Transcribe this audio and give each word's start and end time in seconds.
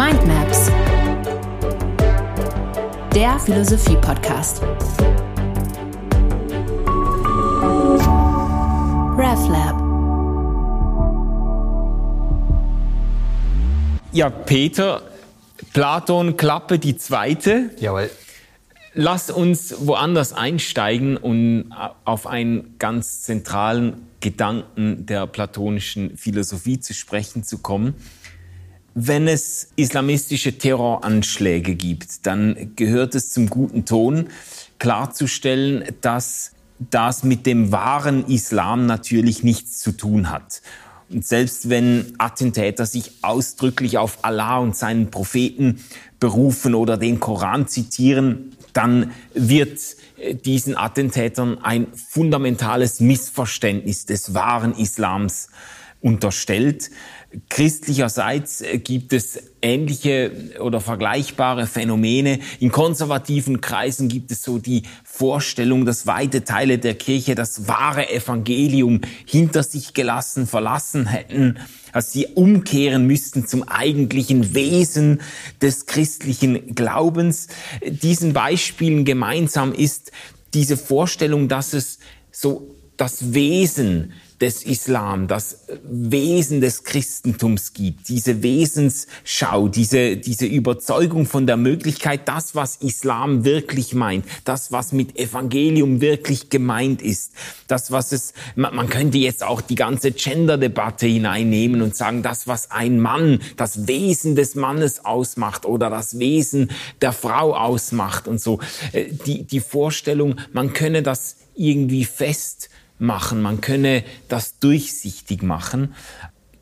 Mindmaps, 0.00 0.70
der 3.14 3.38
Philosophie-Podcast. 3.38 4.62
RevLab. 9.18 9.76
Ja, 14.12 14.30
Peter, 14.30 15.02
Platon, 15.74 16.38
Klappe 16.38 16.78
die 16.78 16.96
zweite. 16.96 17.68
Jawohl. 17.78 18.08
Lass 18.94 19.30
uns 19.30 19.86
woanders 19.86 20.32
einsteigen 20.32 21.18
und 21.18 21.74
auf 22.06 22.26
einen 22.26 22.78
ganz 22.78 23.20
zentralen 23.20 24.06
Gedanken 24.20 25.04
der 25.04 25.26
platonischen 25.26 26.16
Philosophie 26.16 26.80
zu 26.80 26.94
sprechen 26.94 27.44
zu 27.44 27.58
kommen. 27.58 27.94
Wenn 28.94 29.28
es 29.28 29.68
islamistische 29.76 30.58
Terroranschläge 30.58 31.74
gibt, 31.74 32.26
dann 32.26 32.72
gehört 32.76 33.14
es 33.14 33.32
zum 33.32 33.48
guten 33.48 33.84
Ton, 33.84 34.28
klarzustellen, 34.78 35.84
dass 36.00 36.52
das 36.78 37.22
mit 37.22 37.46
dem 37.46 37.70
wahren 37.70 38.26
Islam 38.26 38.86
natürlich 38.86 39.44
nichts 39.44 39.78
zu 39.78 39.92
tun 39.92 40.30
hat. 40.30 40.62
Und 41.10 41.26
selbst 41.26 41.68
wenn 41.68 42.14
Attentäter 42.18 42.86
sich 42.86 43.12
ausdrücklich 43.22 43.98
auf 43.98 44.24
Allah 44.24 44.58
und 44.58 44.76
seinen 44.76 45.10
Propheten 45.10 45.80
berufen 46.20 46.74
oder 46.74 46.96
den 46.96 47.20
Koran 47.20 47.66
zitieren, 47.66 48.56
dann 48.72 49.10
wird 49.34 49.80
äh, 50.18 50.34
diesen 50.34 50.76
Attentätern 50.76 51.58
ein 51.62 51.88
fundamentales 51.94 53.00
Missverständnis 53.00 54.06
des 54.06 54.34
wahren 54.34 54.76
Islams 54.76 55.48
unterstellt. 56.00 56.90
Christlicherseits 57.48 58.60
äh, 58.60 58.78
gibt 58.78 59.12
es 59.12 59.38
ähnliche 59.62 60.32
oder 60.60 60.80
vergleichbare 60.80 61.66
Phänomene. 61.66 62.40
In 62.58 62.72
konservativen 62.72 63.60
Kreisen 63.60 64.08
gibt 64.08 64.32
es 64.32 64.42
so 64.42 64.58
die 64.58 64.82
Vorstellung, 65.04 65.84
dass 65.84 66.06
weite 66.06 66.42
Teile 66.44 66.78
der 66.78 66.94
Kirche 66.94 67.36
das 67.36 67.68
wahre 67.68 68.10
Evangelium 68.10 69.00
hinter 69.26 69.62
sich 69.62 69.94
gelassen, 69.94 70.48
verlassen 70.48 71.06
hätten, 71.06 71.58
dass 71.92 72.12
sie 72.12 72.26
umkehren 72.26 73.06
müssten 73.06 73.46
zum 73.46 73.62
eigentlichen 73.62 74.54
Wesen 74.54 75.20
des 75.62 75.86
christlichen 75.86 76.74
Glaubens. 76.74 77.46
Diesen 77.86 78.32
Beispielen 78.32 79.04
gemeinsam 79.04 79.72
ist 79.72 80.10
diese 80.52 80.76
Vorstellung, 80.76 81.48
dass 81.48 81.74
es 81.74 82.00
so 82.32 82.74
das 82.96 83.32
Wesen 83.34 84.12
des 84.40 84.62
Islam, 84.62 85.28
das 85.28 85.66
Wesen 85.82 86.62
des 86.62 86.84
Christentums 86.84 87.74
gibt, 87.74 88.08
diese 88.08 88.42
Wesensschau, 88.42 89.68
diese, 89.68 90.16
diese 90.16 90.46
Überzeugung 90.46 91.26
von 91.26 91.46
der 91.46 91.58
Möglichkeit, 91.58 92.26
das, 92.26 92.54
was 92.54 92.76
Islam 92.76 93.44
wirklich 93.44 93.94
meint, 93.94 94.24
das, 94.44 94.72
was 94.72 94.92
mit 94.92 95.18
Evangelium 95.18 96.00
wirklich 96.00 96.48
gemeint 96.48 97.02
ist, 97.02 97.32
das, 97.68 97.90
was 97.90 98.12
es, 98.12 98.32
man, 98.56 98.74
man 98.74 98.88
könnte 98.88 99.18
jetzt 99.18 99.42
auch 99.42 99.60
die 99.60 99.74
ganze 99.74 100.12
Gender-Debatte 100.12 101.06
hineinnehmen 101.06 101.82
und 101.82 101.94
sagen, 101.94 102.22
das, 102.22 102.46
was 102.46 102.70
ein 102.70 102.98
Mann, 102.98 103.40
das 103.56 103.86
Wesen 103.88 104.36
des 104.36 104.54
Mannes 104.54 105.04
ausmacht 105.04 105.66
oder 105.66 105.90
das 105.90 106.18
Wesen 106.18 106.70
der 107.02 107.12
Frau 107.12 107.54
ausmacht 107.54 108.26
und 108.26 108.40
so, 108.40 108.58
äh, 108.92 109.06
die, 109.26 109.44
die 109.44 109.60
Vorstellung, 109.60 110.36
man 110.52 110.72
könne 110.72 111.02
das 111.02 111.36
irgendwie 111.54 112.06
fest 112.06 112.70
machen, 113.00 113.42
man 113.42 113.60
könne 113.60 114.04
das 114.28 114.58
durchsichtig 114.58 115.42
machen. 115.42 115.94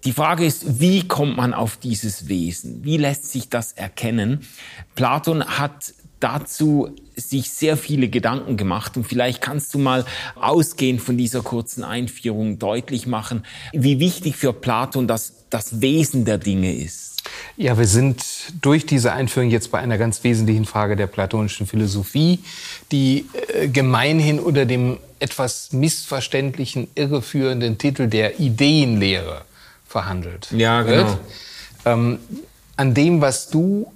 Die 0.05 0.13
Frage 0.13 0.47
ist, 0.47 0.81
wie 0.81 1.07
kommt 1.07 1.37
man 1.37 1.53
auf 1.53 1.77
dieses 1.77 2.29
Wesen? 2.29 2.85
Wie 2.85 2.97
lässt 2.97 3.31
sich 3.31 3.49
das 3.49 3.73
erkennen? 3.73 4.47
Platon 4.95 5.45
hat 5.45 5.93
dazu 6.21 6.91
sich 7.17 7.51
sehr 7.51 7.77
viele 7.77 8.09
Gedanken 8.09 8.57
gemacht 8.57 8.97
und 8.97 9.05
vielleicht 9.05 9.41
kannst 9.41 9.75
du 9.75 9.79
mal 9.79 10.05
ausgehend 10.37 11.01
von 11.01 11.17
dieser 11.17 11.43
kurzen 11.43 11.85
Einführung 11.85 12.59
deutlich 12.59 13.07
machen, 13.07 13.45
wie 13.73 14.01
wichtig 14.01 14.37
für 14.37 14.53
Platon 14.53 15.07
das, 15.07 15.47
das 15.51 15.81
Wesen 15.81 16.25
der 16.25 16.39
Dinge 16.39 16.75
ist. 16.75 17.23
Ja, 17.57 17.77
wir 17.77 17.87
sind 17.87 18.25
durch 18.63 18.87
diese 18.87 19.13
Einführung 19.13 19.51
jetzt 19.51 19.71
bei 19.71 19.79
einer 19.79 19.99
ganz 19.99 20.23
wesentlichen 20.25 20.65
Frage 20.65 20.97
der 20.97 21.09
platonischen 21.09 21.67
Philosophie, 21.67 22.41
die 22.93 23.27
äh, 23.53 23.69
gemeinhin 23.69 24.39
unter 24.39 24.65
dem 24.65 24.99
etwas 25.21 25.73
missverständlichen, 25.73 26.89
irreführenden 26.95 27.79
Titel 27.79 28.07
der 28.07 28.41
Ideenlehre 28.41 29.43
verhandelt 29.87 30.49
ja, 30.51 30.83
genau. 30.83 30.97
wird. 30.97 31.19
Ähm, 31.85 32.19
an 32.77 32.95
dem, 32.95 33.21
was 33.21 33.49
du 33.49 33.93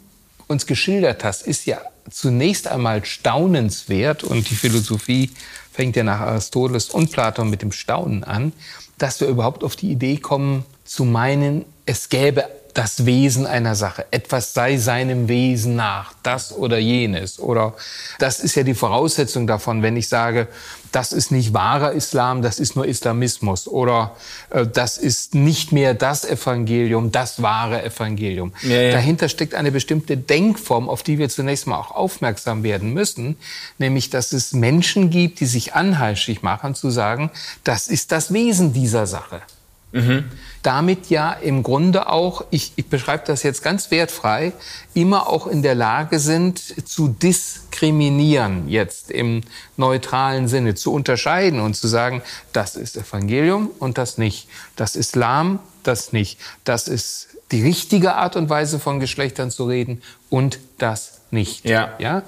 uns 0.48 0.66
geschildert 0.66 1.24
hast, 1.24 1.46
ist 1.46 1.66
ja 1.66 1.80
zunächst 2.10 2.66
einmal 2.66 3.04
staunenswert 3.04 4.24
und 4.24 4.50
die 4.50 4.54
Philosophie 4.54 5.30
fängt 5.72 5.96
ja 5.96 6.02
nach 6.02 6.20
Aristoteles 6.20 6.90
und 6.90 7.12
Platon 7.12 7.48
mit 7.48 7.62
dem 7.62 7.72
Staunen 7.72 8.24
an, 8.24 8.52
dass 8.98 9.20
wir 9.20 9.28
überhaupt 9.28 9.64
auf 9.64 9.76
die 9.76 9.90
Idee 9.90 10.16
kommen, 10.16 10.64
zu 10.84 11.04
meinen, 11.04 11.64
es 11.86 12.08
gäbe 12.08 12.48
das 12.74 13.04
Wesen 13.04 13.46
einer 13.46 13.74
Sache. 13.74 14.06
Etwas 14.10 14.54
sei 14.54 14.78
seinem 14.78 15.28
Wesen 15.28 15.76
nach, 15.76 16.14
das 16.22 16.52
oder 16.52 16.78
jenes. 16.78 17.38
Oder 17.38 17.74
das 18.18 18.40
ist 18.40 18.54
ja 18.54 18.62
die 18.62 18.74
Voraussetzung 18.74 19.46
davon, 19.46 19.82
wenn 19.82 19.96
ich 19.96 20.08
sage, 20.08 20.48
das 20.90 21.12
ist 21.12 21.32
nicht 21.32 21.54
wahrer 21.54 21.92
Islam, 21.92 22.42
das 22.42 22.58
ist 22.58 22.76
nur 22.76 22.86
Islamismus. 22.86 23.66
Oder 23.66 24.14
äh, 24.50 24.66
das 24.66 24.98
ist 24.98 25.34
nicht 25.34 25.72
mehr 25.72 25.94
das 25.94 26.24
Evangelium, 26.24 27.10
das 27.12 27.42
wahre 27.42 27.82
Evangelium. 27.82 28.52
Ja, 28.62 28.80
ja. 28.80 28.92
Dahinter 28.92 29.28
steckt 29.28 29.54
eine 29.54 29.72
bestimmte 29.72 30.16
Denkform, 30.16 30.88
auf 30.88 31.02
die 31.02 31.18
wir 31.18 31.28
zunächst 31.28 31.66
mal 31.66 31.78
auch 31.78 31.90
aufmerksam 31.90 32.62
werden 32.62 32.92
müssen. 32.92 33.36
Nämlich, 33.78 34.10
dass 34.10 34.32
es 34.32 34.52
Menschen 34.52 35.10
gibt, 35.10 35.40
die 35.40 35.46
sich 35.46 35.74
anheischig 35.74 36.42
machen, 36.42 36.74
zu 36.74 36.90
sagen, 36.90 37.30
das 37.64 37.88
ist 37.88 38.12
das 38.12 38.32
Wesen 38.32 38.72
dieser 38.72 39.06
Sache. 39.06 39.42
Mhm. 39.92 40.24
Damit 40.62 41.10
ja 41.10 41.32
im 41.32 41.62
Grunde 41.62 42.08
auch, 42.08 42.44
ich, 42.50 42.72
ich 42.76 42.86
beschreibe 42.86 43.24
das 43.26 43.42
jetzt 43.42 43.62
ganz 43.62 43.90
wertfrei, 43.90 44.52
immer 44.94 45.28
auch 45.28 45.46
in 45.46 45.62
der 45.62 45.74
Lage 45.74 46.18
sind 46.18 46.88
zu 46.88 47.08
diskriminieren, 47.08 48.68
jetzt 48.68 49.10
im 49.10 49.42
neutralen 49.76 50.48
Sinne, 50.48 50.74
zu 50.74 50.92
unterscheiden 50.92 51.60
und 51.60 51.74
zu 51.74 51.88
sagen, 51.88 52.22
das 52.52 52.76
ist 52.76 52.96
Evangelium 52.96 53.70
und 53.78 53.98
das 53.98 54.18
nicht. 54.18 54.48
Das 54.76 54.96
Islam, 54.96 55.58
das 55.82 56.12
nicht. 56.12 56.38
Das 56.64 56.88
ist 56.88 57.28
die 57.50 57.62
richtige 57.62 58.14
Art 58.14 58.36
und 58.36 58.48
Weise 58.48 58.78
von 58.78 58.98
Geschlechtern 58.98 59.50
zu 59.50 59.66
reden 59.66 60.02
und 60.30 60.58
das 60.78 61.20
nicht. 61.30 61.64
Ja. 61.64 61.94
ja? 61.98 62.22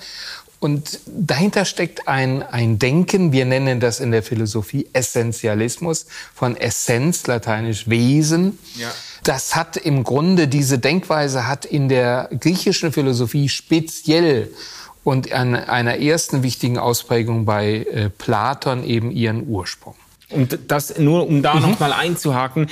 Und 0.65 1.01
dahinter 1.05 1.67
steckt 1.67 2.09
ein, 2.09 2.43
ein 2.43 2.79
Denken, 2.79 3.33
wir 3.33 3.45
nennen 3.45 3.81
das 3.81 4.01
in 4.01 4.13
der 4.13 4.23
Philosophie 4.23 4.89
Essentialismus, 4.95 6.07
von 6.35 6.57
Essenz, 6.57 7.27
lateinisch 7.27 7.91
Wesen. 7.91 8.59
Ja. 8.75 8.91
Das 9.25 9.55
hat 9.57 9.77
im 9.77 10.05
Grunde, 10.05 10.49
diese 10.49 10.79
Denkweise 10.79 11.47
hat 11.47 11.67
in 11.67 11.91
der 11.91 12.31
griechischen 12.41 12.93
Philosophie 12.93 13.51
speziell 13.51 14.55
und 15.03 15.31
an 15.33 15.55
einer 15.55 15.99
ersten 15.99 16.43
wichtigen 16.43 16.79
Ausprägung 16.79 17.45
bei 17.45 17.81
äh, 17.81 18.09
Platon 18.09 18.85
eben 18.85 19.11
ihren 19.11 19.47
Ursprung. 19.47 19.97
Und 20.31 20.59
das 20.69 20.97
nur, 20.97 21.29
um 21.29 21.43
da 21.43 21.57
mhm. 21.57 21.61
noch 21.61 21.79
mal 21.79 21.93
einzuhaken, 21.93 22.71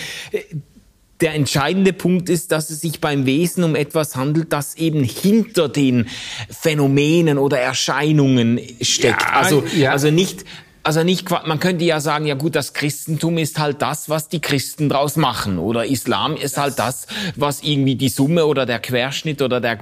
der 1.22 1.34
entscheidende 1.34 1.92
Punkt 1.92 2.28
ist, 2.28 2.52
dass 2.52 2.68
es 2.70 2.80
sich 2.80 3.00
beim 3.00 3.24
Wesen 3.24 3.64
um 3.64 3.76
etwas 3.76 4.16
handelt, 4.16 4.52
das 4.52 4.74
eben 4.74 5.04
hinter 5.04 5.68
den 5.68 6.08
Phänomenen 6.50 7.38
oder 7.38 7.58
Erscheinungen 7.58 8.60
steckt. 8.80 9.22
Ja, 9.22 9.32
also, 9.32 9.64
ja. 9.76 9.92
also 9.92 10.10
nicht 10.10 10.44
also 10.84 11.04
nicht, 11.04 11.30
man 11.30 11.60
könnte 11.60 11.84
ja 11.84 12.00
sagen, 12.00 12.26
ja 12.26 12.34
gut, 12.34 12.56
das 12.56 12.72
Christentum 12.72 13.38
ist 13.38 13.58
halt 13.58 13.82
das, 13.82 14.08
was 14.08 14.28
die 14.28 14.40
Christen 14.40 14.88
draus 14.88 15.16
machen. 15.16 15.58
Oder 15.58 15.86
Islam 15.86 16.36
ist 16.36 16.58
halt 16.58 16.78
das, 16.78 17.06
was 17.36 17.62
irgendwie 17.62 17.94
die 17.94 18.08
Summe 18.08 18.46
oder 18.46 18.66
der 18.66 18.80
Querschnitt 18.80 19.42
oder 19.42 19.60
der, 19.60 19.78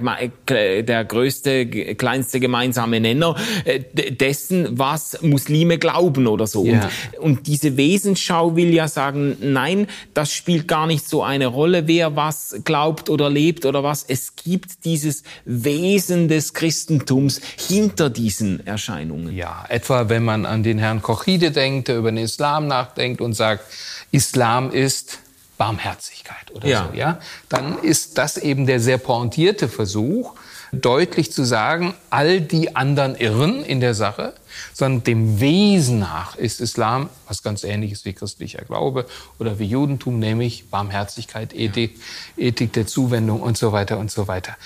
der 0.83 1.05
größte, 1.05 1.95
kleinste 1.95 2.39
gemeinsame 2.39 2.99
Nenner 2.99 3.35
äh, 3.65 3.79
dessen, 4.11 4.77
was 4.77 5.21
Muslime 5.21 5.79
glauben 5.79 6.27
oder 6.27 6.45
so. 6.45 6.65
Ja. 6.65 6.89
Und, 7.19 7.31
und 7.31 7.47
diese 7.47 7.77
Wesensschau 7.77 8.55
will 8.55 8.73
ja 8.73 8.87
sagen, 8.87 9.37
nein, 9.41 9.87
das 10.13 10.33
spielt 10.33 10.67
gar 10.67 10.85
nicht 10.85 11.07
so 11.07 11.23
eine 11.23 11.47
Rolle, 11.47 11.87
wer 11.87 12.15
was 12.15 12.61
glaubt 12.63 13.09
oder 13.09 13.29
lebt 13.29 13.65
oder 13.65 13.83
was. 13.83 14.05
Es 14.07 14.35
gibt 14.35 14.85
dieses 14.85 15.23
Wesen 15.45 16.27
des 16.27 16.53
Christentums 16.53 17.41
hinter 17.57 18.09
diesen 18.09 18.65
Erscheinungen. 18.67 19.35
Ja, 19.35 19.65
etwa 19.69 20.09
wenn 20.09 20.23
man 20.23 20.45
an 20.45 20.61
den 20.61 20.77
Herrn 20.77 20.90
Herrn 20.91 21.01
Kochide 21.01 21.51
denkt, 21.51 21.87
der 21.87 21.97
über 21.97 22.11
den 22.11 22.17
Islam 22.17 22.67
nachdenkt 22.67 23.21
und 23.21 23.33
sagt, 23.33 23.63
Islam 24.11 24.71
ist 24.71 25.19
Barmherzigkeit 25.57 26.51
oder 26.53 26.67
ja. 26.67 26.89
so, 26.91 26.97
ja, 26.97 27.19
dann 27.47 27.79
ist 27.79 28.17
das 28.17 28.37
eben 28.37 28.65
der 28.65 28.79
sehr 28.79 28.97
pointierte 28.97 29.69
Versuch, 29.69 30.33
deutlich 30.73 31.31
zu 31.31 31.43
sagen, 31.43 31.93
all 32.09 32.41
die 32.41 32.75
anderen 32.75 33.15
irren 33.15 33.63
in 33.63 33.79
der 33.79 33.93
Sache, 33.93 34.33
sondern 34.73 35.03
dem 35.03 35.39
Wesen 35.39 35.99
nach 35.99 36.35
ist 36.35 36.61
Islam 36.61 37.09
was 37.27 37.43
ganz 37.43 37.63
ähnliches 37.63 38.05
wie 38.05 38.13
christlicher 38.13 38.63
Glaube 38.63 39.05
oder 39.39 39.59
wie 39.59 39.65
Judentum, 39.65 40.19
nämlich 40.19 40.69
Barmherzigkeit, 40.69 41.53
Ethik, 41.53 41.99
Ethik 42.37 42.73
der 42.73 42.87
Zuwendung 42.87 43.41
und 43.41 43.57
so 43.57 43.71
weiter 43.71 43.97
und 43.97 44.11
so 44.11 44.27
weiter. 44.27 44.57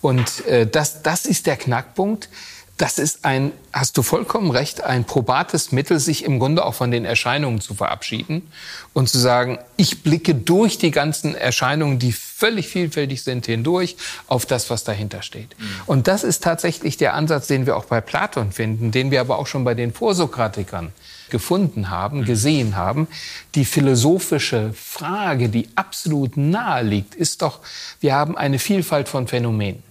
Und 0.00 0.46
äh, 0.46 0.66
das, 0.66 1.02
das 1.02 1.24
ist 1.24 1.46
der 1.46 1.56
Knackpunkt. 1.56 2.28
Das 2.76 2.98
ist 2.98 3.24
ein, 3.24 3.52
hast 3.72 3.96
du 3.96 4.02
vollkommen 4.02 4.50
recht, 4.50 4.82
ein 4.82 5.04
probates 5.04 5.70
Mittel, 5.70 6.00
sich 6.00 6.24
im 6.24 6.40
Grunde 6.40 6.64
auch 6.64 6.74
von 6.74 6.90
den 6.90 7.04
Erscheinungen 7.04 7.60
zu 7.60 7.74
verabschieden 7.74 8.50
und 8.92 9.08
zu 9.08 9.18
sagen, 9.18 9.60
ich 9.76 10.02
blicke 10.02 10.34
durch 10.34 10.76
die 10.76 10.90
ganzen 10.90 11.36
Erscheinungen, 11.36 12.00
die 12.00 12.10
völlig 12.10 12.66
vielfältig 12.66 13.22
sind, 13.22 13.46
hindurch 13.46 13.96
auf 14.26 14.44
das, 14.44 14.70
was 14.70 14.82
dahinter 14.82 15.22
steht. 15.22 15.56
Mhm. 15.56 15.66
Und 15.86 16.08
das 16.08 16.24
ist 16.24 16.42
tatsächlich 16.42 16.96
der 16.96 17.14
Ansatz, 17.14 17.46
den 17.46 17.64
wir 17.64 17.76
auch 17.76 17.84
bei 17.84 18.00
Platon 18.00 18.50
finden, 18.50 18.90
den 18.90 19.12
wir 19.12 19.20
aber 19.20 19.38
auch 19.38 19.46
schon 19.46 19.62
bei 19.62 19.74
den 19.74 19.92
Vorsokratikern 19.92 20.92
gefunden 21.30 21.90
haben, 21.90 22.20
mhm. 22.20 22.24
gesehen 22.24 22.76
haben. 22.76 23.06
Die 23.54 23.64
philosophische 23.64 24.72
Frage, 24.72 25.48
die 25.48 25.68
absolut 25.76 26.36
nahe 26.36 26.82
liegt, 26.82 27.14
ist 27.14 27.42
doch, 27.42 27.60
wir 28.00 28.14
haben 28.14 28.36
eine 28.36 28.58
Vielfalt 28.58 29.08
von 29.08 29.28
Phänomenen 29.28 29.82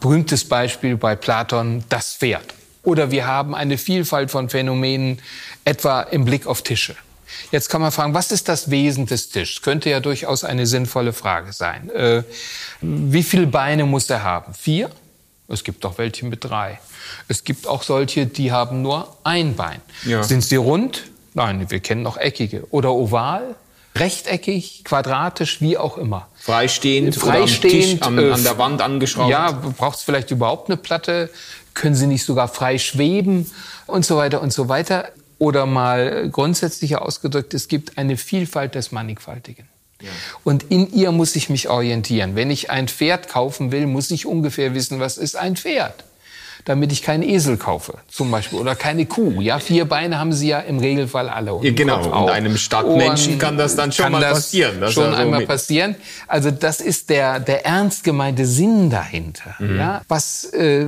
berühmtes 0.00 0.44
Beispiel 0.48 0.96
bei 0.96 1.16
Platon, 1.16 1.84
das 1.88 2.14
Pferd. 2.14 2.54
Oder 2.82 3.10
wir 3.10 3.26
haben 3.26 3.54
eine 3.54 3.78
Vielfalt 3.78 4.30
von 4.30 4.48
Phänomenen, 4.48 5.20
etwa 5.64 6.02
im 6.02 6.24
Blick 6.24 6.46
auf 6.46 6.62
Tische. 6.62 6.94
Jetzt 7.50 7.68
kann 7.68 7.80
man 7.80 7.90
fragen, 7.90 8.14
was 8.14 8.30
ist 8.30 8.48
das 8.48 8.70
Wesen 8.70 9.06
des 9.06 9.30
Tisches? 9.30 9.62
Könnte 9.62 9.90
ja 9.90 10.00
durchaus 10.00 10.44
eine 10.44 10.66
sinnvolle 10.66 11.12
Frage 11.12 11.52
sein. 11.52 11.90
Äh, 11.90 12.22
wie 12.80 13.22
viele 13.22 13.46
Beine 13.46 13.84
muss 13.86 14.08
er 14.10 14.22
haben? 14.22 14.54
Vier? 14.54 14.90
Es 15.48 15.64
gibt 15.64 15.84
auch 15.84 15.98
welche 15.98 16.24
mit 16.26 16.44
drei. 16.44 16.78
Es 17.28 17.44
gibt 17.44 17.66
auch 17.66 17.82
solche, 17.82 18.26
die 18.26 18.52
haben 18.52 18.82
nur 18.82 19.16
ein 19.24 19.56
Bein. 19.56 19.80
Ja. 20.04 20.22
Sind 20.22 20.42
sie 20.42 20.56
rund? 20.56 21.04
Nein, 21.34 21.68
wir 21.70 21.80
kennen 21.80 22.02
noch 22.02 22.16
eckige. 22.16 22.66
Oder 22.70 22.92
oval? 22.92 23.56
Rechteckig, 23.96 24.82
quadratisch, 24.84 25.60
wie 25.60 25.78
auch 25.78 25.96
immer. 25.98 26.28
Freistehend, 26.34 27.14
Freistehend 27.14 27.98
oder 27.98 28.06
am 28.06 28.16
Tisch, 28.16 28.26
äh, 28.26 28.32
an 28.32 28.42
der 28.42 28.58
Wand 28.58 28.82
angeschraubt. 28.82 29.30
Ja, 29.30 29.52
braucht 29.52 29.98
es 29.98 30.02
vielleicht 30.02 30.30
überhaupt 30.30 30.68
eine 30.68 30.76
Platte? 30.76 31.30
Können 31.74 31.94
sie 31.94 32.06
nicht 32.06 32.24
sogar 32.24 32.48
frei 32.48 32.78
schweben 32.78 33.50
und 33.86 34.04
so 34.04 34.16
weiter 34.16 34.40
und 34.42 34.52
so 34.52 34.68
weiter? 34.68 35.10
Oder 35.38 35.66
mal 35.66 36.28
grundsätzlicher 36.30 37.02
ausgedrückt, 37.02 37.54
es 37.54 37.68
gibt 37.68 37.98
eine 37.98 38.16
Vielfalt 38.16 38.74
des 38.74 38.92
Mannigfaltigen. 38.92 39.68
Ja. 40.00 40.10
Und 40.44 40.64
in 40.70 40.92
ihr 40.92 41.12
muss 41.12 41.34
ich 41.34 41.48
mich 41.48 41.68
orientieren. 41.68 42.36
Wenn 42.36 42.50
ich 42.50 42.70
ein 42.70 42.88
Pferd 42.88 43.28
kaufen 43.28 43.72
will, 43.72 43.86
muss 43.86 44.10
ich 44.10 44.26
ungefähr 44.26 44.74
wissen, 44.74 45.00
was 45.00 45.18
ist 45.18 45.36
ein 45.36 45.56
Pferd 45.56 46.04
damit 46.64 46.92
ich 46.92 47.02
keinen 47.02 47.22
Esel 47.22 47.56
kaufe, 47.56 47.98
zum 48.08 48.30
Beispiel, 48.30 48.58
oder 48.58 48.74
keine 48.74 49.06
Kuh. 49.06 49.40
Ja, 49.40 49.58
vier 49.58 49.84
Beine 49.84 50.18
haben 50.18 50.32
sie 50.32 50.48
ja 50.48 50.60
im 50.60 50.78
Regelfall 50.78 51.28
alle. 51.28 51.58
Ja, 51.62 51.72
genau, 51.72 52.22
und 52.22 52.30
einem 52.30 52.56
Stadtmenschen 52.56 53.38
kann 53.38 53.58
das 53.58 53.76
dann 53.76 53.92
schon 53.92 54.12
mal 54.12 54.22
passieren. 54.22 54.80
Das 54.80 54.94
schon 54.94 55.14
einmal 55.14 55.46
passieren. 55.46 55.94
Also 56.26 56.50
das 56.50 56.80
ist 56.80 57.10
der, 57.10 57.40
der 57.40 57.66
ernst 57.66 58.04
gemeinte 58.04 58.46
Sinn 58.46 58.90
dahinter. 58.90 59.54
Mhm. 59.58 59.78
Ja, 59.78 60.02
was, 60.08 60.44
äh, 60.52 60.86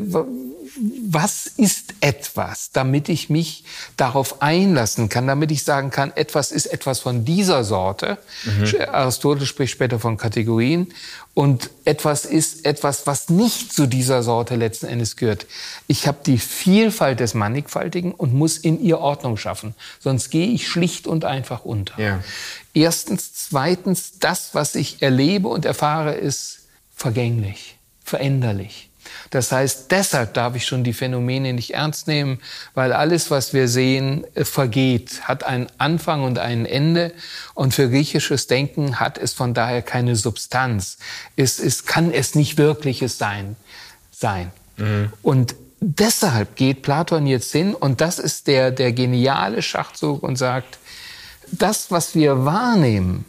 was 1.09 1.47
ist 1.47 1.95
etwas, 2.01 2.71
damit 2.73 3.09
ich 3.09 3.31
mich 3.31 3.65
darauf 3.97 4.43
einlassen 4.43 5.09
kann, 5.09 5.27
damit 5.27 5.51
ich 5.51 5.65
sagen 5.65 5.91
kann, 5.91 6.13
etwas 6.15 6.53
ist 6.53 6.67
etwas 6.67 7.01
von 7.01 7.25
dieser 7.25 7.65
Sorte. 7.65 8.19
Mhm. 8.45 8.81
Aristoteles 8.93 9.49
spricht 9.49 9.73
später 9.73 9.99
von 9.99 10.17
Kategorien. 10.17 10.89
Und 11.35 11.69
etwas 11.85 12.25
ist 12.25 12.65
etwas, 12.65 13.07
was 13.07 13.29
nicht 13.29 13.71
zu 13.71 13.87
dieser 13.87 14.23
Sorte 14.23 14.57
letzten 14.57 14.87
Endes 14.87 15.17
gehört. 15.17 15.47
Ich 15.87 16.07
habe 16.07 16.19
die 16.25 16.39
Vielfalt 16.39 17.21
des 17.21 17.35
Mannigfaltigen 17.35 18.13
und 18.13 18.33
muss 18.33 18.57
in 18.57 18.83
ihr 18.83 19.01
Ordnung 19.01 19.37
schaffen. 19.37 19.75
Sonst 20.01 20.31
gehe 20.31 20.49
ich 20.49 20.67
schlicht 20.67 21.07
und 21.07 21.27
einfach 21.27 21.65
unter. 21.65 22.01
Ja. 22.01 22.25
Erstens. 22.73 23.35
Zweitens, 23.35 24.19
das, 24.19 24.55
was 24.55 24.75
ich 24.75 25.03
erlebe 25.03 25.49
und 25.49 25.65
erfahre, 25.67 26.15
ist 26.15 26.61
vergänglich, 26.95 27.77
veränderlich. 28.03 28.89
Das 29.31 29.53
heißt, 29.53 29.91
deshalb 29.91 30.35
darf 30.35 30.57
ich 30.57 30.67
schon 30.67 30.85
die 30.85 30.93
Phänomene 30.93 31.53
nicht 31.53 31.75
ernst 31.75 32.07
nehmen, 32.07 32.41
weil 32.75 32.93
alles, 32.93 33.31
was 33.31 33.53
wir 33.53 33.69
sehen, 33.69 34.25
äh, 34.35 34.45
vergeht, 34.45 35.23
hat 35.23 35.45
einen 35.45 35.67
Anfang 35.79 36.25
und 36.25 36.39
ein 36.39 36.67
Ende. 36.67 37.13
Und 37.55 37.75
für 37.75 37.89
griechisches 37.91 38.47
Denken 38.47 39.01
hat 39.01 39.19
es 39.19 39.33
von 39.33 39.55
daher 39.55 39.83
keine 39.83 40.17
Substanz. 40.17 40.99
Es, 41.37 41.59
es 41.59 41.87
kann 41.87 42.13
es 42.13 42.35
nicht 42.35 42.59
wirkliches 42.59 43.19
sein. 43.19 43.57
sein. 44.11 44.51
Mhm. 44.77 45.13
Und 45.23 45.55
deshalb 45.81 46.57
geht 46.57 46.83
Platon 46.83 47.27
jetzt 47.27 47.53
hin 47.53 47.75
und 47.75 48.01
das 48.01 48.19
ist 48.19 48.47
der, 48.47 48.71
der 48.71 48.93
geniale 48.93 49.63
Schachzug 49.63 50.23
und 50.23 50.37
sagt, 50.37 50.79
das, 51.53 51.91
was 51.91 52.15
wir 52.15 52.45
wahrnehmen, 52.45 53.25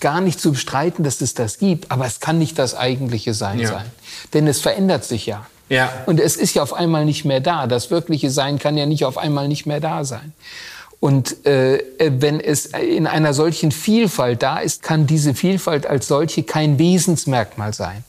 gar 0.00 0.20
nicht 0.20 0.40
zu 0.40 0.52
bestreiten, 0.52 1.04
dass 1.04 1.20
es 1.20 1.34
das 1.34 1.58
gibt, 1.58 1.90
aber 1.90 2.06
es 2.06 2.20
kann 2.20 2.38
nicht 2.38 2.58
das 2.58 2.74
eigentliche 2.74 3.34
Sein 3.34 3.58
ja. 3.58 3.68
sein. 3.68 3.86
Denn 4.34 4.46
es 4.46 4.60
verändert 4.60 5.04
sich 5.04 5.26
ja. 5.26 5.46
ja. 5.68 5.92
Und 6.06 6.20
es 6.20 6.36
ist 6.36 6.54
ja 6.54 6.62
auf 6.62 6.72
einmal 6.72 7.04
nicht 7.04 7.24
mehr 7.24 7.40
da. 7.40 7.66
Das 7.66 7.90
wirkliche 7.90 8.30
Sein 8.30 8.58
kann 8.58 8.76
ja 8.76 8.86
nicht 8.86 9.04
auf 9.04 9.18
einmal 9.18 9.48
nicht 9.48 9.66
mehr 9.66 9.80
da 9.80 10.04
sein. 10.04 10.32
Und 11.00 11.46
äh, 11.46 11.82
wenn 11.98 12.40
es 12.40 12.66
in 12.66 13.06
einer 13.06 13.32
solchen 13.32 13.72
Vielfalt 13.72 14.42
da 14.42 14.58
ist, 14.58 14.82
kann 14.82 15.06
diese 15.06 15.34
Vielfalt 15.34 15.86
als 15.86 16.08
solche 16.08 16.42
kein 16.42 16.78
Wesensmerkmal 16.78 17.72
sein. 17.72 18.04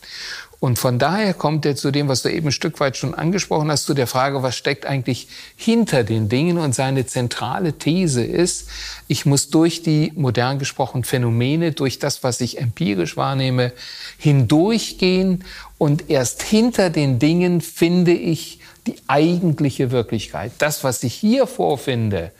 Und 0.62 0.78
von 0.78 1.00
daher 1.00 1.34
kommt 1.34 1.66
er 1.66 1.76
zu 1.76 1.90
dem, 1.90 2.08
was 2.08 2.22
du 2.22 2.30
eben 2.30 2.50
ein 2.50 2.52
Stück 2.52 2.80
weit 2.80 2.96
schon 2.96 3.16
angesprochen 3.16 3.72
hast, 3.72 3.86
zu 3.86 3.96
der 3.96 4.06
Frage, 4.06 4.44
was 4.44 4.56
steckt 4.56 4.86
eigentlich 4.86 5.28
hinter 5.56 6.04
den 6.04 6.30
Dingen? 6.30 6.60
Und 6.60 6.76
seine 6.76 7.08
zentrale 7.08 7.74
These 7.74 8.24
ist, 8.24 8.70
ich 9.08 9.26
muss 9.26 9.50
durch 9.50 9.82
die 9.82 10.14
modern 10.16 10.60
gesprochen 10.60 11.04
Phänomene, 11.04 11.72
durch 11.72 11.98
das, 11.98 12.24
was 12.24 12.42
ich 12.42 12.60
empirisch 12.60 13.18
wahrnehme, 13.18 13.74
hindurchgehen 14.20 15.44
und 15.80 16.12
erst 16.12 16.44
hinter 16.44 16.92
den 16.92 17.18
Dingen 17.18 17.62
finde 17.62 18.12
ich 18.12 18.60
die 18.86 18.98
eigentliche 19.08 19.90
Wirklichkeit. 19.90 20.52
Das, 20.60 20.84
was 20.84 21.02
ich 21.02 21.16
hier 21.16 21.48
vorfinde, 21.48 22.32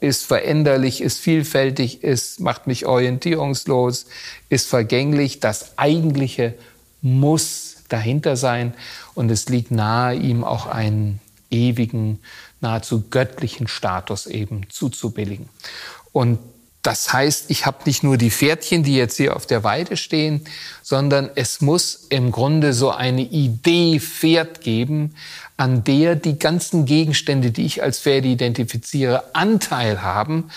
ist 0.00 0.24
veränderlich, 0.24 1.00
ist 1.02 1.20
vielfältig, 1.20 2.02
ist, 2.02 2.40
macht 2.40 2.66
mich 2.66 2.86
orientierungslos, 2.86 4.06
ist 4.48 4.66
vergänglich. 4.66 5.38
Das 5.38 5.78
eigentliche 5.78 6.54
muss 7.02 7.76
dahinter 7.88 8.36
sein 8.36 8.74
und 9.14 9.30
es 9.30 9.48
liegt 9.48 9.70
nahe, 9.70 10.14
ihm 10.14 10.44
auch 10.44 10.66
einen 10.66 11.20
ewigen, 11.50 12.20
nahezu 12.60 13.08
göttlichen 13.10 13.66
Status 13.66 14.26
eben 14.26 14.68
zuzubilligen. 14.68 15.48
Und 16.12 16.38
das 16.82 17.12
heißt, 17.12 17.50
ich 17.50 17.66
habe 17.66 17.78
nicht 17.84 18.02
nur 18.02 18.16
die 18.16 18.30
Pferdchen, 18.30 18.82
die 18.82 18.96
jetzt 18.96 19.18
hier 19.18 19.36
auf 19.36 19.46
der 19.46 19.62
Weide 19.64 19.98
stehen, 19.98 20.46
sondern 20.82 21.30
es 21.34 21.60
muss 21.60 22.06
im 22.08 22.30
Grunde 22.30 22.72
so 22.72 22.90
eine 22.90 23.22
Idee 23.22 24.00
Pferd 24.00 24.62
geben, 24.62 25.14
an 25.58 25.84
der 25.84 26.16
die 26.16 26.38
ganzen 26.38 26.86
Gegenstände, 26.86 27.50
die 27.50 27.66
ich 27.66 27.82
als 27.82 27.98
Pferde 27.98 28.28
identifiziere, 28.28 29.34
Anteil 29.34 30.00
haben 30.00 30.50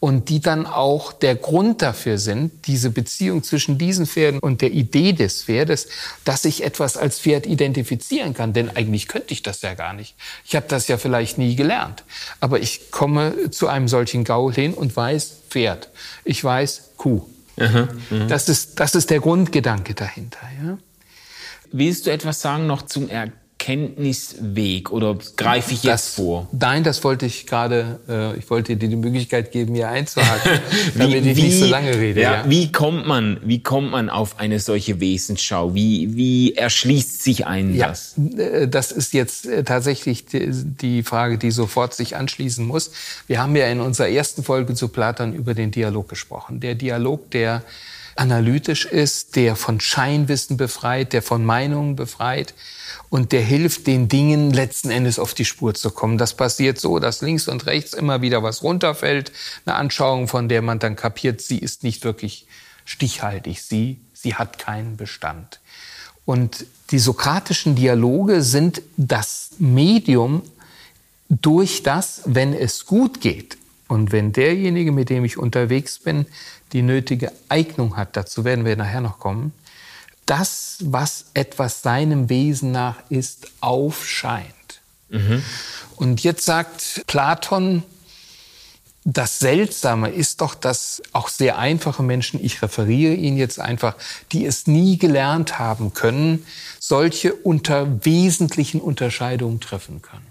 und 0.00 0.30
die 0.30 0.40
dann 0.40 0.66
auch 0.66 1.12
der 1.12 1.36
Grund 1.36 1.80
dafür 1.80 2.18
sind, 2.18 2.66
diese 2.66 2.90
Beziehung 2.90 3.44
zwischen 3.44 3.78
diesen 3.78 4.04
Pferden 4.04 4.40
und 4.40 4.60
der 4.60 4.72
Idee 4.72 5.12
des 5.12 5.44
Pferdes, 5.44 5.86
dass 6.24 6.44
ich 6.44 6.64
etwas 6.64 6.96
als 6.96 7.20
Pferd 7.20 7.46
identifizieren 7.46 8.34
kann. 8.34 8.52
Denn 8.52 8.68
eigentlich 8.76 9.06
könnte 9.06 9.32
ich 9.32 9.44
das 9.44 9.62
ja 9.62 9.74
gar 9.74 9.92
nicht. 9.92 10.16
Ich 10.44 10.56
habe 10.56 10.66
das 10.68 10.88
ja 10.88 10.98
vielleicht 10.98 11.38
nie 11.38 11.54
gelernt. 11.54 12.02
Aber 12.40 12.58
ich 12.58 12.90
komme 12.90 13.50
zu 13.52 13.68
einem 13.68 13.86
solchen 13.86 14.24
Gaul 14.24 14.52
hin 14.52 14.74
und 14.74 14.96
weiß 14.96 15.37
Pferd. 15.48 15.88
Ich 16.24 16.42
weiß 16.42 16.92
Kuh. 16.96 17.22
Aha, 17.60 17.88
aha. 18.10 18.26
Das, 18.26 18.48
ist, 18.48 18.78
das 18.78 18.94
ist 18.94 19.10
der 19.10 19.20
Grundgedanke 19.20 19.94
dahinter. 19.94 20.40
Ja? 20.62 20.78
Willst 21.72 22.06
du 22.06 22.10
etwas 22.12 22.40
sagen 22.40 22.66
noch 22.66 22.82
zum 22.82 23.08
Erkennen? 23.08 23.37
Erkenntnisweg 23.68 24.90
oder 24.90 25.18
greife 25.36 25.74
ich 25.74 25.82
jetzt 25.82 26.06
das, 26.06 26.14
vor? 26.14 26.48
Nein, 26.52 26.84
das 26.84 27.04
wollte 27.04 27.26
ich 27.26 27.46
gerade, 27.46 28.00
äh, 28.08 28.38
ich 28.38 28.48
wollte 28.48 28.76
dir 28.76 28.88
die 28.88 28.96
Möglichkeit 28.96 29.52
geben, 29.52 29.74
hier 29.74 29.88
einzuhaken, 29.88 30.60
damit 30.98 31.24
wie, 31.24 31.30
ich 31.30 31.42
nicht 31.42 31.58
so 31.58 31.66
lange 31.66 31.94
rede. 31.94 32.20
Ja, 32.20 32.32
ja, 32.32 32.50
Wie 32.50 32.72
kommt 32.72 33.06
man, 33.06 33.40
wie 33.44 33.62
kommt 33.62 33.90
man 33.90 34.08
auf 34.08 34.38
eine 34.38 34.58
solche 34.58 35.00
Wesensschau? 35.00 35.74
Wie, 35.74 36.16
wie 36.16 36.54
erschließt 36.54 37.22
sich 37.22 37.46
ein 37.46 37.74
ja, 37.74 37.88
das? 37.88 38.14
Äh, 38.38 38.68
das 38.68 38.90
ist 38.90 39.12
jetzt 39.12 39.46
äh, 39.46 39.64
tatsächlich 39.64 40.24
die, 40.24 40.50
die 40.50 41.02
Frage, 41.02 41.36
die 41.36 41.50
sofort 41.50 41.92
sich 41.92 42.16
anschließen 42.16 42.66
muss. 42.66 42.90
Wir 43.26 43.42
haben 43.42 43.54
ja 43.54 43.66
in 43.66 43.80
unserer 43.80 44.08
ersten 44.08 44.42
Folge 44.42 44.74
zu 44.74 44.88
Platon 44.88 45.34
über 45.34 45.52
den 45.52 45.70
Dialog 45.70 46.08
gesprochen. 46.08 46.60
Der 46.60 46.74
Dialog, 46.74 47.30
der 47.32 47.62
analytisch 48.18 48.84
ist, 48.84 49.36
der 49.36 49.54
von 49.54 49.80
Scheinwissen 49.80 50.56
befreit, 50.56 51.12
der 51.12 51.22
von 51.22 51.44
Meinungen 51.44 51.96
befreit, 51.96 52.54
und 53.10 53.32
der 53.32 53.42
hilft 53.42 53.86
den 53.86 54.08
Dingen 54.08 54.52
letzten 54.52 54.90
Endes 54.90 55.18
auf 55.18 55.32
die 55.32 55.44
Spur 55.44 55.74
zu 55.74 55.90
kommen. 55.90 56.18
Das 56.18 56.34
passiert 56.34 56.78
so, 56.78 56.98
dass 56.98 57.22
links 57.22 57.48
und 57.48 57.66
rechts 57.66 57.92
immer 57.94 58.20
wieder 58.20 58.42
was 58.42 58.62
runterfällt, 58.62 59.32
eine 59.64 59.76
Anschauung, 59.76 60.28
von 60.28 60.48
der 60.48 60.62
man 60.62 60.78
dann 60.78 60.96
kapiert, 60.96 61.40
sie 61.40 61.58
ist 61.58 61.84
nicht 61.84 62.04
wirklich 62.04 62.46
stichhaltig, 62.84 63.62
sie, 63.62 64.00
sie 64.12 64.34
hat 64.34 64.58
keinen 64.58 64.96
Bestand. 64.96 65.60
Und 66.24 66.66
die 66.90 66.98
sokratischen 66.98 67.76
Dialoge 67.76 68.42
sind 68.42 68.82
das 68.96 69.50
Medium, 69.58 70.42
durch 71.30 71.82
das, 71.82 72.22
wenn 72.24 72.52
es 72.52 72.86
gut 72.86 73.20
geht 73.20 73.58
und 73.88 74.12
wenn 74.12 74.32
derjenige, 74.32 74.92
mit 74.92 75.08
dem 75.10 75.24
ich 75.24 75.38
unterwegs 75.38 75.98
bin, 75.98 76.26
die 76.72 76.82
nötige 76.82 77.32
Eignung 77.48 77.96
hat, 77.96 78.16
dazu 78.16 78.44
werden 78.44 78.64
wir 78.64 78.76
nachher 78.76 79.00
noch 79.00 79.18
kommen, 79.18 79.52
das, 80.26 80.76
was 80.80 81.26
etwas 81.32 81.82
seinem 81.82 82.28
Wesen 82.28 82.70
nach 82.70 82.96
ist, 83.08 83.50
aufscheint. 83.60 84.54
Mhm. 85.08 85.42
Und 85.96 86.22
jetzt 86.22 86.44
sagt 86.44 87.02
Platon, 87.06 87.82
das 89.04 89.38
Seltsame 89.38 90.10
ist 90.10 90.42
doch, 90.42 90.54
dass 90.54 91.00
auch 91.12 91.28
sehr 91.28 91.56
einfache 91.56 92.02
Menschen, 92.02 92.44
ich 92.44 92.60
referiere 92.60 93.14
ihn 93.14 93.38
jetzt 93.38 93.58
einfach, 93.58 93.94
die 94.32 94.44
es 94.44 94.66
nie 94.66 94.98
gelernt 94.98 95.58
haben 95.58 95.94
können, 95.94 96.44
solche 96.78 97.32
unter 97.32 98.04
wesentlichen 98.04 98.82
Unterscheidungen 98.82 99.60
treffen 99.60 100.02
können. 100.02 100.27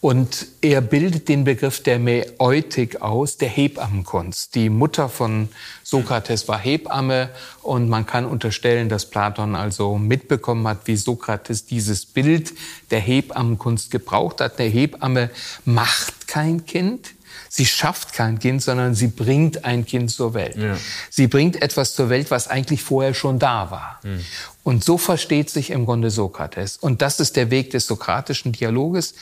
Und 0.00 0.46
er 0.62 0.80
bildet 0.80 1.28
den 1.28 1.44
Begriff 1.44 1.82
der 1.82 1.98
Mäeutik 1.98 3.02
aus, 3.02 3.36
der 3.36 3.50
Hebammenkunst. 3.50 4.54
Die 4.54 4.70
Mutter 4.70 5.10
von 5.10 5.50
Sokrates 5.82 6.48
war 6.48 6.58
Hebamme 6.58 7.28
und 7.60 7.90
man 7.90 8.06
kann 8.06 8.24
unterstellen, 8.24 8.88
dass 8.88 9.10
Platon 9.10 9.54
also 9.54 9.98
mitbekommen 9.98 10.66
hat, 10.66 10.86
wie 10.86 10.96
Sokrates 10.96 11.66
dieses 11.66 12.06
Bild 12.06 12.54
der 12.90 13.00
Hebammenkunst 13.00 13.90
gebraucht 13.90 14.40
hat. 14.40 14.58
Eine 14.58 14.70
Hebamme 14.70 15.28
macht 15.66 16.26
kein 16.26 16.64
Kind, 16.64 17.10
Sie 17.52 17.66
schafft 17.66 18.12
kein 18.12 18.38
Kind, 18.38 18.62
sondern 18.62 18.94
sie 18.94 19.08
bringt 19.08 19.64
ein 19.64 19.84
Kind 19.84 20.12
zur 20.12 20.34
Welt. 20.34 20.54
Ja. 20.54 20.76
Sie 21.10 21.26
bringt 21.26 21.60
etwas 21.60 21.96
zur 21.96 22.08
Welt, 22.08 22.30
was 22.30 22.46
eigentlich 22.46 22.84
vorher 22.84 23.12
schon 23.12 23.40
da 23.40 23.72
war. 23.72 23.98
Mhm. 24.04 24.24
Und 24.62 24.84
so 24.84 24.96
versteht 24.98 25.50
sich 25.50 25.70
im 25.70 25.84
Grunde 25.84 26.12
Sokrates. 26.12 26.76
Und 26.76 27.02
das 27.02 27.18
ist 27.18 27.34
der 27.34 27.50
Weg 27.50 27.70
des 27.70 27.88
sokratischen 27.88 28.52
Dialoges, 28.52 29.14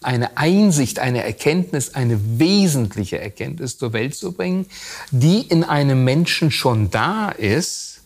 eine 0.00 0.38
Einsicht, 0.38 0.98
eine 0.98 1.24
Erkenntnis, 1.24 1.94
eine 1.94 2.18
wesentliche 2.38 3.20
Erkenntnis 3.20 3.76
zur 3.76 3.92
Welt 3.92 4.14
zu 4.14 4.32
bringen, 4.32 4.64
die 5.10 5.42
in 5.42 5.62
einem 5.62 6.04
Menschen 6.04 6.50
schon 6.50 6.90
da 6.90 7.28
ist, 7.28 8.00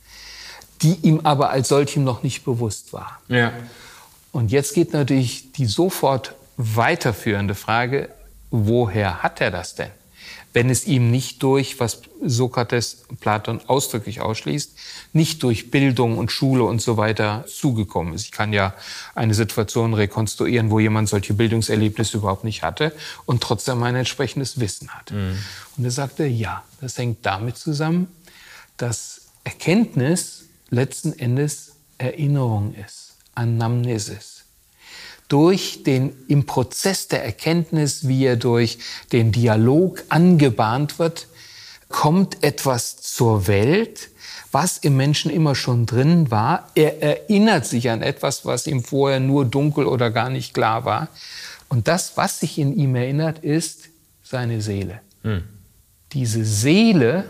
die 0.82 0.94
ihm 1.02 1.20
aber 1.23 1.50
als 1.50 1.68
solchem 1.68 2.02
noch 2.02 2.25
nicht 2.25 2.44
bewusst 2.44 2.92
war. 2.92 3.20
Ja. 3.28 3.52
Und 4.32 4.50
jetzt 4.50 4.75
geht 4.75 4.92
natürlich 4.92 5.52
die 5.52 5.66
sofort 5.66 6.35
weiterführende 6.56 7.54
Frage, 7.54 8.08
woher 8.50 9.23
hat 9.23 9.40
er 9.40 9.50
das 9.50 9.75
denn? 9.75 9.90
Wenn 10.52 10.71
es 10.71 10.87
ihm 10.87 11.11
nicht 11.11 11.43
durch, 11.43 11.78
was 11.78 12.02
Sokrates 12.25 13.05
Platon 13.21 13.61
ausdrücklich 13.67 14.21
ausschließt, 14.21 14.73
nicht 15.12 15.43
durch 15.43 15.71
Bildung 15.71 16.19
und 16.19 16.33
Schule 16.33 16.64
und 16.64 16.81
so 16.83 16.97
weiter 16.97 17.45
zugekommen 17.47 18.14
ist. 18.14 18.25
Ich 18.25 18.33
kann 18.33 18.52
ja 18.52 18.75
eine 19.14 19.35
Situation 19.35 19.95
rekonstruieren, 19.95 20.71
wo 20.71 20.81
jemand 20.81 21.09
solche 21.09 21.35
Bildungserlebnisse 21.35 22.17
überhaupt 22.17 22.45
nicht 22.45 22.62
hatte 22.62 22.93
und 23.26 23.43
trotzdem 23.43 23.83
ein 23.83 23.95
entsprechendes 23.95 24.59
Wissen 24.59 24.88
hat. 24.88 25.12
Mhm. 25.12 25.38
Und 25.76 25.85
er 25.85 25.90
sagte, 25.90 26.26
ja, 26.26 26.64
das 26.81 26.99
hängt 26.99 27.25
damit 27.25 27.57
zusammen, 27.57 28.09
dass 28.78 29.28
Erkenntnis 29.45 30.47
letzten 30.71 31.12
Endes 31.19 31.73
Erinnerung 31.99 32.75
ist, 32.75 33.17
Anamnesis 33.35 34.38
durch 35.28 35.82
den, 35.85 36.12
im 36.26 36.47
Prozess 36.47 37.08
der 37.08 37.25
Erkenntnis, 37.25 38.08
wie 38.08 38.25
er 38.25 38.37
durch 38.37 38.78
den 39.12 39.30
Dialog 39.30 40.04
angebahnt 40.08 40.99
wird, 40.99 41.26
kommt 41.88 42.42
etwas 42.42 42.97
zur 42.97 43.47
Welt, 43.47 44.11
was 44.50 44.78
im 44.78 44.97
Menschen 44.97 45.30
immer 45.30 45.54
schon 45.54 45.87
drin 45.87 46.30
war. 46.30 46.70
Er 46.75 47.02
erinnert 47.02 47.66
sich 47.66 47.90
an 47.90 48.02
etwas, 48.02 48.47
was 48.47 48.66
ihm 48.66 48.82
vorher 48.82 49.20
nur 49.20 49.44
dunkel 49.44 49.87
oder 49.87 50.11
gar 50.11 50.30
nicht 50.30 50.54
klar 50.54 50.85
war. 50.85 51.08
Und 51.68 51.88
das, 51.88 52.16
was 52.16 52.40
sich 52.40 52.58
in 52.58 52.75
ihm 52.76 52.94
erinnert, 52.94 53.40
ist 53.40 53.90
seine 54.23 54.62
Seele. 54.62 55.00
Hm. 55.23 55.44
Diese 56.12 56.44
Seele 56.44 57.25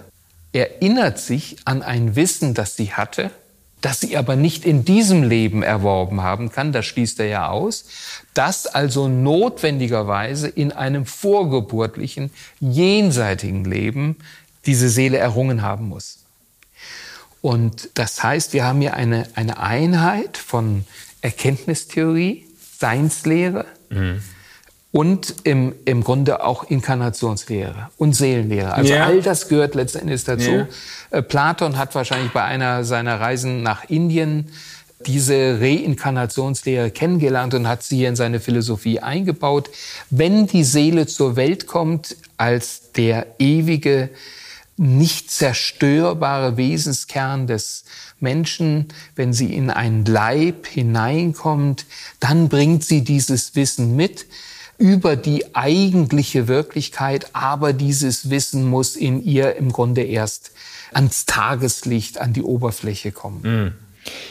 erinnert 0.52 1.18
sich 1.18 1.56
an 1.64 1.82
ein 1.82 2.14
Wissen, 2.14 2.54
das 2.54 2.76
sie 2.76 2.92
hatte, 2.92 3.32
das 3.80 4.00
sie 4.00 4.16
aber 4.16 4.36
nicht 4.36 4.64
in 4.64 4.84
diesem 4.84 5.22
Leben 5.22 5.62
erworben 5.62 6.22
haben 6.22 6.50
kann, 6.50 6.72
das 6.72 6.86
schließt 6.86 7.20
er 7.20 7.26
ja 7.26 7.48
aus, 7.48 7.84
das 8.34 8.66
also 8.66 9.08
notwendigerweise 9.08 10.48
in 10.48 10.72
einem 10.72 11.06
vorgeburtlichen, 11.06 12.30
jenseitigen 12.60 13.64
Leben 13.64 14.16
diese 14.66 14.88
Seele 14.88 15.18
errungen 15.18 15.62
haben 15.62 15.88
muss. 15.88 16.24
Und 17.40 17.90
das 17.94 18.22
heißt, 18.22 18.52
wir 18.52 18.64
haben 18.64 18.80
hier 18.80 18.94
eine, 18.94 19.28
eine 19.34 19.60
Einheit 19.60 20.36
von 20.36 20.84
Erkenntnistheorie, 21.20 22.46
Seinslehre, 22.78 23.64
mhm 23.90 24.22
und 24.98 25.32
im, 25.44 25.76
im 25.84 26.02
Grunde 26.02 26.44
auch 26.44 26.64
Inkarnationslehre 26.64 27.88
und 27.98 28.16
Seelenlehre. 28.16 28.74
Also 28.74 28.94
ja. 28.94 29.06
all 29.06 29.22
das 29.22 29.46
gehört 29.46 29.76
letztendlich 29.76 30.24
dazu. 30.24 30.50
Ja. 30.50 30.66
Äh, 31.10 31.22
Platon 31.22 31.78
hat 31.78 31.94
wahrscheinlich 31.94 32.32
bei 32.32 32.42
einer 32.42 32.82
seiner 32.82 33.20
Reisen 33.20 33.62
nach 33.62 33.88
Indien 33.88 34.48
diese 35.06 35.60
Reinkarnationslehre 35.60 36.90
kennengelernt 36.90 37.54
und 37.54 37.68
hat 37.68 37.84
sie 37.84 38.06
in 38.06 38.16
seine 38.16 38.40
Philosophie 38.40 38.98
eingebaut. 38.98 39.70
Wenn 40.10 40.48
die 40.48 40.64
Seele 40.64 41.06
zur 41.06 41.36
Welt 41.36 41.68
kommt 41.68 42.16
als 42.36 42.90
der 42.96 43.28
ewige, 43.38 44.10
nicht 44.76 45.30
zerstörbare 45.30 46.56
Wesenskern 46.56 47.46
des 47.46 47.84
Menschen, 48.18 48.88
wenn 49.14 49.32
sie 49.32 49.54
in 49.54 49.70
einen 49.70 50.04
Leib 50.04 50.66
hineinkommt, 50.66 51.86
dann 52.18 52.48
bringt 52.48 52.82
sie 52.82 53.04
dieses 53.04 53.54
Wissen 53.54 53.94
mit 53.94 54.26
über 54.78 55.16
die 55.16 55.54
eigentliche 55.54 56.48
Wirklichkeit, 56.48 57.30
aber 57.32 57.72
dieses 57.72 58.30
Wissen 58.30 58.66
muss 58.66 58.96
in 58.96 59.22
ihr 59.22 59.56
im 59.56 59.72
Grunde 59.72 60.02
erst 60.02 60.52
ans 60.92 61.26
Tageslicht, 61.26 62.18
an 62.18 62.32
die 62.32 62.42
Oberfläche 62.42 63.12
kommen. 63.12 63.42
Mhm. 63.42 63.72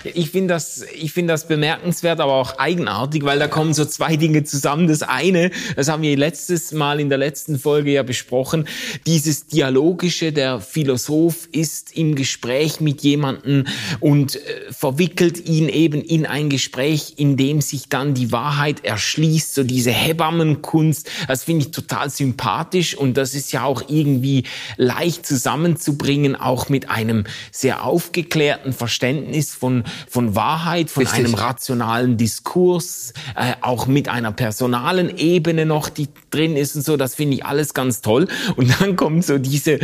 Ich 0.03 0.31
finde 0.31 0.53
das, 0.53 0.85
ich 0.93 1.11
finde 1.11 1.33
das 1.33 1.47
bemerkenswert, 1.47 2.19
aber 2.19 2.33
auch 2.33 2.57
eigenartig, 2.57 3.23
weil 3.23 3.39
da 3.39 3.47
kommen 3.47 3.73
so 3.73 3.85
zwei 3.85 4.15
Dinge 4.15 4.43
zusammen. 4.43 4.87
Das 4.87 5.01
eine, 5.01 5.51
das 5.75 5.89
haben 5.89 6.03
wir 6.03 6.15
letztes 6.17 6.71
Mal 6.71 6.99
in 6.99 7.09
der 7.09 7.17
letzten 7.17 7.59
Folge 7.59 7.91
ja 7.91 8.03
besprochen, 8.03 8.67
dieses 9.05 9.47
Dialogische, 9.47 10.31
der 10.31 10.59
Philosoph 10.59 11.47
ist 11.51 11.95
im 11.97 12.15
Gespräch 12.15 12.79
mit 12.79 13.01
jemandem 13.01 13.65
und 13.99 14.35
äh, 14.35 14.39
verwickelt 14.71 15.47
ihn 15.47 15.69
eben 15.69 16.01
in 16.01 16.25
ein 16.25 16.49
Gespräch, 16.49 17.13
in 17.17 17.37
dem 17.37 17.61
sich 17.61 17.89
dann 17.89 18.13
die 18.13 18.31
Wahrheit 18.31 18.85
erschließt, 18.85 19.53
so 19.53 19.63
diese 19.63 19.91
Hebammenkunst. 19.91 21.09
Das 21.27 21.43
finde 21.43 21.65
ich 21.65 21.71
total 21.71 22.09
sympathisch 22.09 22.95
und 22.95 23.17
das 23.17 23.33
ist 23.33 23.51
ja 23.51 23.63
auch 23.63 23.83
irgendwie 23.89 24.43
leicht 24.77 25.25
zusammenzubringen, 25.25 26.35
auch 26.35 26.69
mit 26.69 26.89
einem 26.89 27.25
sehr 27.51 27.83
aufgeklärten 27.83 28.73
Verständnis 28.73 29.53
von 29.53 29.66
von, 29.67 29.83
von 30.07 30.35
Wahrheit, 30.35 30.89
von 30.89 31.03
Richtig. 31.03 31.25
einem 31.25 31.33
rationalen 31.33 32.15
Diskurs, 32.15 33.13
äh, 33.35 33.53
auch 33.59 33.85
mit 33.85 34.07
einer 34.07 34.31
personalen 34.31 35.17
Ebene 35.17 35.65
noch, 35.65 35.89
die 35.89 36.07
drin 36.29 36.55
ist 36.55 36.77
und 36.77 36.85
so. 36.85 36.95
Das 36.95 37.15
finde 37.15 37.35
ich 37.35 37.45
alles 37.45 37.73
ganz 37.73 38.01
toll. 38.01 38.27
Und 38.55 38.73
dann 38.79 38.95
kommt 38.95 39.25
so 39.25 39.37
diese 39.37 39.79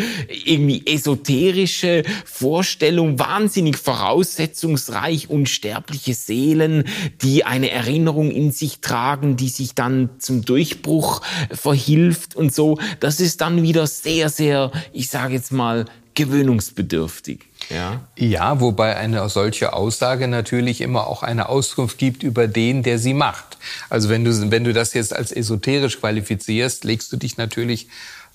irgendwie 0.46 0.88
esoterische 0.88 2.04
Vorstellung, 2.24 3.20
wahnsinnig 3.20 3.78
voraussetzungsreich 3.78 5.30
unsterbliche 5.30 6.14
Seelen, 6.14 6.86
die 7.22 7.44
eine 7.44 7.72
Erinnerung 7.72 8.32
in 8.32 8.52
sich 8.52 8.80
tragen, 8.80 9.36
die 9.36 9.50
sich 9.50 9.76
dann 9.76 10.12
zum 10.20 10.46
Durchbruch 10.46 11.22
verhilft 11.52 12.38
und 12.38 12.54
so. 12.54 12.78
Das 13.02 13.20
ist 13.20 13.42
dann 13.42 13.64
wieder 13.64 13.86
sehr, 13.88 14.30
sehr, 14.30 14.72
ich 14.94 15.10
sage 15.10 15.34
jetzt 15.34 15.52
mal, 15.52 15.86
gewöhnungsbedürftig. 16.16 17.46
Ja. 17.70 18.02
ja, 18.18 18.60
wobei 18.60 18.98
eine 18.98 19.28
solche 19.30 19.74
Aussage 19.74 20.28
natürlich 20.28 20.82
immer 20.82 21.08
auch 21.08 21.24
eine 21.24 21.50
Auskunft 21.50 21.98
gibt 21.98 22.24
über 22.24 22.48
den, 22.48 22.84
der 22.84 23.00
sie 23.00 23.14
macht. 23.14 23.58
Also 23.90 24.10
wenn 24.10 24.26
du, 24.26 24.52
wenn 24.52 24.64
du 24.64 24.74
das 24.74 24.94
jetzt 24.94 25.16
als 25.16 25.32
esoterisch 25.32 26.00
qualifizierst, 26.00 26.84
legst 26.84 27.12
du 27.14 27.18
dich 27.18 27.38
natürlich 27.38 27.88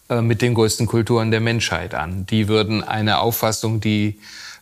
äh, 0.08 0.22
mit 0.22 0.40
den 0.40 0.54
größten 0.54 0.86
Kulturen 0.86 1.30
der 1.30 1.40
Menschheit 1.40 1.94
an. 1.94 2.24
Die 2.26 2.48
würden 2.48 2.82
eine 2.82 3.18
Auffassung, 3.18 3.80
die 3.80 4.18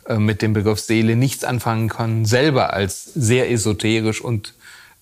äh, 0.08 0.16
mit 0.16 0.42
dem 0.42 0.52
Begriff 0.52 0.80
Seele 0.80 1.14
nichts 1.14 1.44
anfangen 1.44 1.88
kann, 1.88 2.24
selber 2.24 2.72
als 2.72 3.04
sehr 3.04 3.50
esoterisch 3.50 4.20
und 4.20 4.54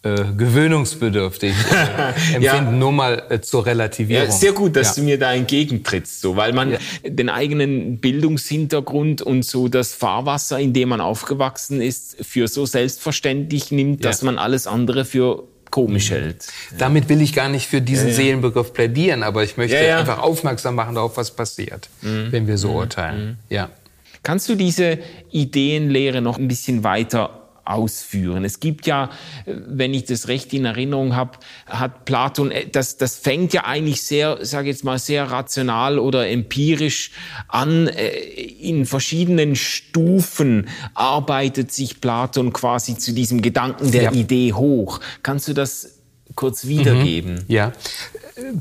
äh, 0.04 0.24
gewöhnungsbedürftig 0.36 1.54
äh, 1.72 2.34
empfinden, 2.34 2.42
ja. 2.42 2.60
nur 2.70 2.92
mal 2.92 3.22
äh, 3.30 3.40
zur 3.40 3.64
Relativierung. 3.64 4.26
Ja, 4.26 4.30
sehr 4.30 4.52
gut, 4.52 4.76
dass 4.76 4.96
ja. 4.96 5.00
du 5.00 5.06
mir 5.06 5.18
da 5.18 5.32
entgegentrittst, 5.32 6.20
so, 6.20 6.36
weil 6.36 6.52
man 6.52 6.72
ja. 6.72 6.78
den 7.02 7.30
eigenen 7.30 8.00
Bildungshintergrund 8.00 9.22
und 9.22 9.46
so 9.46 9.68
das 9.68 9.94
Fahrwasser, 9.94 10.60
in 10.60 10.74
dem 10.74 10.90
man 10.90 11.00
aufgewachsen 11.00 11.80
ist, 11.80 12.18
für 12.22 12.48
so 12.48 12.66
selbstverständlich 12.66 13.70
nimmt, 13.70 14.04
dass 14.04 14.20
man 14.20 14.36
alles 14.36 14.66
andere 14.66 15.06
für 15.06 15.44
komisch 15.70 16.10
mhm. 16.10 16.16
hält. 16.16 16.46
Damit 16.76 17.08
will 17.08 17.22
ich 17.22 17.32
gar 17.32 17.48
nicht 17.48 17.66
für 17.66 17.80
diesen 17.80 18.12
Seelenbegriff 18.12 18.74
plädieren, 18.74 19.22
aber 19.22 19.42
ich 19.42 19.56
möchte 19.56 19.78
einfach 19.96 20.18
aufmerksam 20.18 20.74
machen 20.74 20.96
darauf, 20.96 21.16
was 21.16 21.30
passiert, 21.30 21.88
mhm. 22.02 22.28
wenn 22.30 22.46
wir 22.46 22.58
so 22.58 22.68
mhm. 22.68 22.76
urteilen. 22.76 23.26
Mhm. 23.26 23.36
Ja. 23.48 23.70
Kannst 24.22 24.50
du 24.50 24.54
diese 24.54 24.98
Ideenlehre 25.30 26.20
noch 26.20 26.38
ein 26.38 26.46
bisschen 26.46 26.84
weiter 26.84 27.43
ausführen. 27.64 28.44
Es 28.44 28.60
gibt 28.60 28.86
ja, 28.86 29.10
wenn 29.46 29.94
ich 29.94 30.04
das 30.04 30.28
recht 30.28 30.52
in 30.52 30.64
Erinnerung 30.64 31.16
habe, 31.16 31.38
hat 31.66 32.04
Platon, 32.04 32.50
äh, 32.50 32.66
das, 32.68 32.96
das 32.96 33.16
fängt 33.16 33.52
ja 33.52 33.64
eigentlich 33.64 34.02
sehr, 34.02 34.44
sage 34.44 34.68
jetzt 34.68 34.84
mal, 34.84 34.98
sehr 34.98 35.30
rational 35.30 35.98
oder 35.98 36.28
empirisch 36.28 37.10
an. 37.48 37.88
Äh, 37.88 38.08
in 38.08 38.86
verschiedenen 38.86 39.56
Stufen 39.56 40.68
arbeitet 40.94 41.72
sich 41.72 42.00
Platon 42.00 42.52
quasi 42.52 42.98
zu 42.98 43.12
diesem 43.12 43.42
Gedanken 43.42 43.90
der 43.90 44.04
ja. 44.04 44.12
Idee 44.12 44.52
hoch. 44.52 45.00
Kannst 45.22 45.48
du 45.48 45.54
das 45.54 45.98
kurz 46.34 46.66
wiedergeben? 46.66 47.34
Mhm. 47.34 47.44
Ja, 47.48 47.72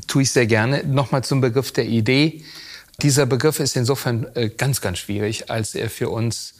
tue 0.06 0.22
ich 0.22 0.30
sehr 0.30 0.46
gerne. 0.46 0.84
Nochmal 0.84 1.24
zum 1.24 1.40
Begriff 1.40 1.72
der 1.72 1.86
Idee. 1.86 2.42
Dieser 3.02 3.26
Begriff 3.26 3.60
ist 3.60 3.76
insofern 3.76 4.26
äh, 4.34 4.48
ganz, 4.48 4.80
ganz 4.80 4.98
schwierig, 4.98 5.50
als 5.50 5.74
er 5.74 5.90
für 5.90 6.10
uns 6.10 6.54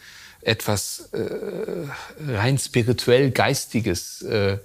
etwas 0.45 1.09
äh, 1.13 2.33
rein 2.33 2.59
spirituell 2.59 3.31
Geistiges 3.31 4.23
äh, 4.23 4.59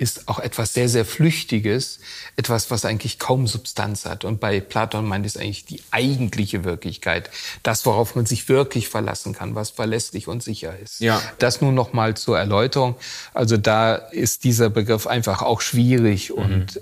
ist 0.00 0.28
auch 0.28 0.38
etwas 0.38 0.72
sehr, 0.72 0.88
sehr 0.88 1.04
Flüchtiges, 1.04 2.00
etwas, 2.36 2.70
was 2.70 2.86
eigentlich 2.86 3.18
kaum 3.18 3.46
Substanz 3.46 4.06
hat. 4.06 4.24
Und 4.24 4.40
bei 4.40 4.58
Platon 4.60 5.06
meint 5.06 5.26
es 5.26 5.36
eigentlich 5.36 5.66
die 5.66 5.82
eigentliche 5.90 6.64
Wirklichkeit, 6.64 7.28
das, 7.62 7.84
worauf 7.84 8.16
man 8.16 8.24
sich 8.24 8.48
wirklich 8.48 8.88
verlassen 8.88 9.34
kann, 9.34 9.54
was 9.54 9.68
verlässlich 9.68 10.26
und 10.26 10.42
sicher 10.42 10.78
ist. 10.78 11.00
Ja. 11.00 11.20
Das 11.38 11.60
nun 11.60 11.74
noch 11.74 11.92
mal 11.92 12.16
zur 12.16 12.38
Erläuterung. 12.38 12.94
Also 13.34 13.58
da 13.58 13.94
ist 13.94 14.44
dieser 14.44 14.70
Begriff 14.70 15.06
einfach 15.06 15.42
auch 15.42 15.60
schwierig 15.60 16.30
mhm. 16.30 16.36
und 16.36 16.80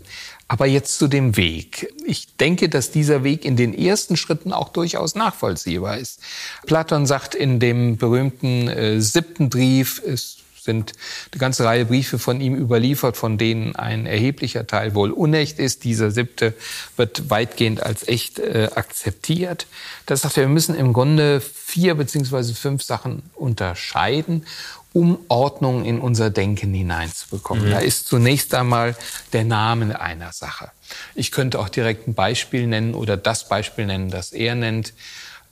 aber 0.48 0.66
jetzt 0.66 0.98
zu 0.98 1.08
dem 1.08 1.36
Weg. 1.36 1.92
Ich 2.06 2.36
denke, 2.36 2.70
dass 2.70 2.90
dieser 2.90 3.22
Weg 3.22 3.44
in 3.44 3.56
den 3.56 3.74
ersten 3.74 4.16
Schritten 4.16 4.52
auch 4.52 4.70
durchaus 4.70 5.14
nachvollziehbar 5.14 5.98
ist. 5.98 6.20
Platon 6.66 7.06
sagt 7.06 7.34
in 7.34 7.60
dem 7.60 7.98
berühmten 7.98 8.68
äh, 8.68 9.00
siebten 9.00 9.50
Brief, 9.50 10.02
es 10.04 10.38
sind 10.68 10.92
eine 11.32 11.38
ganze 11.38 11.64
Reihe 11.64 11.86
Briefe 11.86 12.18
von 12.18 12.42
ihm 12.42 12.54
überliefert, 12.54 13.16
von 13.16 13.38
denen 13.38 13.74
ein 13.74 14.04
erheblicher 14.04 14.66
Teil 14.66 14.94
wohl 14.94 15.12
unecht 15.12 15.58
ist. 15.58 15.84
Dieser 15.84 16.10
siebte 16.10 16.52
wird 16.96 17.30
weitgehend 17.30 17.82
als 17.82 18.06
echt 18.06 18.38
äh, 18.38 18.68
akzeptiert. 18.74 19.66
Das 20.04 20.22
sagt 20.22 20.36
er, 20.36 20.42
wir 20.42 20.48
müssen 20.48 20.74
im 20.74 20.92
Grunde 20.92 21.40
vier 21.40 21.94
beziehungsweise 21.94 22.54
fünf 22.54 22.82
Sachen 22.82 23.22
unterscheiden 23.34 24.44
um 24.92 25.18
Ordnung 25.28 25.84
in 25.84 26.00
unser 26.00 26.30
Denken 26.30 26.72
hineinzubekommen. 26.74 27.66
Mhm. 27.66 27.70
Da 27.70 27.78
ist 27.78 28.06
zunächst 28.06 28.54
einmal 28.54 28.96
der 29.32 29.44
Name 29.44 30.00
einer 30.00 30.32
Sache. 30.32 30.70
Ich 31.14 31.30
könnte 31.30 31.58
auch 31.58 31.68
direkt 31.68 32.08
ein 32.08 32.14
Beispiel 32.14 32.66
nennen 32.66 32.94
oder 32.94 33.16
das 33.16 33.48
Beispiel 33.48 33.86
nennen, 33.86 34.10
das 34.10 34.32
er 34.32 34.54
nennt. 34.54 34.94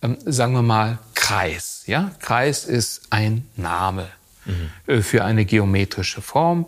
Ähm, 0.02 0.18
sagen 0.24 0.54
wir 0.54 0.62
mal 0.62 0.98
Kreis. 1.14 1.82
Ja, 1.86 2.12
Kreis 2.20 2.64
ist 2.64 3.02
ein 3.10 3.46
Name 3.56 4.08
mhm. 4.46 5.02
für 5.02 5.24
eine 5.24 5.44
geometrische 5.44 6.22
Form. 6.22 6.66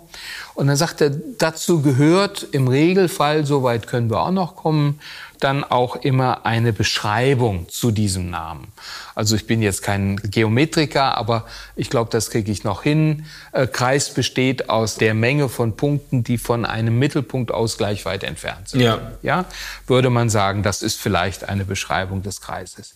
Und 0.54 0.66
dann 0.66 0.76
sagt 0.76 1.00
er, 1.00 1.10
dazu 1.10 1.82
gehört 1.82 2.46
im 2.52 2.68
Regelfall, 2.68 3.46
soweit 3.46 3.86
können 3.86 4.10
wir 4.10 4.20
auch 4.20 4.32
noch 4.32 4.56
kommen, 4.56 5.00
dann 5.40 5.64
auch 5.64 5.96
immer 5.96 6.44
eine 6.46 6.72
Beschreibung 6.72 7.68
zu 7.68 7.90
diesem 7.90 8.30
Namen. 8.30 8.68
Also 9.14 9.36
ich 9.36 9.46
bin 9.46 9.62
jetzt 9.62 9.82
kein 9.82 10.16
Geometriker, 10.16 11.16
aber 11.16 11.46
ich 11.76 11.90
glaube, 11.90 12.10
das 12.10 12.30
kriege 12.30 12.50
ich 12.50 12.64
noch 12.64 12.82
hin. 12.82 13.24
Äh, 13.52 13.66
Kreis 13.66 14.10
besteht 14.10 14.68
aus 14.68 14.96
der 14.96 15.14
Menge 15.14 15.48
von 15.48 15.76
Punkten, 15.76 16.24
die 16.24 16.38
von 16.38 16.64
einem 16.64 16.98
Mittelpunkt 16.98 17.52
aus 17.52 17.78
gleich 17.78 18.04
weit 18.04 18.24
entfernt 18.24 18.70
sind. 18.70 18.80
Ja. 18.80 19.12
ja, 19.22 19.44
würde 19.86 20.10
man 20.10 20.28
sagen, 20.28 20.62
das 20.62 20.82
ist 20.82 21.00
vielleicht 21.00 21.48
eine 21.48 21.64
Beschreibung 21.64 22.22
des 22.22 22.40
Kreises. 22.40 22.94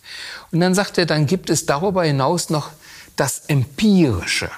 Und 0.51 0.59
dann 0.59 0.75
sagt 0.75 0.97
er, 0.97 1.05
dann 1.05 1.25
gibt 1.25 1.49
es 1.49 1.65
darüber 1.65 2.03
hinaus 2.03 2.49
noch 2.49 2.71
das 3.15 3.45
Empirische 3.47 4.49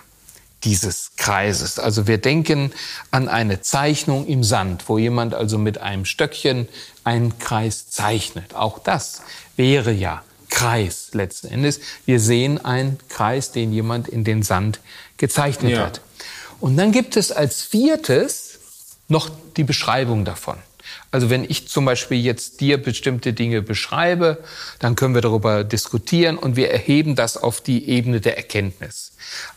dieses 0.66 1.12
Kreises. 1.16 1.80
Also 1.80 2.08
wir 2.08 2.18
denken 2.18 2.74
an 3.12 3.30
eine 3.30 3.62
Zeichnung 3.62 4.28
im 4.28 4.44
Sand, 4.44 4.90
wo 4.90 4.98
jemand 4.98 5.34
also 5.34 5.58
mit 5.58 5.78
einem 5.78 6.06
Stöckchen 6.06 6.68
einen 7.04 7.40
Kreis 7.40 7.90
zeichnet. 7.90 8.56
Auch 8.56 8.80
das 8.80 9.22
wäre 9.56 9.92
ja 9.92 10.24
Kreis 10.50 11.10
letzten 11.14 11.48
Endes. 11.48 11.80
Wir 12.06 12.20
sehen 12.20 12.64
einen 12.64 12.98
Kreis, 13.10 13.52
den 13.52 13.72
jemand 13.72 14.08
in 14.08 14.24
den 14.24 14.44
Sand 14.44 14.80
gezeichnet 15.18 15.74
ja. 15.74 15.86
hat. 15.86 16.01
Und 16.60 16.78
dann 16.78 16.92
gibt 16.92 17.16
es 17.18 17.32
als 17.32 17.62
viertes 17.62 18.60
noch 19.08 19.30
die 19.56 19.64
Beschreibung 19.64 20.25
davon. 20.25 20.58
Also 21.16 21.30
wenn 21.30 21.46
ich 21.46 21.70
zum 21.70 21.86
Beispiel 21.86 22.20
jetzt 22.20 22.60
dir 22.60 22.78
bestimmte 22.78 23.32
Dinge 23.32 23.62
beschreibe, 23.62 24.44
dann 24.80 24.98
können 24.98 25.16
wir 25.16 25.22
darüber 25.22 25.64
diskutieren 25.64 26.38
und 26.38 26.58
wir 26.58 26.72
erheben 26.72 27.16
das 27.16 27.38
auf 27.38 27.62
die 27.62 27.88
Ebene 27.88 28.20
der 28.20 28.36
Erkenntnis. 28.36 29.14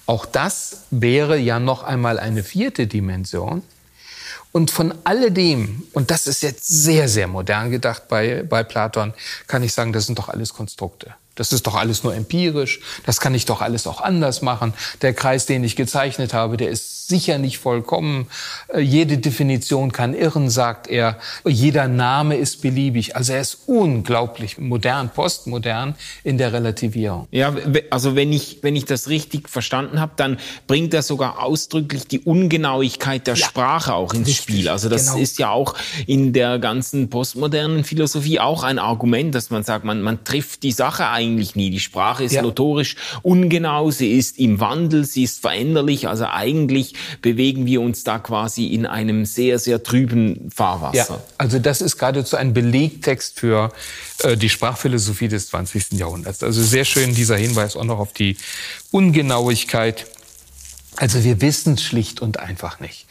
Auch 0.07 0.25
das 0.25 0.85
wäre 0.93 1.37
ja 1.37 1.59
noch 1.59 1.83
einmal 1.83 2.21
eine 2.21 2.45
vierte 2.45 2.87
Dimension. 2.87 3.63
Und 4.53 4.71
von 4.71 4.95
alledem, 5.03 5.83
und 5.95 6.13
das 6.13 6.29
ist 6.29 6.45
jetzt 6.45 6.69
sehr, 6.69 7.09
sehr 7.09 7.27
modern 7.27 7.73
gedacht 7.73 8.07
bei, 8.07 8.45
bei 8.49 8.63
Platon, 8.63 9.13
kann 9.49 9.65
ich 9.65 9.73
sagen, 9.73 9.93
das 9.93 10.07
sind 10.07 10.17
doch 10.17 10.29
alles 10.29 10.55
Konstrukte. 10.55 11.17
Das 11.35 11.51
ist 11.51 11.67
doch 11.67 11.75
alles 11.75 12.05
nur 12.05 12.15
empirisch. 12.15 12.79
Das 13.05 13.19
kann 13.19 13.35
ich 13.35 13.47
doch 13.47 13.63
alles 13.63 13.89
auch 13.89 14.01
anders 14.01 14.43
machen. 14.43 14.75
Der 15.03 15.13
Kreis, 15.13 15.47
den 15.47 15.65
ich 15.65 15.75
gezeichnet 15.75 16.35
habe, 16.35 16.57
der 16.57 16.71
ist 16.71 16.98
sicher 17.09 17.39
nicht 17.39 17.59
vollkommen. 17.59 18.27
Äh, 18.69 18.81
jede 18.81 19.19
Definition 19.19 19.93
kann 19.93 20.15
irren, 20.15 20.51
sagt 20.51 20.87
er. 20.89 21.19
Jeder 21.47 21.89
Name 21.89 22.37
ist 22.37 22.61
beliebig. 22.61 23.17
Also 23.17 23.33
er 23.33 23.41
ist 23.41 23.61
unglaublich 23.67 24.59
modern, 24.59 25.09
postmodern 25.09 25.95
in 26.23 26.37
der 26.39 26.53
Relativierung. 26.53 27.27
Ja, 27.31 27.55
also 27.91 28.15
wenn 28.15 28.33
ich, 28.33 28.59
wenn 28.63 28.77
ich 28.77 28.85
das 28.85 29.09
richtig 29.09 29.49
verstanden 29.49 30.01
habe, 30.01 30.13
dann 30.17 30.39
bringt 30.67 30.93
er 30.93 31.03
sogar 31.03 31.43
ausdrücklich 31.43 32.07
die 32.07 32.21
Ungenauigkeit 32.21 33.27
der 33.27 33.35
ja. 33.35 33.47
Sprache 33.47 33.95
auch 33.95 34.13
ins 34.13 34.29
richtig, 34.29 34.43
Spiel. 34.43 34.69
Also 34.69 34.89
das 34.89 35.07
genau. 35.07 35.23
ist 35.23 35.39
ja 35.39 35.51
auch 35.51 35.75
in 36.07 36.33
der 36.35 36.59
ganzen 36.59 37.09
postmodernen 37.09 37.85
Philosophie 37.85 38.39
auch 38.39 38.63
ein 38.63 38.79
Argument, 38.79 39.35
dass 39.35 39.51
man 39.51 39.63
sagt, 39.63 39.85
man, 39.85 40.03
man 40.03 40.25
trifft 40.25 40.63
die 40.63 40.73
Sache 40.73 41.09
eigentlich 41.09 41.57
nie. 41.57 41.71
Die 41.71 41.81
Sprache 41.81 42.25
ist 42.25 42.33
ja. 42.33 42.43
notorisch 42.43 42.97
ungenau, 43.23 43.91
sie 43.91 44.13
ist 44.13 44.39
im 44.39 44.61
Wandel, 44.61 45.05
sie 45.05 45.23
ist 45.23 45.41
veränderlich. 45.41 46.07
Also 46.09 46.27
eigentlich 46.27 46.98
bewegen 47.23 47.67
wir 47.67 47.81
uns 47.81 48.05
da 48.05 48.19
quasi 48.19 48.67
in 48.67 48.87
einem 48.87 49.25
sehr, 49.25 49.59
sehr 49.59 49.83
trüben 49.83 50.51
Fahrwasser. 50.55 51.15
Ja, 51.15 51.23
also 51.39 51.59
das 51.59 51.81
ist 51.81 51.99
geradezu 51.99 52.37
ein 52.37 52.53
Belegtext 52.53 53.39
für 53.39 53.73
äh, 54.23 54.37
die 54.37 54.49
Sprachphilosophie 54.49 55.29
des 55.29 55.49
20. 55.49 55.93
Jahrhunderts. 55.93 56.43
Also 56.43 56.63
sehr 56.63 56.85
schön 56.85 57.15
dieser 57.15 57.37
Hinweis 57.37 57.77
auch 57.77 57.85
noch 57.85 57.99
auf 57.99 58.13
die 58.13 58.37
Ungenauigkeit. 58.91 60.07
Also 60.97 61.23
wir 61.23 61.41
wissen 61.41 61.75
es 61.75 61.83
schlicht 61.83 62.21
und 62.21 62.41
einfach 62.41 62.81
nicht. 62.81 63.07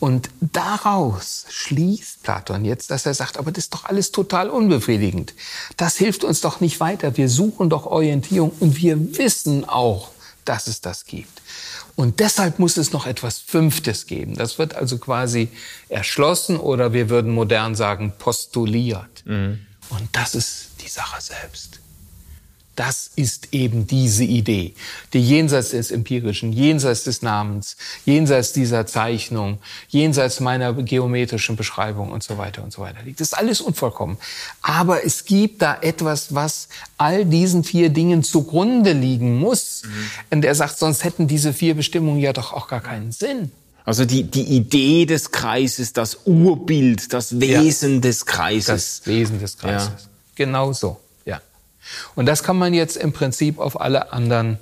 Und 0.00 0.30
daraus 0.40 1.44
schließt 1.50 2.22
Platon 2.22 2.64
jetzt, 2.64 2.90
dass 2.90 3.04
er 3.04 3.12
sagt, 3.12 3.36
aber 3.38 3.52
das 3.52 3.64
ist 3.64 3.74
doch 3.74 3.84
alles 3.84 4.12
total 4.12 4.48
unbefriedigend. 4.48 5.34
Das 5.76 5.96
hilft 5.98 6.24
uns 6.24 6.40
doch 6.40 6.60
nicht 6.60 6.80
weiter. 6.80 7.18
Wir 7.18 7.28
suchen 7.28 7.68
doch 7.68 7.84
Orientierung 7.84 8.50
und 8.60 8.76
wir 8.78 9.18
wissen 9.18 9.68
auch, 9.68 10.10
dass 10.46 10.68
es 10.68 10.80
das 10.80 11.04
gibt. 11.04 11.42
Und 12.00 12.18
deshalb 12.18 12.58
muss 12.58 12.78
es 12.78 12.92
noch 12.92 13.06
etwas 13.06 13.40
Fünftes 13.40 14.06
geben. 14.06 14.34
Das 14.34 14.58
wird 14.58 14.74
also 14.74 14.96
quasi 14.96 15.50
erschlossen 15.90 16.56
oder 16.56 16.94
wir 16.94 17.10
würden 17.10 17.30
modern 17.30 17.74
sagen 17.74 18.14
postuliert. 18.18 19.22
Mhm. 19.26 19.66
Und 19.90 20.08
das 20.12 20.34
ist 20.34 20.70
die 20.80 20.88
Sache 20.88 21.20
selbst. 21.20 21.79
Das 22.80 23.10
ist 23.14 23.48
eben 23.52 23.86
diese 23.86 24.24
Idee, 24.24 24.72
die 25.12 25.20
jenseits 25.20 25.72
des 25.72 25.90
Empirischen, 25.90 26.50
jenseits 26.50 27.04
des 27.04 27.20
Namens, 27.20 27.76
jenseits 28.06 28.54
dieser 28.54 28.86
Zeichnung, 28.86 29.58
jenseits 29.88 30.40
meiner 30.40 30.72
geometrischen 30.72 31.56
Beschreibung 31.56 32.10
und 32.10 32.22
so 32.22 32.38
weiter 32.38 32.64
und 32.64 32.72
so 32.72 32.80
weiter 32.80 33.02
liegt. 33.04 33.20
Das 33.20 33.32
ist 33.32 33.34
alles 33.34 33.60
unvollkommen. 33.60 34.16
Aber 34.62 35.04
es 35.04 35.26
gibt 35.26 35.60
da 35.60 35.76
etwas, 35.82 36.34
was 36.34 36.68
all 36.96 37.26
diesen 37.26 37.64
vier 37.64 37.90
Dingen 37.90 38.22
zugrunde 38.22 38.92
liegen 38.92 39.38
muss. 39.38 39.82
Mhm. 39.84 39.90
Und 40.30 40.44
er 40.46 40.54
sagt, 40.54 40.78
sonst 40.78 41.04
hätten 41.04 41.28
diese 41.28 41.52
vier 41.52 41.74
Bestimmungen 41.74 42.18
ja 42.18 42.32
doch 42.32 42.54
auch 42.54 42.66
gar 42.66 42.80
keinen 42.80 43.12
Sinn. 43.12 43.52
Also 43.84 44.06
die, 44.06 44.22
die 44.22 44.56
Idee 44.56 45.04
des 45.04 45.32
Kreises, 45.32 45.92
das 45.92 46.20
Urbild, 46.24 47.12
das 47.12 47.38
Wesen 47.40 47.96
ja, 47.96 48.00
des 48.00 48.24
Kreises. 48.24 49.02
Das 49.02 49.06
Wesen 49.06 49.38
des 49.38 49.58
Kreises. 49.58 49.88
Ja. 49.88 50.10
Genau 50.34 50.72
so. 50.72 50.98
Und 52.14 52.26
das 52.26 52.42
kann 52.42 52.56
man 52.56 52.74
jetzt 52.74 52.96
im 52.96 53.12
Prinzip 53.12 53.58
auf 53.58 53.80
alle 53.80 54.12
anderen 54.12 54.58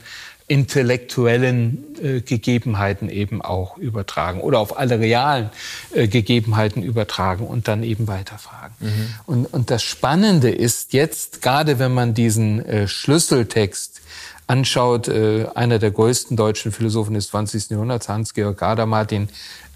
intellektuellen 0.49 1.85
äh, 2.03 2.21
Gegebenheiten 2.23 3.11
eben 3.11 3.43
auch 3.43 3.77
übertragen 3.77 4.41
oder 4.41 4.59
auf 4.59 4.79
alle 4.79 4.99
realen 4.99 5.51
äh, 5.93 6.09
Gegebenheiten 6.09 6.83
übertragen 6.83 7.47
und 7.47 7.69
dann 7.69 7.83
eben 7.83 8.09
weiterfragen. 8.09 8.75
Mhm. 8.81 9.15
Und, 9.27 9.47
und 9.53 9.71
das 9.71 9.83
Spannende 9.83 10.51
ist 10.51 10.95
jetzt, 10.95 11.43
gerade 11.43 11.79
wenn 11.79 11.93
man 11.93 12.15
diesen 12.15 12.65
äh, 12.65 12.89
Schlüsseltext 12.89 14.01
anschaut, 14.47 15.09
äh, 15.09 15.47
einer 15.55 15.79
der 15.79 15.91
größten 15.91 16.35
deutschen 16.35 16.73
Philosophen 16.73 17.13
des 17.13 17.29
20. 17.29 17.69
Jahrhunderts, 17.69 18.09
Hans-Georg 18.09 18.57
Gadamer, 18.57 19.05
den 19.05 19.29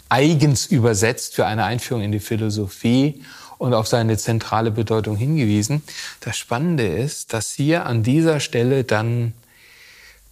eigens 0.08 0.66
übersetzt 0.66 1.34
für 1.34 1.44
eine 1.44 1.64
Einführung 1.64 2.02
in 2.02 2.12
die 2.12 2.20
Philosophie 2.20 3.22
und 3.62 3.74
auf 3.74 3.86
seine 3.86 4.18
zentrale 4.18 4.72
Bedeutung 4.72 5.14
hingewiesen. 5.14 5.84
Das 6.18 6.36
Spannende 6.36 6.84
ist, 6.84 7.32
dass 7.32 7.52
hier 7.52 7.86
an 7.86 8.02
dieser 8.02 8.40
Stelle 8.40 8.82
dann 8.82 9.34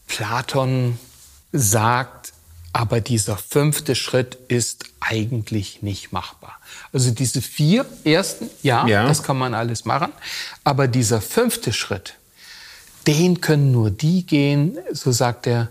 Platon 0.08 0.98
sagt, 1.52 2.32
aber 2.72 3.00
dieser 3.00 3.36
fünfte 3.36 3.94
Schritt 3.94 4.36
ist 4.48 4.86
eigentlich 4.98 5.80
nicht 5.80 6.10
machbar. 6.10 6.58
Also 6.92 7.12
diese 7.12 7.40
vier 7.40 7.86
ersten, 8.02 8.50
ja, 8.64 8.84
ja, 8.88 9.06
das 9.06 9.22
kann 9.22 9.38
man 9.38 9.54
alles 9.54 9.84
machen. 9.84 10.12
Aber 10.64 10.88
dieser 10.88 11.20
fünfte 11.20 11.72
Schritt, 11.72 12.14
den 13.06 13.40
können 13.40 13.70
nur 13.70 13.92
die 13.92 14.26
gehen, 14.26 14.76
so 14.90 15.12
sagt 15.12 15.46
er, 15.46 15.68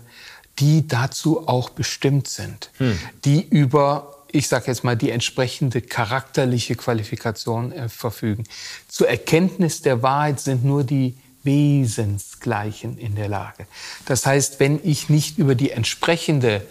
die 0.60 0.88
dazu 0.88 1.46
auch 1.46 1.68
bestimmt 1.68 2.26
sind, 2.26 2.70
hm. 2.78 2.98
die 3.26 3.46
über 3.46 4.16
ich 4.32 4.48
sage 4.48 4.66
jetzt 4.68 4.84
mal, 4.84 4.96
die 4.96 5.10
entsprechende 5.10 5.80
charakterliche 5.80 6.74
Qualifikation 6.74 7.72
äh, 7.72 7.88
verfügen. 7.88 8.44
Zur 8.88 9.08
Erkenntnis 9.08 9.82
der 9.82 10.02
Wahrheit 10.02 10.40
sind 10.40 10.64
nur 10.64 10.84
die 10.84 11.16
Wesensgleichen 11.42 12.98
in 12.98 13.14
der 13.16 13.28
Lage. 13.28 13.66
Das 14.04 14.26
heißt, 14.26 14.60
wenn 14.60 14.80
ich 14.82 15.08
nicht 15.08 15.38
über 15.38 15.54
die 15.54 15.70
entsprechende 15.70 16.66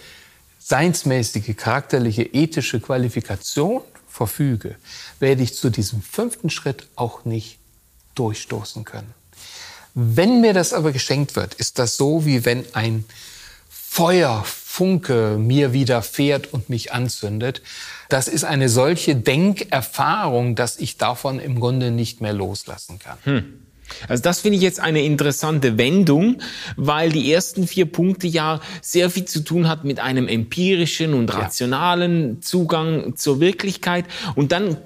seinsmäßige, 0.59 1.55
charakterliche, 1.57 2.23
ethische 2.23 2.79
Qualifikation 2.79 3.81
verfüge, 4.07 4.75
werde 5.19 5.41
ich 5.41 5.55
zu 5.55 5.69
diesem 5.69 6.01
fünften 6.01 6.49
Schritt 6.49 6.87
auch 6.95 7.25
nicht 7.25 7.57
durchstoßen 8.15 8.85
können. 8.85 9.13
Wenn 9.95 10.41
mir 10.41 10.53
das 10.53 10.73
aber 10.73 10.91
geschenkt 10.91 11.35
wird, 11.35 11.55
ist 11.55 11.79
das 11.79 11.97
so, 11.97 12.25
wie 12.25 12.45
wenn 12.45 12.63
ein 12.75 13.05
Feuerfunke 14.69 15.37
mir 15.39 15.73
widerfährt 15.73 16.53
und 16.53 16.69
mich 16.69 16.93
anzündet. 16.93 17.63
Das 18.07 18.27
ist 18.27 18.43
eine 18.43 18.69
solche 18.69 19.15
Denkerfahrung, 19.15 20.55
dass 20.55 20.77
ich 20.77 20.97
davon 20.97 21.39
im 21.39 21.59
Grunde 21.59 21.89
nicht 21.89 22.21
mehr 22.21 22.33
loslassen 22.33 22.99
kann. 22.99 23.17
Hm. 23.23 23.53
Also 24.07 24.21
das 24.21 24.41
finde 24.41 24.57
ich 24.57 24.61
jetzt 24.61 24.79
eine 24.79 25.01
interessante 25.01 25.79
Wendung, 25.79 26.41
weil 26.77 27.11
die 27.11 27.33
ersten 27.33 27.67
vier 27.67 27.87
Punkte 27.87 28.27
ja 28.27 28.61
sehr 28.81 29.09
viel 29.09 29.25
zu 29.25 29.39
tun 29.43 29.67
hat 29.67 29.83
mit 29.83 29.99
einem 29.99 30.27
empirischen 30.27 31.15
und 31.15 31.33
rationalen. 31.33 32.41
Zugang 32.43 33.15
zur 33.17 33.39
Wirklichkeit. 33.39 34.05
Und 34.35 34.51
dann 34.51 34.77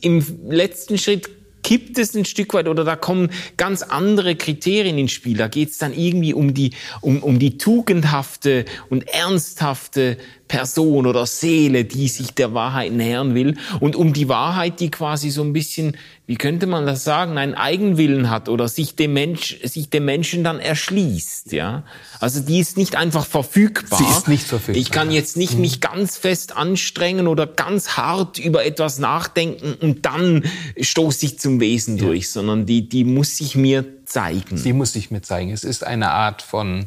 im 0.00 0.24
letzten 0.48 0.96
Schritt 0.96 1.28
kippt 1.62 1.98
es 1.98 2.14
ein 2.14 2.24
Stück 2.24 2.54
weit 2.54 2.68
oder 2.68 2.84
da 2.84 2.96
kommen 2.96 3.30
ganz 3.56 3.82
andere 3.82 4.36
Kriterien 4.36 4.98
ins 4.98 5.12
Spiel. 5.12 5.36
Da 5.36 5.48
geht 5.48 5.70
es 5.70 5.78
dann 5.78 5.92
irgendwie 5.92 6.34
um 6.34 6.54
die, 6.54 6.72
um, 7.00 7.22
um 7.22 7.38
die 7.38 7.58
tugendhafte 7.58 8.64
und 8.88 9.08
ernsthafte 9.08 10.16
Person 10.48 11.06
oder 11.06 11.26
Seele, 11.26 11.84
die 11.84 12.08
sich 12.08 12.32
der 12.32 12.54
Wahrheit 12.54 12.92
nähern 12.92 13.34
will 13.34 13.56
und 13.78 13.94
um 13.94 14.12
die 14.12 14.28
Wahrheit, 14.28 14.80
die 14.80 14.90
quasi 14.90 15.30
so 15.30 15.42
ein 15.42 15.52
bisschen, 15.52 15.96
wie 16.30 16.36
könnte 16.36 16.68
man 16.68 16.86
das 16.86 17.02
sagen, 17.02 17.38
einen 17.38 17.56
Eigenwillen 17.56 18.30
hat 18.30 18.48
oder 18.48 18.68
sich 18.68 18.94
dem 18.94 19.14
Mensch, 19.14 19.58
sich 19.64 19.90
dem 19.90 20.04
Menschen 20.04 20.44
dann 20.44 20.60
erschließt, 20.60 21.50
ja. 21.50 21.82
Also 22.20 22.38
die 22.38 22.60
ist 22.60 22.76
nicht 22.76 22.94
einfach 22.94 23.26
verfügbar. 23.26 23.98
Sie 23.98 24.04
ist 24.04 24.28
nicht 24.28 24.46
verfügbar. 24.46 24.80
Ich 24.80 24.92
kann 24.92 25.10
jetzt 25.10 25.36
nicht 25.36 25.54
mhm. 25.54 25.62
mich 25.62 25.80
ganz 25.80 26.16
fest 26.16 26.56
anstrengen 26.56 27.26
oder 27.26 27.48
ganz 27.48 27.96
hart 27.96 28.38
über 28.38 28.64
etwas 28.64 29.00
nachdenken 29.00 29.74
und 29.74 30.06
dann 30.06 30.44
stoße 30.80 31.26
ich 31.26 31.40
zum 31.40 31.58
Wesen 31.58 31.96
ja. 31.96 32.04
durch, 32.04 32.30
sondern 32.30 32.64
die, 32.64 32.88
die 32.88 33.02
muss 33.02 33.36
sich 33.36 33.56
mir 33.56 33.84
zeigen. 34.06 34.56
Sie 34.56 34.72
muss 34.72 34.92
sich 34.92 35.10
mir 35.10 35.22
zeigen. 35.22 35.50
Es 35.50 35.64
ist 35.64 35.82
eine 35.82 36.12
Art 36.12 36.42
von, 36.42 36.86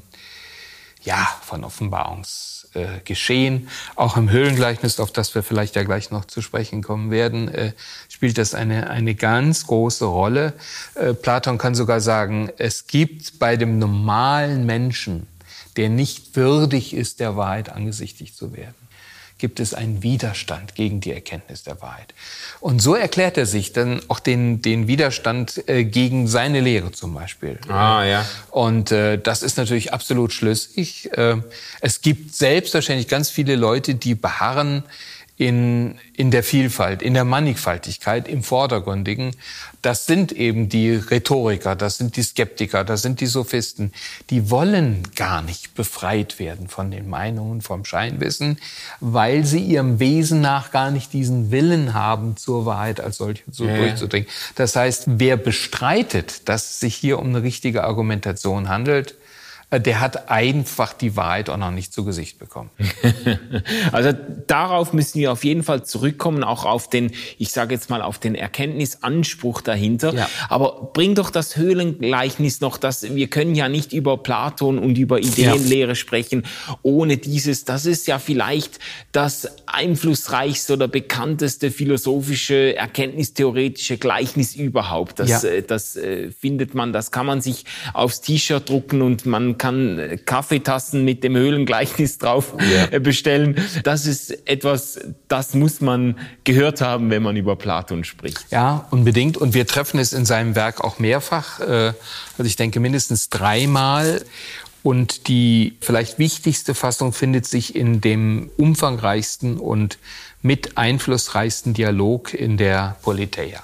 ja, 1.03 1.27
von 1.41 1.65
Offenbarungs 1.65 2.53
äh. 2.75 3.59
Auch 3.95 4.17
im 4.17 4.29
Höhlengleichnis, 4.29 4.99
auf 4.99 5.11
das 5.11 5.35
wir 5.35 5.43
vielleicht 5.43 5.75
ja 5.75 5.83
gleich 5.83 6.11
noch 6.11 6.25
zu 6.25 6.41
sprechen 6.41 6.81
kommen 6.81 7.11
werden, 7.11 7.47
äh, 7.47 7.73
spielt 8.23 8.37
das 8.37 8.53
eine, 8.53 8.89
eine 8.89 9.15
ganz 9.15 9.67
große 9.67 10.05
Rolle. 10.05 10.53
Äh, 10.95 11.13
Platon 11.13 11.57
kann 11.57 11.75
sogar 11.75 11.99
sagen, 11.99 12.49
es 12.57 12.87
gibt 12.87 13.37
bei 13.37 13.57
dem 13.57 13.79
normalen 13.79 14.65
Menschen, 14.65 15.27
der 15.75 15.89
nicht 15.89 16.37
würdig 16.37 16.93
ist, 16.93 17.19
der 17.19 17.35
Wahrheit 17.35 17.67
angesichtig 17.67 18.33
zu 18.33 18.55
werden, 18.55 18.75
gibt 19.39 19.59
es 19.59 19.73
einen 19.73 20.03
Widerstand 20.03 20.73
gegen 20.73 21.01
die 21.01 21.11
Erkenntnis 21.11 21.63
der 21.63 21.81
Wahrheit. 21.81 22.13
Und 22.61 22.81
so 22.81 22.95
erklärt 22.95 23.37
er 23.37 23.45
sich 23.45 23.73
dann 23.73 23.99
auch 24.07 24.21
den, 24.21 24.61
den 24.61 24.87
Widerstand 24.87 25.67
äh, 25.67 25.83
gegen 25.83 26.29
seine 26.29 26.61
Lehre 26.61 26.93
zum 26.93 27.13
Beispiel. 27.13 27.59
Ah, 27.67 28.05
ja. 28.05 28.25
Und 28.51 28.93
äh, 28.93 29.17
das 29.17 29.43
ist 29.43 29.57
natürlich 29.57 29.91
absolut 29.91 30.31
schlüssig. 30.31 31.09
Äh, 31.17 31.41
es 31.81 31.99
gibt 31.99 32.33
selbstverständlich 32.33 33.09
ganz 33.09 33.29
viele 33.29 33.57
Leute, 33.57 33.95
die 33.95 34.15
beharren 34.15 34.85
in, 35.35 35.97
in 36.15 36.29
der 36.29 36.43
Vielfalt, 36.43 37.01
in 37.01 37.15
der 37.15 37.25
Mannigfaltigkeit, 37.25 38.27
im 38.27 38.43
Vordergründigen. 38.43 39.35
Das 39.81 40.05
sind 40.05 40.31
eben 40.31 40.69
die 40.69 40.91
Rhetoriker, 40.91 41.75
das 41.75 41.97
sind 41.97 42.15
die 42.15 42.21
Skeptiker, 42.21 42.83
das 42.83 43.01
sind 43.01 43.19
die 43.19 43.25
Sophisten. 43.25 43.91
Die 44.29 44.51
wollen 44.51 45.01
gar 45.15 45.41
nicht 45.41 45.73
befreit 45.73 46.37
werden 46.37 46.67
von 46.67 46.91
den 46.91 47.09
Meinungen, 47.09 47.61
vom 47.61 47.83
Scheinwissen, 47.83 48.59
weil 48.99 49.43
sie 49.43 49.59
ihrem 49.59 49.99
Wesen 49.99 50.39
nach 50.39 50.71
gar 50.71 50.91
nicht 50.91 51.13
diesen 51.13 51.49
Willen 51.49 51.95
haben, 51.95 52.37
zur 52.37 52.65
Wahrheit 52.67 53.01
als 53.01 53.17
solche 53.17 53.43
so 53.51 53.65
ja. 53.65 53.75
durchzudringen. 53.75 54.29
Das 54.55 54.75
heißt, 54.75 55.05
wer 55.07 55.35
bestreitet, 55.35 56.47
dass 56.47 56.69
es 56.69 56.79
sich 56.79 56.95
hier 56.95 57.17
um 57.17 57.27
eine 57.27 57.41
richtige 57.41 57.83
Argumentation 57.83 58.69
handelt, 58.69 59.15
der 59.79 59.99
hat 59.99 60.29
einfach 60.29 60.93
die 60.93 61.15
Wahrheit 61.15 61.49
auch 61.49 61.57
noch 61.57 61.71
nicht 61.71 61.93
zu 61.93 62.03
Gesicht 62.05 62.39
bekommen. 62.39 62.69
also 63.91 64.11
darauf 64.47 64.93
müssen 64.93 65.19
wir 65.19 65.31
auf 65.31 65.43
jeden 65.43 65.63
Fall 65.63 65.83
zurückkommen, 65.83 66.43
auch 66.43 66.65
auf 66.65 66.89
den, 66.89 67.11
ich 67.37 67.51
sage 67.51 67.73
jetzt 67.73 67.89
mal, 67.89 68.01
auf 68.01 68.19
den 68.19 68.35
Erkenntnisanspruch 68.35 69.61
dahinter. 69.61 70.13
Ja. 70.13 70.29
Aber 70.49 70.91
bring 70.93 71.15
doch 71.15 71.29
das 71.29 71.55
Höhlengleichnis 71.55 72.61
noch, 72.61 72.77
dass 72.77 73.15
wir 73.15 73.27
können 73.27 73.55
ja 73.55 73.69
nicht 73.69 73.93
über 73.93 74.17
Platon 74.17 74.79
und 74.79 74.97
über 74.97 75.19
Ideenlehre 75.19 75.89
ja. 75.89 75.95
sprechen, 75.95 76.43
ohne 76.81 77.17
dieses, 77.17 77.65
das 77.65 77.85
ist 77.85 78.07
ja 78.07 78.19
vielleicht 78.19 78.79
das 79.11 79.47
einflussreichste 79.65 80.73
oder 80.73 80.87
bekannteste 80.87 81.71
philosophische, 81.71 82.75
erkenntnistheoretische 82.75 83.97
Gleichnis 83.97 84.55
überhaupt. 84.55 85.19
Das, 85.19 85.43
ja. 85.43 85.49
Äh, 85.49 85.63
das 85.63 85.95
äh, 85.95 86.31
findet 86.31 86.75
man, 86.75 86.93
das 86.93 87.11
kann 87.11 87.25
man 87.25 87.41
sich 87.41 87.65
aufs 87.93 88.21
T-Shirt 88.21 88.69
drucken 88.69 89.01
und 89.01 89.25
man 89.25 89.57
kann 89.63 89.97
äh, 89.97 90.17
Kaffeetassen 90.17 91.05
mit 91.05 91.23
dem 91.23 91.37
Höhlengleichnis 91.37 92.17
drauf 92.17 92.53
ja. 92.59 92.99
Bestellen. 92.99 93.55
Das 93.83 94.05
ist 94.05 94.45
etwas, 94.45 94.99
das 95.29 95.53
muss 95.53 95.79
man 95.79 96.19
gehört 96.43 96.81
haben, 96.81 97.09
wenn 97.09 97.23
man 97.23 97.37
über 97.37 97.55
Platon 97.55 98.03
spricht. 98.03 98.45
Ja, 98.51 98.85
unbedingt. 98.91 99.37
Und 99.37 99.53
wir 99.53 99.65
treffen 99.65 100.01
es 100.01 100.11
in 100.11 100.25
seinem 100.25 100.57
Werk 100.57 100.83
auch 100.83 100.99
mehrfach. 100.99 101.61
Äh, 101.61 101.93
also 102.37 102.43
ich 102.43 102.57
denke 102.57 102.81
mindestens 102.81 103.29
dreimal. 103.29 104.25
Und 104.83 105.29
die 105.29 105.77
vielleicht 105.79 106.19
wichtigste 106.19 106.75
Fassung 106.75 107.13
findet 107.13 107.45
sich 107.45 107.73
in 107.73 108.01
dem 108.01 108.51
umfangreichsten 108.57 109.57
und 109.57 109.97
mit 110.41 110.77
einflussreichsten 110.77 111.73
Dialog 111.73 112.33
in 112.33 112.57
der 112.57 112.97
Politeia. 113.01 113.63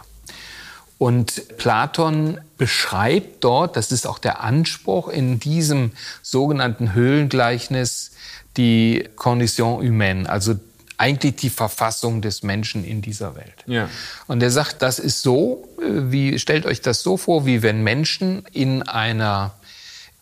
Und 0.98 1.58
Platon 1.58 2.40
beschreibt 2.60 3.44
dort, 3.44 3.76
das 3.76 3.92
ist 3.92 4.06
auch 4.06 4.20
der 4.20 4.42
Anspruch 4.42 5.08
in 5.08 5.40
diesem 5.40 5.94
sogenannten 6.22 6.94
Höhlengleichnis, 6.94 8.12
die 8.58 9.10
Condition 9.16 9.82
humaine, 9.82 10.30
also 10.30 10.56
eigentlich 10.98 11.38
die 11.38 11.50
Verfassung 11.50 12.22
des 12.22 12.44
Menschen 12.44 12.84
in 12.84 13.02
dieser 13.02 13.36
Welt. 13.38 13.56
Ja. 13.66 13.90
Und 14.28 14.44
er 14.44 14.52
sagt, 14.52 14.82
das 14.82 15.00
ist 15.00 15.22
so, 15.22 15.70
äh, 15.82 16.12
wie, 16.12 16.38
stellt 16.38 16.66
euch 16.66 16.82
das 16.82 17.02
so 17.02 17.16
vor, 17.16 17.46
wie 17.46 17.64
wenn 17.64 17.82
Menschen 17.82 18.46
in 18.52 18.84
einer, 18.84 19.56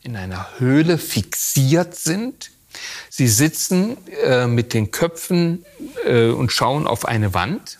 in 0.03 0.15
einer 0.15 0.47
Höhle 0.59 0.99
fixiert 0.99 1.95
sind. 1.95 2.51
Sie 3.09 3.27
sitzen 3.27 3.97
äh, 4.23 4.45
mit 4.45 4.75
den 4.75 4.91
Köpfen 4.91 5.65
äh, 6.05 6.27
und 6.27 6.51
schauen 6.51 6.85
auf 6.85 7.05
eine 7.05 7.33
Wand 7.33 7.79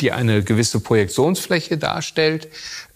die 0.00 0.12
eine 0.12 0.42
gewisse 0.42 0.80
Projektionsfläche 0.80 1.78
darstellt. 1.78 2.48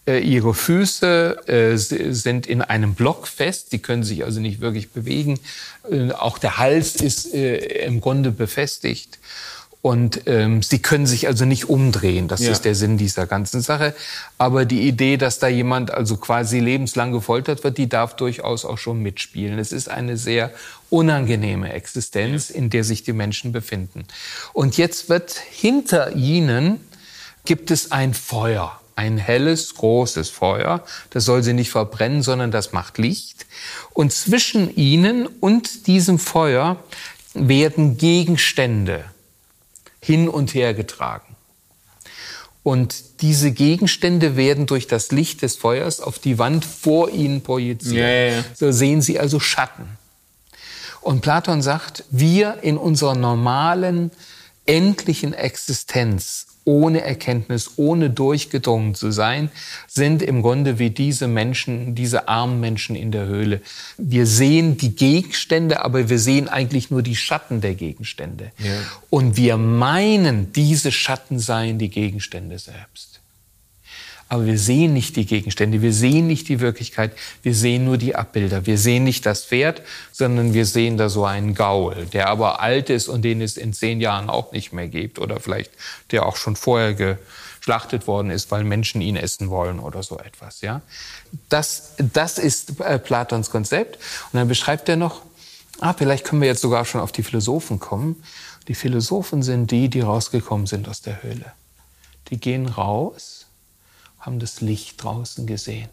Äh, 0.07 0.19
ihre 0.19 0.55
Füße 0.55 1.47
äh, 1.47 1.77
sind 1.77 2.47
in 2.47 2.63
einem 2.63 2.95
Block 2.95 3.27
fest, 3.27 3.71
die 3.71 3.79
können 3.79 4.03
sich 4.03 4.23
also 4.23 4.39
nicht 4.39 4.59
wirklich 4.59 4.89
bewegen. 4.89 5.39
Äh, 5.91 6.11
auch 6.11 6.39
der 6.39 6.57
Hals 6.57 6.95
ist 6.95 7.25
im 7.25 8.01
Grunde 8.01 8.31
befestigt. 8.31 9.19
Und 9.83 10.27
ähm, 10.27 10.61
sie 10.61 10.79
können 10.79 11.07
sich 11.07 11.27
also 11.27 11.45
nicht 11.45 11.67
umdrehen. 11.67 12.27
Das 12.27 12.41
ja. 12.41 12.51
ist 12.51 12.65
der 12.65 12.75
Sinn 12.75 12.97
dieser 12.97 13.25
ganzen 13.25 13.61
Sache. 13.61 13.95
Aber 14.37 14.65
die 14.65 14.87
Idee, 14.87 15.17
dass 15.17 15.39
da 15.39 15.47
jemand 15.47 15.91
also 15.91 16.17
quasi 16.17 16.59
lebenslang 16.59 17.11
gefoltert 17.11 17.63
wird, 17.63 17.79
die 17.79 17.89
darf 17.89 18.15
durchaus 18.15 18.63
auch 18.63 18.77
schon 18.77 19.01
mitspielen. 19.01 19.57
Es 19.57 19.71
ist 19.71 19.89
eine 19.89 20.17
sehr 20.17 20.51
unangenehme 20.91 21.73
Existenz, 21.73 22.51
in 22.51 22.69
der 22.69 22.83
sich 22.83 23.03
die 23.03 23.13
Menschen 23.13 23.51
befinden. 23.51 24.05
Und 24.53 24.77
jetzt 24.77 25.09
wird 25.09 25.33
hinter 25.33 26.15
ihnen 26.15 26.79
gibt 27.45 27.71
es 27.71 27.91
ein 27.91 28.13
Feuer, 28.13 28.80
ein 28.95 29.17
helles, 29.17 29.75
großes 29.75 30.29
Feuer. 30.29 30.83
Das 31.09 31.25
soll 31.25 31.43
sie 31.43 31.53
nicht 31.53 31.71
verbrennen, 31.71 32.23
sondern 32.23 32.51
das 32.51 32.71
macht 32.71 32.97
Licht. 32.97 33.45
Und 33.93 34.13
zwischen 34.13 34.75
ihnen 34.75 35.27
und 35.27 35.87
diesem 35.87 36.19
Feuer 36.19 36.77
werden 37.33 37.97
Gegenstände 37.97 39.05
hin 40.01 40.27
und 40.27 40.53
her 40.53 40.73
getragen. 40.73 41.35
Und 42.63 43.21
diese 43.21 43.51
Gegenstände 43.51 44.35
werden 44.35 44.67
durch 44.67 44.85
das 44.85 45.11
Licht 45.11 45.41
des 45.41 45.55
Feuers 45.55 45.99
auf 45.99 46.19
die 46.19 46.37
Wand 46.37 46.63
vor 46.63 47.09
ihnen 47.09 47.41
projiziert. 47.41 48.35
Ja. 48.35 48.43
So 48.53 48.71
sehen 48.71 49.01
sie 49.01 49.19
also 49.19 49.39
Schatten. 49.39 49.97
Und 51.01 51.21
Platon 51.21 51.63
sagt, 51.63 52.03
wir 52.11 52.59
in 52.61 52.77
unserer 52.77 53.15
normalen, 53.15 54.11
endlichen 54.67 55.33
Existenz 55.33 56.45
ohne 56.63 57.01
Erkenntnis, 57.01 57.71
ohne 57.77 58.09
durchgedrungen 58.09 58.95
zu 58.95 59.11
sein, 59.11 59.49
sind 59.87 60.21
im 60.21 60.41
Grunde 60.41 60.79
wie 60.79 60.89
diese 60.89 61.27
Menschen, 61.27 61.95
diese 61.95 62.27
armen 62.27 62.59
Menschen 62.59 62.95
in 62.95 63.11
der 63.11 63.25
Höhle. 63.25 63.61
Wir 63.97 64.25
sehen 64.25 64.77
die 64.77 64.95
Gegenstände, 64.95 65.83
aber 65.83 66.09
wir 66.09 66.19
sehen 66.19 66.47
eigentlich 66.47 66.91
nur 66.91 67.01
die 67.01 67.15
Schatten 67.15 67.61
der 67.61 67.75
Gegenstände. 67.75 68.51
Ja. 68.59 68.71
Und 69.09 69.37
wir 69.37 69.57
meinen, 69.57 70.53
diese 70.53 70.91
Schatten 70.91 71.39
seien 71.39 71.79
die 71.79 71.89
Gegenstände 71.89 72.59
selbst. 72.59 73.10
Aber 74.31 74.45
wir 74.45 74.57
sehen 74.57 74.93
nicht 74.93 75.17
die 75.17 75.25
Gegenstände, 75.25 75.81
wir 75.81 75.91
sehen 75.91 76.25
nicht 76.25 76.47
die 76.47 76.61
Wirklichkeit, 76.61 77.11
wir 77.43 77.53
sehen 77.53 77.83
nur 77.83 77.97
die 77.97 78.15
Abbilder. 78.15 78.65
Wir 78.65 78.77
sehen 78.77 79.03
nicht 79.03 79.25
das 79.25 79.43
Pferd, 79.43 79.81
sondern 80.13 80.53
wir 80.53 80.65
sehen 80.65 80.95
da 80.95 81.09
so 81.09 81.25
einen 81.25 81.53
Gaul, 81.53 82.05
der 82.13 82.29
aber 82.29 82.61
alt 82.61 82.89
ist 82.89 83.09
und 83.09 83.23
den 83.23 83.41
es 83.41 83.57
in 83.57 83.73
zehn 83.73 83.99
Jahren 83.99 84.29
auch 84.29 84.53
nicht 84.53 84.71
mehr 84.71 84.87
gibt 84.87 85.19
oder 85.19 85.41
vielleicht 85.41 85.71
der 86.11 86.25
auch 86.25 86.37
schon 86.37 86.55
vorher 86.55 86.93
geschlachtet 86.93 88.07
worden 88.07 88.31
ist, 88.31 88.51
weil 88.51 88.63
Menschen 88.63 89.01
ihn 89.01 89.17
essen 89.17 89.49
wollen 89.49 89.79
oder 89.79 90.01
so 90.01 90.17
etwas. 90.17 90.61
Ja, 90.61 90.81
das, 91.49 91.95
das 91.97 92.37
ist 92.37 92.79
äh, 92.79 92.99
Platons 92.99 93.49
Konzept. 93.49 93.97
Und 94.31 94.37
dann 94.39 94.47
beschreibt 94.47 94.87
er 94.87 94.95
noch, 94.95 95.23
ah, 95.81 95.91
vielleicht 95.91 96.23
können 96.23 96.41
wir 96.41 96.47
jetzt 96.47 96.61
sogar 96.61 96.85
schon 96.85 97.01
auf 97.01 97.11
die 97.11 97.23
Philosophen 97.23 97.81
kommen. 97.81 98.23
Die 98.69 98.75
Philosophen 98.75 99.43
sind 99.43 99.71
die, 99.71 99.89
die 99.89 99.99
rausgekommen 99.99 100.67
sind 100.67 100.87
aus 100.87 101.01
der 101.01 101.21
Höhle. 101.21 101.51
Die 102.29 102.39
gehen 102.39 102.69
raus 102.69 103.40
haben 104.21 104.39
das 104.39 104.61
Licht 104.61 105.03
draußen 105.03 105.45
gesehen. 105.45 105.89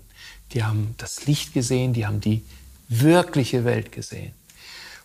Die 0.52 0.64
haben 0.64 0.94
das 0.98 1.26
Licht 1.26 1.52
gesehen, 1.52 1.92
die 1.92 2.06
haben 2.06 2.20
die 2.20 2.44
wirkliche 2.88 3.64
Welt 3.64 3.92
gesehen. 3.92 4.32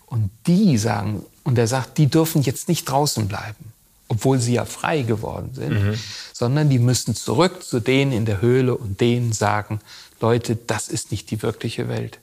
Und 0.06 0.30
die 0.48 0.78
sagen, 0.78 1.26
und 1.44 1.58
er 1.58 1.68
sagt, 1.68 1.98
die 1.98 2.08
dürfen 2.08 2.42
jetzt 2.44 2.68
nicht 2.68 2.86
draußen 2.86 3.28
bleiben, 3.28 3.74
obwohl 4.08 4.40
sie 4.40 4.54
ja 4.54 4.66
frei 4.66 5.02
geworden 5.02 5.52
sind, 5.54 5.72
mhm. 5.72 6.00
sondern 6.32 6.70
die 6.70 6.80
müssen 6.80 7.16
zurück 7.16 7.64
zu 7.64 7.80
denen 7.80 8.12
in 8.12 8.26
der 8.26 8.42
Höhle 8.42 8.76
und 8.76 9.02
denen 9.02 9.34
sagen, 9.34 9.80
Leute, 10.22 10.56
das 10.56 10.88
ist 10.88 11.12
nicht 11.12 11.32
die 11.32 11.42
wirkliche 11.42 11.90
Welt, 11.90 12.20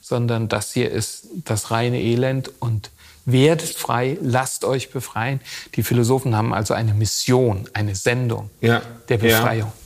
sondern 0.00 0.48
das 0.48 0.72
hier 0.72 0.90
ist 0.90 1.26
das 1.44 1.70
reine 1.70 2.00
Elend 2.00 2.50
und 2.60 2.90
werdet 3.26 3.62
frei, 3.62 4.18
lasst 4.20 4.64
euch 4.64 4.90
befreien. 4.90 5.40
Die 5.76 5.82
Philosophen 5.82 6.36
haben 6.36 6.52
also 6.52 6.74
eine 6.74 6.94
Mission, 6.94 7.68
eine 7.72 7.94
Sendung 7.94 8.50
ja. 8.60 8.82
der 9.08 9.18
Befreiung. 9.18 9.68
Ja. 9.68 9.83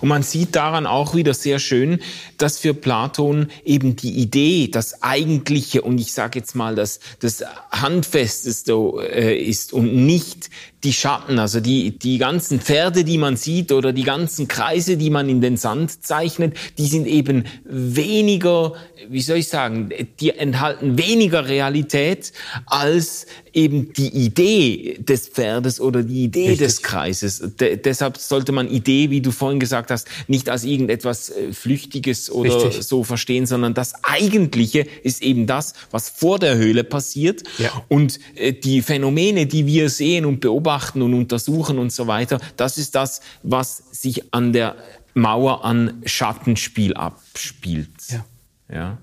Und 0.00 0.08
man 0.08 0.22
sieht 0.22 0.56
daran 0.56 0.86
auch 0.86 1.14
wieder 1.14 1.34
sehr 1.34 1.58
schön, 1.58 2.00
dass 2.36 2.58
für 2.58 2.74
Platon 2.74 3.48
eben 3.64 3.96
die 3.96 4.12
Idee, 4.12 4.68
das 4.68 5.02
Eigentliche 5.02 5.82
und 5.82 5.98
ich 5.98 6.12
sage 6.12 6.38
jetzt 6.38 6.54
mal 6.54 6.74
das, 6.74 7.00
das 7.20 7.44
Handfesteste 7.70 8.72
äh, 9.12 9.38
ist 9.38 9.72
und 9.72 9.94
nicht 10.06 10.50
die 10.84 10.92
Schatten, 10.92 11.40
also 11.40 11.58
die, 11.58 11.98
die 11.98 12.18
ganzen 12.18 12.60
Pferde, 12.60 13.02
die 13.02 13.18
man 13.18 13.36
sieht 13.36 13.72
oder 13.72 13.92
die 13.92 14.04
ganzen 14.04 14.46
Kreise, 14.46 14.96
die 14.96 15.10
man 15.10 15.28
in 15.28 15.40
den 15.40 15.56
Sand 15.56 16.04
zeichnet, 16.04 16.56
die 16.78 16.86
sind 16.86 17.06
eben 17.08 17.44
weniger, 17.64 18.74
wie 19.08 19.20
soll 19.20 19.38
ich 19.38 19.48
sagen, 19.48 19.90
die 20.20 20.30
enthalten 20.30 20.96
weniger 20.96 21.48
Realität 21.48 22.32
als 22.66 23.26
eben 23.52 23.92
die 23.92 24.08
Idee 24.08 24.98
des 25.00 25.26
Pferdes 25.28 25.80
oder 25.80 26.04
die 26.04 26.24
Idee 26.24 26.50
Richtig. 26.50 26.58
des 26.58 26.82
Kreises. 26.82 27.42
De 27.58 27.76
deshalb 27.76 28.16
sollte 28.16 28.52
man 28.52 28.70
Idee, 28.70 29.10
wie 29.10 29.20
du 29.20 29.32
vorhin 29.32 29.58
gesagt 29.58 29.90
hast, 29.90 30.06
nicht 30.28 30.48
als 30.48 30.62
irgendetwas 30.62 31.30
äh, 31.30 31.52
Flüchtiges 31.52 32.30
oder 32.30 32.54
Richtig. 32.54 32.84
so 32.84 33.02
verstehen, 33.02 33.46
sondern 33.46 33.74
das 33.74 34.04
Eigentliche 34.04 34.86
ist 35.02 35.22
eben 35.22 35.48
das, 35.48 35.72
was 35.90 36.08
vor 36.08 36.38
der 36.38 36.56
Höhle 36.56 36.84
passiert. 36.84 37.42
Ja. 37.58 37.82
Und 37.88 38.20
äh, 38.36 38.52
die 38.52 38.80
Phänomene, 38.80 39.46
die 39.46 39.66
wir 39.66 39.88
sehen 39.88 40.24
und 40.24 40.38
beobachten 40.38 40.67
und 41.02 41.14
untersuchen 41.14 41.78
und 41.78 41.92
so 41.92 42.06
weiter, 42.06 42.40
das 42.56 42.78
ist 42.78 42.94
das, 42.94 43.20
was 43.42 43.78
sich 43.90 44.34
an 44.34 44.52
der 44.52 44.76
Mauer 45.14 45.64
an 45.64 46.02
Schattenspiel 46.04 46.94
abspielt. 46.94 47.88
Ja. 48.10 48.24
ja. 48.72 48.98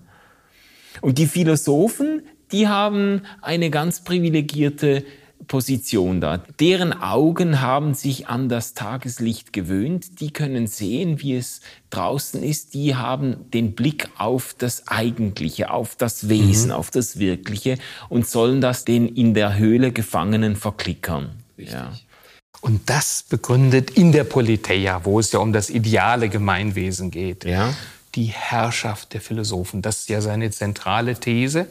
Und 1.02 1.18
die 1.18 1.28
Philosophen, 1.28 2.24
die 2.52 2.68
haben 2.68 3.24
eine 3.42 3.70
ganz 3.70 4.04
privilegierte 4.04 5.04
Position 5.48 6.22
da. 6.22 6.38
Deren 6.60 6.94
Augen 6.94 7.62
haben 7.62 7.94
sich 7.94 8.28
an 8.28 8.50
das 8.50 8.74
Tageslicht 8.74 9.54
gewöhnt, 9.54 10.20
die 10.20 10.32
können 10.32 10.68
sehen, 10.68 11.22
wie 11.22 11.36
es 11.36 11.62
draußen 11.90 12.42
ist, 12.42 12.74
die 12.74 12.96
haben 12.96 13.52
den 13.52 13.76
Blick 13.76 14.10
auf 14.18 14.56
das 14.58 14.88
Eigentliche, 14.88 15.72
auf 15.72 15.96
das 15.96 16.30
Wesen, 16.30 16.68
mhm. 16.68 16.76
auf 16.76 16.90
das 16.90 17.20
Wirkliche 17.20 17.78
und 18.10 18.28
sollen 18.28 18.62
das 18.62 18.86
den 18.86 19.08
in 19.08 19.34
der 19.34 19.58
Höhle 19.58 19.92
Gefangenen 19.92 20.56
verklickern. 20.56 21.32
Ja. 21.58 21.94
Und 22.62 22.90
das 22.90 23.24
begründet 23.30 23.92
in 23.92 24.12
der 24.12 24.24
Politeia, 24.24 25.06
wo 25.06 25.20
es 25.20 25.32
ja 25.32 25.40
um 25.40 25.54
das 25.54 25.70
ideale 25.70 26.30
Gemeinwesen 26.30 27.12
geht, 27.12 27.46
ja. 27.46 27.74
die 28.16 28.26
Herrschaft 28.26 29.14
der 29.14 29.22
Philosophen. 29.22 29.82
Das 29.82 29.98
ist 29.98 30.10
ja 30.10 30.22
seine 30.22 30.50
zentrale 30.52 31.16
These. 31.16 31.68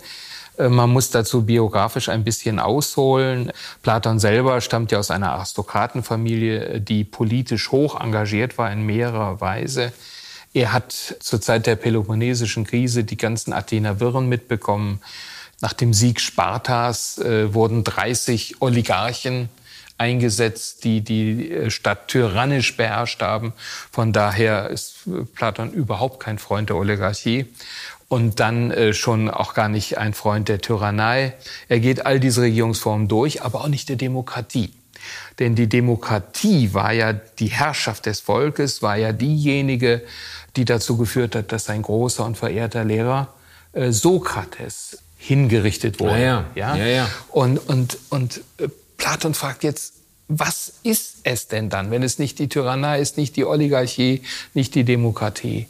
Äh, 0.59 0.68
man 0.68 0.90
muss 0.90 1.11
dazu 1.11 1.44
biografisch 1.44 2.09
ein 2.09 2.25
bisschen 2.25 2.59
ausholen. 2.59 3.51
Platon 3.83 4.18
selber 4.18 4.61
stammt 4.61 4.92
ja 4.92 4.99
aus 4.99 5.11
einer 5.11 5.33
Aristokratenfamilie, 5.33 6.81
die 6.81 7.05
politisch 7.05 7.70
hoch 7.73 8.01
engagiert 8.01 8.59
war 8.59 8.70
in 8.70 8.87
mehrerer 8.87 9.40
Weise. 9.40 9.92
Er 10.53 10.73
hat 10.73 10.92
zur 10.92 11.40
Zeit 11.40 11.66
der 11.66 11.75
Peloponnesischen 11.75 12.64
Krise 12.64 13.03
die 13.03 13.16
ganzen 13.16 13.53
Athener 13.53 13.99
Wirren 13.99 14.29
mitbekommen. 14.29 15.01
Nach 15.61 15.73
dem 15.73 15.92
Sieg 15.92 16.20
Spartas 16.20 17.18
äh, 17.18 17.53
wurden 17.53 17.83
30 17.83 18.61
Oligarchen 18.61 19.49
eingesetzt, 19.99 20.85
die 20.85 21.03
die 21.03 21.51
äh, 21.51 21.71
Stadt 21.71 22.09
tyrannisch 22.09 22.77
beherrscht 22.77 23.23
haben. 23.23 23.53
Von 23.91 24.13
daher 24.13 24.69
ist 24.71 25.09
Platon 25.35 25.73
überhaupt 25.73 26.21
kein 26.21 26.39
Freund 26.39 26.71
der 26.71 26.77
Oligarchie 26.77 27.47
und 28.09 28.41
dann 28.41 28.71
äh, 28.71 28.93
schon 28.93 29.31
auch 29.31 29.55
gar 29.55 29.69
nicht 29.69 29.99
ein 29.99 30.15
Freund 30.15 30.49
der 30.49 30.61
Tyrannei. 30.61 31.35
Er 31.69 31.81
geht 31.81 32.07
all 32.07 32.21
diese 32.21 32.43
Regierungsformen 32.43 33.09
durch, 33.09 33.43
aber 33.43 33.63
auch 33.63 33.69
nicht 33.69 33.89
der 33.89 33.97
Demokratie. 33.97 34.73
Denn 35.39 35.55
die 35.55 35.69
Demokratie 35.69 36.73
war 36.73 36.93
ja 36.93 37.13
die 37.13 37.49
Herrschaft 37.49 38.07
des 38.07 38.21
Volkes, 38.21 38.83
war 38.83 38.97
ja 38.97 39.13
diejenige, 39.13 40.03
die 40.57 40.65
dazu 40.65 40.97
geführt 40.97 41.35
hat, 41.35 41.53
dass 41.53 41.69
ein 41.69 41.83
großer 41.83 42.25
und 42.25 42.37
verehrter 42.37 42.85
Lehrer 42.85 43.35
äh, 43.73 43.91
Sokrates 43.91 44.99
hingerichtet 45.19 46.01
wurde. 46.01 46.23
Ja, 46.23 46.45
ja. 46.55 46.77
ja? 46.77 46.87
ja 46.87 47.09
und, 47.31 47.59
und, 47.59 47.99
und 48.11 48.41
äh, 48.59 48.69
Platon 49.05 49.35
fragt 49.35 49.64
jetzt, 49.64 49.97
was 50.29 50.73
ist 50.83 51.19
es 51.25 51.47
denn 51.47 51.69
dann, 51.69 51.90
wenn 51.90 52.03
es 52.03 52.19
nicht 52.19 52.38
die 52.38 52.49
Tyrannei 52.49 53.01
ist, 53.01 53.19
nicht 53.19 53.37
die 53.37 53.45
Oligarchie, 53.45 54.23
nicht 54.55 54.75
die 54.75 54.85
Demokratie? 54.85 55.69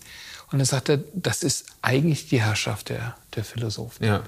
Und 0.53 0.61
er 0.61 0.67
sagte, 0.67 1.03
das 1.15 1.43
ist 1.43 1.65
eigentlich 1.83 2.29
die 2.29 2.41
Herrschaft 2.41 2.91
der, 2.91 3.17
der 3.35 3.43
Philosophen. 3.43 4.05
Ja. 4.05 4.23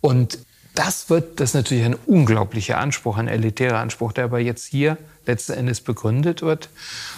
Und 0.00 0.38
das 0.78 1.10
wird, 1.10 1.40
das 1.40 1.50
ist 1.50 1.54
natürlich 1.54 1.84
ein 1.84 1.96
unglaublicher 2.06 2.78
Anspruch, 2.78 3.18
ein 3.18 3.26
elitärer 3.26 3.78
Anspruch, 3.78 4.12
der 4.12 4.24
aber 4.24 4.38
jetzt 4.38 4.64
hier 4.64 4.96
letzten 5.26 5.52
Endes 5.52 5.80
begründet 5.80 6.40
wird. 6.40 6.68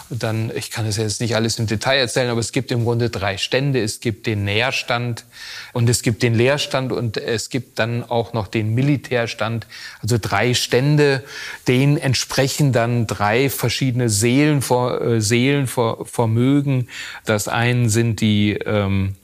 Und 0.09 0.23
dann, 0.23 0.51
ich 0.55 0.71
kann 0.71 0.87
es 0.87 0.97
jetzt 0.97 1.21
nicht 1.21 1.37
alles 1.37 1.59
im 1.59 1.67
Detail 1.67 1.99
erzählen, 1.99 2.31
aber 2.31 2.41
es 2.41 2.53
gibt 2.53 2.73
im 2.73 2.85
Grunde 2.85 3.11
drei 3.11 3.37
Stände. 3.37 3.81
Es 3.81 4.01
gibt 4.01 4.27
den 4.27 4.45
Nährstand 4.45 5.25
und 5.73 5.89
es 5.89 6.03
gibt 6.03 6.23
den 6.23 6.35
Leerstand 6.35 6.91
und 6.91 7.19
es 7.19 7.51
gibt 7.51 7.79
dann 7.79 8.03
auch 8.03 8.33
noch 8.33 8.49
den 8.49 8.75
Militärstand. 8.75 9.67
Also 10.03 10.17
drei 10.21 10.55
Stände, 10.55 11.23
denen 11.69 11.99
entsprechen 11.99 12.73
dann 12.73 13.07
drei 13.07 13.51
verschiedene 13.51 14.09
Seelen, 14.09 14.63
äh, 14.63 15.21
Seelenvermögen. 15.21 16.89
Das 17.27 17.47
eine 17.47 17.91
sind 17.91 18.21
die, 18.21 18.55
ähm, 18.55 19.17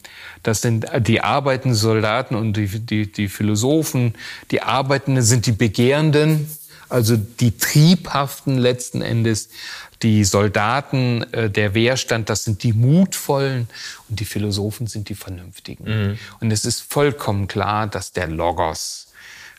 das 0.43 0.61
sind 0.61 0.87
die 1.01 1.21
arbeitenden 1.21 1.77
Soldaten 1.77 2.35
und 2.35 2.57
die, 2.57 2.67
die, 2.67 3.11
die 3.11 3.29
Philosophen. 3.29 4.15
Die 4.51 4.63
Arbeitenden 4.63 5.23
sind 5.23 5.47
die 5.47 5.53
Begehrenden 5.53 6.47
also 6.89 7.17
die 7.17 7.57
Triebhaften 7.57 8.59
letzten 8.59 9.03
Endes, 9.03 9.49
die 10.03 10.25
Soldaten, 10.25 11.23
äh, 11.33 11.51
der 11.51 11.75
Wehrstand, 11.75 12.29
das 12.29 12.45
sind 12.45 12.63
die 12.63 12.73
Mutvollen 12.73 13.69
und 14.09 14.21
die 14.21 14.25
Philosophen 14.25 14.87
sind 14.87 15.09
die 15.09 15.15
Vernünftigen. 15.15 15.85
Mhm. 15.85 16.19
Und 16.41 16.51
es 16.53 16.65
ist 16.65 16.81
vollkommen 16.81 17.49
klar, 17.49 17.87
dass 17.87 18.13
der 18.13 18.29
Logos, 18.29 19.06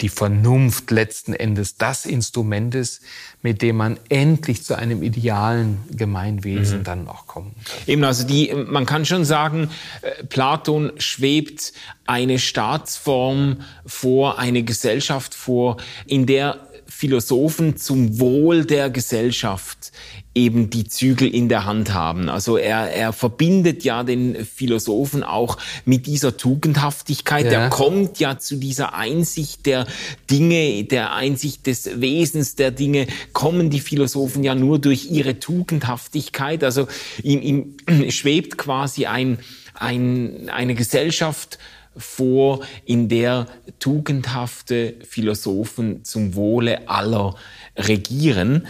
die 0.01 0.10
Vernunft 0.10 0.91
letzten 0.91 1.33
Endes 1.33 1.77
das 1.77 2.05
Instrument 2.05 2.75
ist, 2.75 3.01
mit 3.41 3.62
dem 3.62 3.77
man 3.77 3.99
endlich 4.10 4.63
zu 4.63 4.75
einem 4.75 5.01
idealen 5.01 5.79
Gemeinwesen 5.91 6.79
mhm. 6.79 6.83
dann 6.83 7.07
auch 7.07 7.25
kommen 7.25 7.55
kann. 7.65 7.77
Eben, 7.88 8.03
also 8.03 8.25
die, 8.25 8.53
man 8.53 8.86
kann 8.86 9.05
schon 9.05 9.25
sagen, 9.25 9.69
äh, 10.01 10.23
Platon 10.23 10.91
schwebt 10.97 11.73
eine 12.05 12.39
Staatsform 12.39 13.62
vor, 13.86 14.39
eine 14.39 14.63
Gesellschaft 14.63 15.33
vor, 15.33 15.77
in 16.05 16.25
der 16.25 16.60
Philosophen 16.88 17.77
zum 17.77 18.19
Wohl 18.19 18.65
der 18.65 18.89
Gesellschaft 18.89 19.91
eben 20.38 20.69
die 20.69 20.88
Zügel 20.88 21.28
in 21.28 21.50
der 21.50 21.65
Hand 21.65 21.93
haben. 21.93 22.30
Also 22.30 22.58
er, 22.58 22.93
er 22.93 23.12
verbindet 23.12 23.84
ja 23.84 24.04
den 24.04 24.45
Philosophen 24.45 25.23
auch 25.23 25.58
mit 25.84 26.06
dieser 26.06 26.38
Tugendhaftigkeit. 26.38 27.45
Ja. 27.45 27.63
Er 27.63 27.69
kommt 27.69 28.19
ja 28.19 28.38
zu 28.38 28.58
dieser 28.58 28.93
Einsicht 28.93 29.65
der 29.65 29.88
Dinge, 30.30 30.84
der 30.84 31.13
Einsicht 31.13 31.65
des 31.65 32.00
Wesens 32.00 32.56
der 32.56 32.71
Dinge, 32.71 33.08
kommen 33.34 33.69
die 33.69 33.80
Philosophen 33.80 34.43
ja 34.43 34.54
nur 34.54 34.80
durch 34.80 35.10
ihre 35.10 35.39
Tugendhaftigkeit. 35.39 36.63
Also 36.63 36.88
ihm, 37.23 37.76
ihm 37.88 38.10
schwebt 38.12 38.58
quasi 38.58 39.08
ein, 39.08 39.39
ein, 39.73 40.50
eine 40.50 40.76
Gesellschaft 40.76 41.58
vor, 41.97 42.60
in 42.86 43.10
der 43.10 43.47
tugendhafte 43.80 44.93
Philosophen 45.04 46.04
zum 46.04 46.36
Wohle 46.36 46.88
aller 46.88 47.34
regieren 47.76 48.67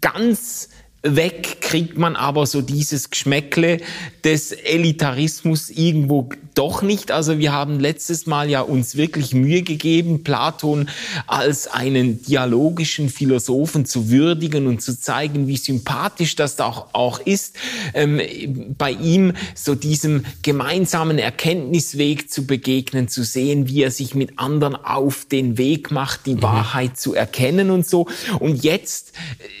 ganz 0.00 0.68
weg 1.08 1.60
kriegt 1.60 1.98
man 1.98 2.16
aber 2.16 2.46
so 2.46 2.62
dieses 2.62 3.10
Geschmäckle 3.10 3.80
des 4.24 4.52
Elitarismus 4.52 5.70
irgendwo 5.70 6.28
doch 6.54 6.82
nicht. 6.82 7.10
Also 7.10 7.38
wir 7.38 7.52
haben 7.52 7.78
letztes 7.80 8.26
Mal 8.26 8.48
ja 8.48 8.62
uns 8.62 8.96
wirklich 8.96 9.34
Mühe 9.34 9.62
gegeben, 9.62 10.24
Platon 10.24 10.88
als 11.26 11.66
einen 11.66 12.22
dialogischen 12.22 13.10
Philosophen 13.10 13.84
zu 13.84 14.10
würdigen 14.10 14.66
und 14.66 14.80
zu 14.80 14.98
zeigen, 14.98 15.46
wie 15.48 15.56
sympathisch 15.56 16.34
das 16.34 16.58
auch, 16.60 16.94
auch 16.94 17.20
ist, 17.20 17.56
ähm, 17.94 18.20
bei 18.78 18.92
ihm 18.92 19.34
so 19.54 19.74
diesem 19.74 20.24
gemeinsamen 20.42 21.18
Erkenntnisweg 21.18 22.30
zu 22.30 22.46
begegnen, 22.46 23.08
zu 23.08 23.22
sehen, 23.22 23.68
wie 23.68 23.82
er 23.82 23.90
sich 23.90 24.14
mit 24.14 24.38
anderen 24.38 24.76
auf 24.76 25.26
den 25.26 25.58
Weg 25.58 25.90
macht, 25.90 26.26
die 26.26 26.36
mhm. 26.36 26.42
Wahrheit 26.42 26.98
zu 26.98 27.14
erkennen 27.14 27.70
und 27.70 27.86
so. 27.86 28.08
Und 28.38 28.64
jetzt 28.64 29.12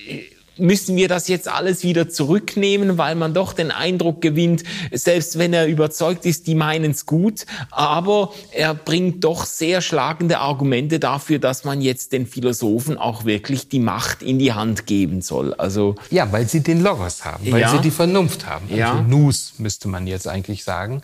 äh, 0.08 0.35
müssen 0.58 0.96
wir 0.96 1.08
das 1.08 1.28
jetzt 1.28 1.48
alles 1.48 1.82
wieder 1.82 2.08
zurücknehmen, 2.08 2.98
weil 2.98 3.14
man 3.14 3.34
doch 3.34 3.52
den 3.52 3.70
Eindruck 3.70 4.20
gewinnt, 4.20 4.64
selbst 4.92 5.38
wenn 5.38 5.52
er 5.52 5.66
überzeugt 5.66 6.26
ist, 6.26 6.46
die 6.46 6.54
meinen 6.54 6.92
es 6.92 7.06
gut, 7.06 7.46
aber 7.70 8.32
er 8.52 8.74
bringt 8.74 9.24
doch 9.24 9.46
sehr 9.46 9.80
schlagende 9.80 10.38
Argumente 10.38 10.98
dafür, 10.98 11.38
dass 11.38 11.64
man 11.64 11.80
jetzt 11.80 12.12
den 12.12 12.26
Philosophen 12.26 12.98
auch 12.98 13.24
wirklich 13.24 13.68
die 13.68 13.80
Macht 13.80 14.22
in 14.22 14.38
die 14.38 14.52
Hand 14.52 14.86
geben 14.86 15.22
soll. 15.22 15.54
Also 15.54 15.96
ja, 16.10 16.30
weil 16.32 16.48
sie 16.48 16.60
den 16.60 16.82
Logos 16.82 17.24
haben, 17.24 17.50
weil 17.50 17.60
ja, 17.60 17.70
sie 17.70 17.78
die 17.78 17.90
Vernunft 17.90 18.46
haben. 18.46 18.66
Also 18.66 18.78
ja. 18.78 19.02
Nus 19.02 19.54
müsste 19.58 19.88
man 19.88 20.06
jetzt 20.06 20.28
eigentlich 20.28 20.64
sagen. 20.64 21.02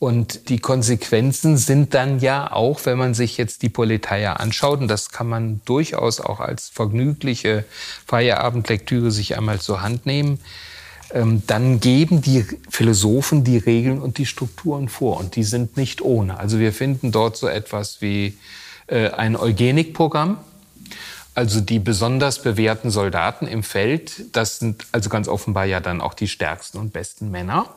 Und 0.00 0.48
die 0.48 0.58
Konsequenzen 0.58 1.58
sind 1.58 1.92
dann 1.92 2.20
ja 2.20 2.50
auch, 2.50 2.86
wenn 2.86 2.96
man 2.96 3.12
sich 3.12 3.36
jetzt 3.36 3.60
die 3.60 3.68
Politeia 3.68 4.32
anschaut, 4.32 4.80
und 4.80 4.88
das 4.88 5.10
kann 5.10 5.28
man 5.28 5.60
durchaus 5.66 6.22
auch 6.22 6.40
als 6.40 6.70
vergnügliche 6.70 7.66
Feierabendlektüre 8.06 9.10
sich 9.10 9.36
einmal 9.36 9.60
zur 9.60 9.82
Hand 9.82 10.06
nehmen, 10.06 10.40
ähm, 11.12 11.42
dann 11.46 11.80
geben 11.80 12.22
die 12.22 12.46
Philosophen 12.70 13.44
die 13.44 13.58
Regeln 13.58 14.00
und 14.00 14.16
die 14.16 14.24
Strukturen 14.24 14.88
vor. 14.88 15.18
Und 15.18 15.36
die 15.36 15.44
sind 15.44 15.76
nicht 15.76 16.00
ohne. 16.00 16.38
Also 16.38 16.58
wir 16.58 16.72
finden 16.72 17.12
dort 17.12 17.36
so 17.36 17.46
etwas 17.46 18.00
wie 18.00 18.38
äh, 18.86 19.10
ein 19.10 19.36
Eugenikprogramm, 19.36 20.38
also 21.34 21.60
die 21.60 21.78
besonders 21.78 22.40
bewährten 22.40 22.90
Soldaten 22.90 23.46
im 23.46 23.62
Feld, 23.62 24.34
das 24.34 24.60
sind 24.60 24.86
also 24.92 25.10
ganz 25.10 25.28
offenbar 25.28 25.66
ja 25.66 25.80
dann 25.80 26.00
auch 26.00 26.14
die 26.14 26.26
stärksten 26.26 26.78
und 26.78 26.94
besten 26.94 27.30
Männer. 27.30 27.68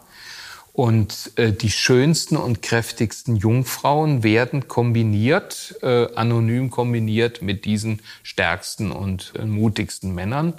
Und 0.74 1.32
äh, 1.36 1.52
die 1.52 1.70
schönsten 1.70 2.36
und 2.36 2.64
kräftigsten 2.64 3.36
Jungfrauen 3.36 4.24
werden 4.24 4.68
kombiniert, 4.68 5.76
äh, 5.84 6.08
anonym 6.16 6.72
kombiniert 6.72 7.44
mit 7.44 7.66
diesen 7.66 8.02
stärksten 8.24 8.92
und 8.92 9.34
äh, 9.38 9.46
mutigsten 9.46 10.16
Männern. 10.16 10.54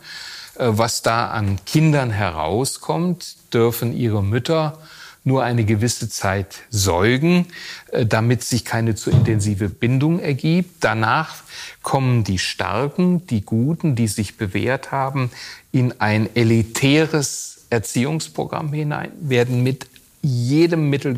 Äh, 0.55 0.69
was 0.71 1.03
da 1.03 1.31
an 1.31 1.59
Kindern 1.67 2.11
herauskommt, 2.11 3.37
dürfen 3.53 3.93
ihre 3.93 4.23
Mütter 4.23 4.79
nur 5.25 5.43
eine 5.43 5.65
gewisse 5.65 6.09
Zeit 6.09 6.61
säugen, 6.71 7.47
äh, 7.91 8.07
damit 8.07 8.45
sich 8.45 8.65
keine 8.65 8.95
zu 8.95 9.11
intensive 9.11 9.69
Bindung 9.69 10.21
ergibt. 10.21 10.77
Danach 10.85 11.43
kommen 11.83 12.23
die 12.23 12.39
Starken, 12.39 13.27
die 13.27 13.41
Guten, 13.41 13.97
die 13.97 14.07
sich 14.07 14.37
bewährt 14.37 14.93
haben, 14.93 15.33
in 15.73 16.01
ein 16.01 16.29
elitäres 16.37 17.65
Erziehungsprogramm 17.71 18.73
hinein, 18.73 19.11
werden 19.19 19.65
mit 19.65 19.89
jedem 20.25 20.91
Mittel 20.91 21.15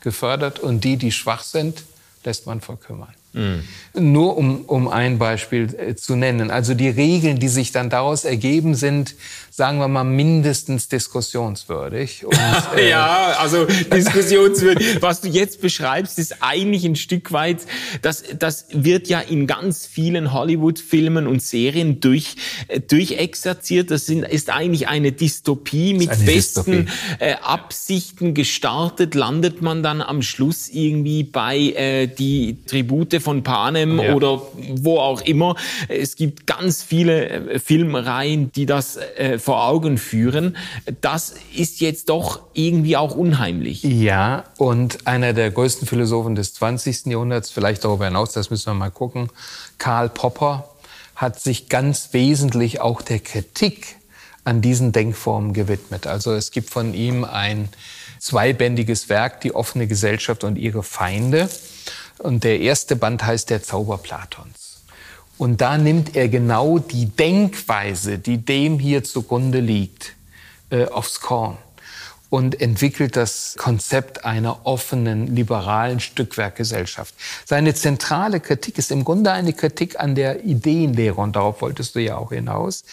gefördert 0.00 0.58
und 0.58 0.82
die, 0.82 0.96
die 0.96 1.12
schwach 1.12 1.42
sind, 1.42 1.84
lässt 2.24 2.46
man 2.46 2.60
verkümmern. 2.60 3.14
Mhm. 3.32 3.62
Nur 3.94 4.36
um, 4.36 4.62
um 4.62 4.88
ein 4.88 5.18
Beispiel 5.18 5.72
äh, 5.74 5.94
zu 5.94 6.16
nennen. 6.16 6.50
Also 6.50 6.74
die 6.74 6.88
Regeln, 6.88 7.38
die 7.38 7.48
sich 7.48 7.70
dann 7.70 7.88
daraus 7.88 8.24
ergeben, 8.24 8.74
sind, 8.74 9.14
sagen 9.50 9.78
wir 9.78 9.86
mal, 9.86 10.04
mindestens 10.04 10.88
diskussionswürdig. 10.88 12.24
Und, 12.24 12.36
äh, 12.76 12.90
ja, 12.90 13.36
also 13.38 13.66
diskussionswürdig. 13.66 14.96
Was 15.00 15.20
du 15.20 15.28
jetzt 15.28 15.60
beschreibst, 15.60 16.18
ist 16.18 16.42
eigentlich 16.42 16.84
ein 16.84 16.96
Stück 16.96 17.30
weit, 17.30 17.58
das, 18.02 18.24
das 18.36 18.66
wird 18.72 19.08
ja 19.08 19.20
in 19.20 19.46
ganz 19.46 19.86
vielen 19.86 20.32
Hollywood-Filmen 20.32 21.28
und 21.28 21.40
Serien 21.40 22.00
durch, 22.00 22.34
äh, 22.66 22.80
durchexerziert. 22.80 23.92
Das 23.92 24.06
sind, 24.06 24.24
ist 24.24 24.50
eigentlich 24.50 24.88
eine 24.88 25.12
Dystopie 25.12 25.94
mit 25.94 26.10
eine 26.10 26.24
besten 26.24 26.86
Dystopie. 26.86 27.34
Absichten 27.42 28.34
gestartet, 28.34 29.14
landet 29.14 29.62
man 29.62 29.82
dann 29.82 30.02
am 30.02 30.22
Schluss 30.22 30.68
irgendwie 30.68 31.22
bei 31.22 31.58
äh, 31.58 32.06
die 32.08 32.58
Tribute 32.66 33.19
von 33.20 33.42
Panem 33.42 34.00
ja. 34.00 34.14
oder 34.14 34.42
wo 34.76 34.98
auch 34.98 35.20
immer. 35.20 35.56
Es 35.88 36.16
gibt 36.16 36.46
ganz 36.46 36.82
viele 36.82 37.28
äh, 37.28 37.58
Filmreihen, 37.58 38.52
die 38.52 38.66
das 38.66 38.96
äh, 38.96 39.38
vor 39.38 39.64
Augen 39.66 39.98
führen. 39.98 40.56
Das 41.00 41.34
ist 41.54 41.80
jetzt 41.80 42.08
doch 42.08 42.40
irgendwie 42.54 42.96
auch 42.96 43.14
unheimlich. 43.14 43.82
Ja, 43.82 44.44
und 44.58 45.06
einer 45.06 45.32
der 45.32 45.50
größten 45.50 45.86
Philosophen 45.86 46.34
des 46.34 46.54
20. 46.54 47.06
Jahrhunderts, 47.06 47.50
vielleicht 47.50 47.84
darüber 47.84 48.06
hinaus, 48.06 48.32
das 48.32 48.50
müssen 48.50 48.66
wir 48.66 48.74
mal 48.74 48.90
gucken, 48.90 49.30
Karl 49.78 50.08
Popper, 50.08 50.68
hat 51.16 51.38
sich 51.38 51.68
ganz 51.68 52.12
wesentlich 52.12 52.80
auch 52.80 53.02
der 53.02 53.18
Kritik 53.18 53.96
an 54.44 54.62
diesen 54.62 54.92
Denkformen 54.92 55.52
gewidmet. 55.52 56.06
Also 56.06 56.32
es 56.32 56.50
gibt 56.50 56.70
von 56.70 56.94
ihm 56.94 57.24
ein 57.24 57.68
zweibändiges 58.18 59.08
Werk, 59.08 59.40
Die 59.40 59.54
offene 59.54 59.86
Gesellschaft 59.86 60.44
und 60.44 60.56
ihre 60.56 60.82
Feinde. 60.82 61.48
Und 62.22 62.44
der 62.44 62.60
erste 62.60 62.96
Band 62.96 63.24
heißt 63.24 63.50
Der 63.50 63.62
Zauber 63.62 63.98
Platons. 63.98 64.82
Und 65.38 65.62
da 65.62 65.78
nimmt 65.78 66.16
er 66.16 66.28
genau 66.28 66.78
die 66.78 67.06
Denkweise, 67.06 68.18
die 68.18 68.38
dem 68.38 68.78
hier 68.78 69.04
zugrunde 69.04 69.60
liegt, 69.60 70.14
äh, 70.68 70.86
aufs 70.86 71.20
Korn 71.20 71.56
und 72.30 72.60
entwickelt 72.60 73.16
das 73.16 73.56
Konzept 73.58 74.24
einer 74.24 74.64
offenen, 74.64 75.34
liberalen 75.34 75.98
Stückwerkgesellschaft. 75.98 77.14
Seine 77.44 77.74
zentrale 77.74 78.38
Kritik 78.38 78.78
ist 78.78 78.92
im 78.92 79.04
Grunde 79.04 79.32
eine 79.32 79.52
Kritik 79.52 79.98
an 79.98 80.14
der 80.14 80.44
Ideenlehre, 80.44 81.20
und 81.20 81.34
darauf 81.34 81.60
wolltest 81.60 81.96
du 81.96 82.00
ja 82.00 82.16
auch 82.16 82.30
hinaus. 82.30 82.84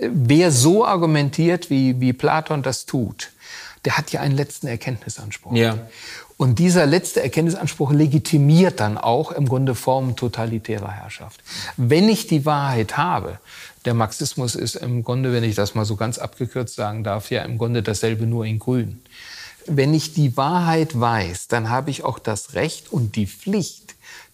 Wer 0.00 0.52
so 0.52 0.86
argumentiert, 0.86 1.70
wie, 1.70 2.00
wie 2.00 2.12
Platon 2.12 2.62
das 2.62 2.86
tut, 2.86 3.30
der 3.84 3.98
hat 3.98 4.12
ja 4.12 4.20
einen 4.20 4.36
letzten 4.36 4.68
Erkenntnisanspruch. 4.68 5.54
Ja. 5.54 5.78
Und 6.38 6.60
dieser 6.60 6.86
letzte 6.86 7.20
Erkenntnisanspruch 7.20 7.90
legitimiert 7.90 8.78
dann 8.78 8.96
auch 8.96 9.32
im 9.32 9.48
Grunde 9.48 9.74
Formen 9.74 10.14
totalitärer 10.14 10.92
Herrschaft. 10.92 11.40
Wenn 11.76 12.08
ich 12.08 12.28
die 12.28 12.46
Wahrheit 12.46 12.96
habe, 12.96 13.40
der 13.84 13.92
Marxismus 13.92 14.54
ist 14.54 14.76
im 14.76 15.02
Grunde, 15.02 15.32
wenn 15.32 15.42
ich 15.42 15.56
das 15.56 15.74
mal 15.74 15.84
so 15.84 15.96
ganz 15.96 16.16
abgekürzt 16.16 16.76
sagen 16.76 17.02
darf, 17.02 17.32
ja 17.32 17.42
im 17.42 17.58
Grunde 17.58 17.82
dasselbe 17.82 18.24
nur 18.24 18.46
in 18.46 18.60
Grün. 18.60 19.02
Wenn 19.66 19.92
ich 19.92 20.14
die 20.14 20.36
Wahrheit 20.36 20.98
weiß, 20.98 21.48
dann 21.48 21.70
habe 21.70 21.90
ich 21.90 22.04
auch 22.04 22.20
das 22.20 22.54
Recht 22.54 22.92
und 22.92 23.16
die 23.16 23.26
Pflicht, 23.26 23.87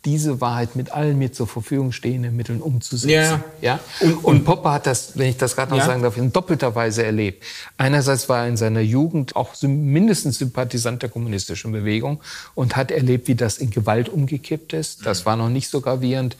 diese 0.04 0.40
Wahrheit 0.40 0.76
mit 0.76 0.92
allen 0.92 1.18
mir 1.18 1.32
zur 1.32 1.46
Verfügung 1.46 1.92
stehenden 1.92 2.36
Mitteln 2.36 2.60
umzusetzen. 2.60 3.10
Ja. 3.10 3.44
ja? 3.60 3.80
Und, 4.00 4.24
und 4.24 4.44
Popper 4.44 4.72
hat 4.72 4.86
das, 4.86 5.16
wenn 5.16 5.28
ich 5.28 5.36
das 5.36 5.56
gerade 5.56 5.70
noch 5.70 5.78
ja. 5.78 5.86
sagen 5.86 6.02
darf, 6.02 6.16
in 6.16 6.32
doppelter 6.32 6.74
Weise 6.74 7.04
erlebt. 7.04 7.42
Einerseits 7.78 8.28
war 8.28 8.42
er 8.42 8.48
in 8.48 8.56
seiner 8.56 8.80
Jugend 8.80 9.36
auch 9.36 9.54
mindestens 9.62 10.38
Sympathisant 10.38 11.02
der 11.02 11.08
kommunistischen 11.08 11.72
Bewegung 11.72 12.20
und 12.54 12.76
hat 12.76 12.90
erlebt, 12.90 13.28
wie 13.28 13.34
das 13.34 13.58
in 13.58 13.70
Gewalt 13.70 14.08
umgekippt 14.08 14.72
ist. 14.72 15.06
Das 15.06 15.24
war 15.26 15.36
noch 15.36 15.48
nicht 15.48 15.68
so 15.68 15.80
gravierend. 15.80 16.36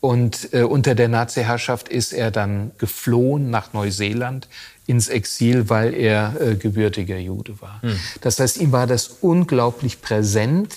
Und 0.00 0.52
äh, 0.52 0.64
unter 0.64 0.94
der 0.94 1.08
Nazi-Herrschaft 1.08 1.88
ist 1.88 2.12
er 2.12 2.30
dann 2.30 2.72
geflohen 2.76 3.50
nach 3.50 3.72
Neuseeland 3.72 4.48
ins 4.86 5.08
Exil, 5.08 5.70
weil 5.70 5.94
er 5.94 6.34
äh, 6.40 6.56
gebürtiger 6.56 7.16
Jude 7.16 7.58
war. 7.62 7.80
Hm. 7.80 7.98
Das 8.20 8.38
heißt, 8.38 8.58
ihm 8.58 8.70
war 8.70 8.86
das 8.86 9.06
unglaublich 9.22 10.02
präsent, 10.02 10.76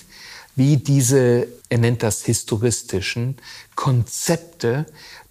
wie 0.57 0.75
diese, 0.75 1.47
er 1.69 1.77
nennt 1.77 2.03
das 2.03 2.25
historistischen, 2.25 3.37
Konzepte, 3.75 4.85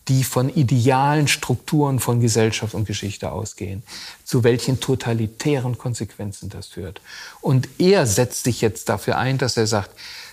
die 0.09 0.23
von 0.23 0.49
idealen 0.49 1.27
Strukturen 1.27 1.99
von 1.99 2.21
Gesellschaft 2.21 2.75
und 2.75 2.87
Geschichte 2.87 3.33
ausgehen, 3.33 3.83
zu 4.25 4.45
welchen 4.45 4.79
totalitären 4.81 5.77
Konsequenzen 5.77 6.49
das 6.49 6.69
führt. 6.69 7.01
Und 7.41 7.69
er 7.79 8.07
setzt 8.07 8.45
sich 8.45 8.61
jetzt 8.61 8.89
dafür 8.89 9.19
ein, 9.19 9.37
dass 9.37 9.57
er 9.57 9.67
sagt, 9.67 9.91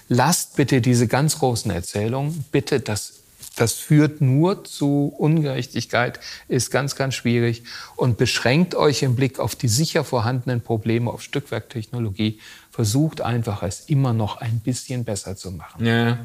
lasst 0.10 0.56
bitte 0.56 0.80
diese 0.80 1.08
ganz 1.08 1.40
großen 1.40 1.72
Erzählungen, 1.72 2.46
bitte 2.52 2.80
das 2.80 3.14
Das 3.56 3.74
führt 3.74 4.20
nur 4.20 4.64
zu 4.64 5.14
Ungerechtigkeit, 5.18 6.20
ist 6.48 6.72
ganz, 6.72 6.96
ganz 6.96 7.14
schwierig 7.14 7.64
und 7.96 8.18
beschränkt 8.18 8.74
euch 8.74 9.04
im 9.04 9.16
Blick 9.16 9.40
auf 9.40 9.56
die 9.56 9.68
sicher 9.68 10.04
vorhandenen 10.04 10.62
Probleme, 10.62 11.12
auf 11.12 11.22
Stückwerktechnologie. 11.22 12.40
Versucht 12.74 13.22
einfach, 13.22 13.62
es 13.62 13.82
immer 13.82 14.14
noch 14.14 14.38
ein 14.38 14.60
bisschen 14.60 15.06
besser 15.06 15.36
zu 15.36 15.52
machen. 15.52 15.86
Ja. 15.86 16.18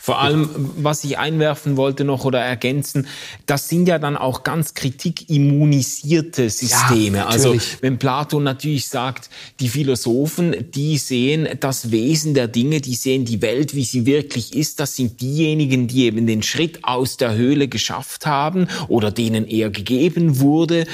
Vor 0.00 0.20
allem, 0.20 0.48
was 0.76 1.04
ich 1.04 1.18
einwerfen 1.18 1.76
wollte 1.76 2.04
noch 2.04 2.24
oder 2.24 2.40
ergänzen, 2.40 3.06
das 3.46 3.68
sind 3.68 3.88
ja 3.88 3.98
dann 3.98 4.16
auch 4.16 4.42
ganz 4.42 4.74
kritikimmunisierte 4.74 6.50
Systeme. 6.50 7.18
Ja, 7.18 7.26
also 7.26 7.56
wenn 7.80 7.98
Platon 7.98 8.42
natürlich 8.42 8.88
sagt, 8.88 9.30
die 9.60 9.68
Philosophen, 9.68 10.70
die 10.74 10.98
sehen 10.98 11.48
das 11.60 11.90
Wesen 11.90 12.34
der 12.34 12.48
Dinge, 12.48 12.80
die 12.80 12.94
sehen 12.94 13.24
die 13.24 13.42
Welt, 13.42 13.74
wie 13.74 13.84
sie 13.84 14.06
wirklich 14.06 14.54
ist, 14.54 14.80
das 14.80 14.96
sind 14.96 15.20
diejenigen, 15.20 15.88
die 15.88 16.04
eben 16.04 16.26
den 16.26 16.42
Schritt 16.42 16.84
aus 16.84 17.16
der 17.16 17.34
Höhle 17.34 17.68
geschafft 17.68 18.26
haben 18.26 18.68
oder 18.88 19.10
denen 19.10 19.46
er 19.46 19.70
gegeben 19.70 20.40
wurde, 20.40 20.86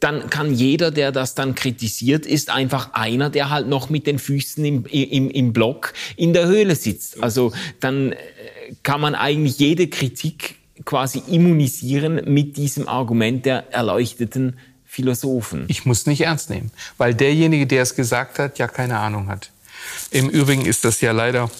dann 0.00 0.30
kann 0.30 0.54
jeder, 0.54 0.90
der 0.90 1.12
das 1.12 1.34
dann 1.34 1.54
kritisiert, 1.54 2.26
ist 2.26 2.50
einfach 2.50 2.92
einer, 2.92 3.30
der 3.30 3.50
halt 3.50 3.68
noch 3.68 3.88
mit 3.90 4.06
den 4.06 4.18
Füßen 4.18 4.64
im, 4.64 4.84
im, 4.86 5.30
im 5.30 5.52
Block 5.52 5.92
in 6.16 6.32
der 6.32 6.46
Höhle 6.46 6.74
sitzt. 6.74 7.22
Also 7.22 7.52
dann 7.80 8.11
kann 8.82 9.00
man 9.00 9.14
eigentlich 9.14 9.58
jede 9.58 9.88
Kritik 9.88 10.56
quasi 10.84 11.22
immunisieren 11.28 12.22
mit 12.32 12.56
diesem 12.56 12.88
Argument 12.88 13.46
der 13.46 13.72
erleuchteten 13.72 14.58
Philosophen. 14.84 15.64
Ich 15.68 15.86
muss 15.86 16.06
nicht 16.06 16.22
ernst 16.22 16.50
nehmen, 16.50 16.70
weil 16.98 17.14
derjenige, 17.14 17.66
der 17.66 17.82
es 17.82 17.94
gesagt 17.94 18.38
hat, 18.38 18.58
ja 18.58 18.68
keine 18.68 18.98
Ahnung 18.98 19.28
hat. 19.28 19.50
Im 20.10 20.28
Übrigen 20.28 20.66
ist 20.66 20.84
das 20.84 21.00
ja 21.00 21.12
leider 21.12 21.50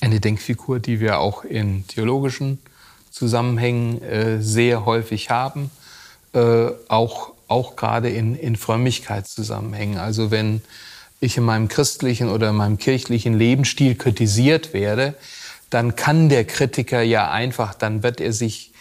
eine 0.00 0.20
Denkfigur, 0.20 0.78
die 0.78 1.00
wir 1.00 1.18
auch 1.18 1.44
in 1.44 1.86
theologischen 1.88 2.58
Zusammenhängen 3.10 4.00
äh, 4.02 4.40
sehr 4.40 4.84
häufig 4.84 5.30
haben, 5.30 5.70
äh, 6.32 6.68
auch, 6.88 7.32
auch 7.48 7.74
gerade 7.74 8.08
in, 8.08 8.36
in 8.36 8.54
Frömmigkeitszusammenhängen. 8.56 9.98
Also 9.98 10.30
wenn 10.30 10.62
ich 11.20 11.36
in 11.36 11.44
meinem 11.44 11.68
christlichen 11.68 12.28
oder 12.28 12.50
in 12.50 12.56
meinem 12.56 12.78
kirchlichen 12.78 13.36
Lebensstil 13.36 13.96
kritisiert 13.96 14.72
werde, 14.72 15.14
dann 15.70 15.96
kann 15.96 16.28
der 16.28 16.44
Kritiker 16.44 17.02
ja 17.02 17.30
einfach, 17.30 17.74
dann 17.74 18.02
wird 18.02 18.20
er 18.20 18.32
sich 18.32 18.72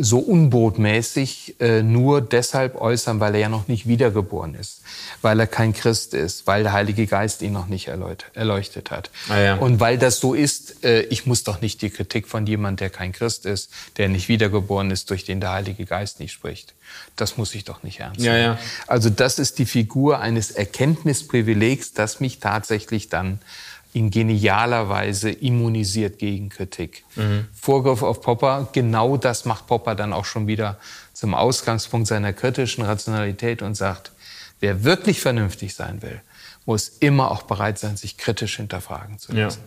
so 0.00 0.20
unbotmäßig 0.20 1.56
äh, 1.60 1.82
nur 1.82 2.20
deshalb 2.20 2.80
äußern, 2.80 3.18
weil 3.18 3.34
er 3.34 3.40
ja 3.40 3.48
noch 3.48 3.66
nicht 3.66 3.88
wiedergeboren 3.88 4.54
ist, 4.54 4.82
weil 5.22 5.40
er 5.40 5.48
kein 5.48 5.72
Christ 5.72 6.14
ist, 6.14 6.46
weil 6.46 6.62
der 6.62 6.72
Heilige 6.72 7.08
Geist 7.08 7.42
ihn 7.42 7.52
noch 7.52 7.66
nicht 7.66 7.88
erleuchtet, 7.88 8.92
hat. 8.92 9.10
Ah, 9.28 9.40
ja. 9.40 9.54
Und 9.56 9.80
weil 9.80 9.98
das 9.98 10.20
so 10.20 10.34
ist, 10.34 10.84
äh, 10.84 11.00
ich 11.02 11.26
muss 11.26 11.42
doch 11.42 11.60
nicht 11.60 11.82
die 11.82 11.90
Kritik 11.90 12.28
von 12.28 12.46
jemand, 12.46 12.78
der 12.78 12.90
kein 12.90 13.12
Christ 13.12 13.44
ist, 13.44 13.70
der 13.96 14.08
nicht 14.08 14.28
wiedergeboren 14.28 14.92
ist, 14.92 15.10
durch 15.10 15.24
den 15.24 15.40
der 15.40 15.50
Heilige 15.50 15.84
Geist 15.84 16.20
nicht 16.20 16.32
spricht. 16.32 16.74
Das 17.16 17.36
muss 17.36 17.52
ich 17.56 17.64
doch 17.64 17.82
nicht 17.82 17.98
ernst 17.98 18.20
Ja, 18.20 18.32
nehmen. 18.34 18.44
ja. 18.44 18.58
Also 18.86 19.10
das 19.10 19.40
ist 19.40 19.58
die 19.58 19.66
Figur 19.66 20.20
eines 20.20 20.52
Erkenntnisprivilegs, 20.52 21.92
das 21.94 22.20
mich 22.20 22.38
tatsächlich 22.38 23.08
dann 23.08 23.40
in 23.92 24.10
genialer 24.10 24.88
Weise 24.88 25.30
immunisiert 25.30 26.18
gegen 26.18 26.48
Kritik. 26.50 27.04
Vorgriff 27.58 28.02
auf 28.02 28.20
Popper, 28.20 28.68
genau 28.72 29.16
das 29.16 29.44
macht 29.44 29.66
Popper 29.66 29.94
dann 29.94 30.12
auch 30.12 30.24
schon 30.24 30.46
wieder 30.46 30.78
zum 31.12 31.34
Ausgangspunkt 31.34 32.06
seiner 32.06 32.32
kritischen 32.32 32.84
Rationalität 32.84 33.62
und 33.62 33.74
sagt, 33.76 34.12
wer 34.60 34.84
wirklich 34.84 35.20
vernünftig 35.20 35.74
sein 35.74 36.02
will, 36.02 36.20
muss 36.66 36.88
immer 37.00 37.30
auch 37.30 37.42
bereit 37.42 37.78
sein, 37.78 37.96
sich 37.96 38.18
kritisch 38.18 38.56
hinterfragen 38.56 39.18
zu 39.18 39.32
Ja. 39.32 39.44
lassen. 39.44 39.62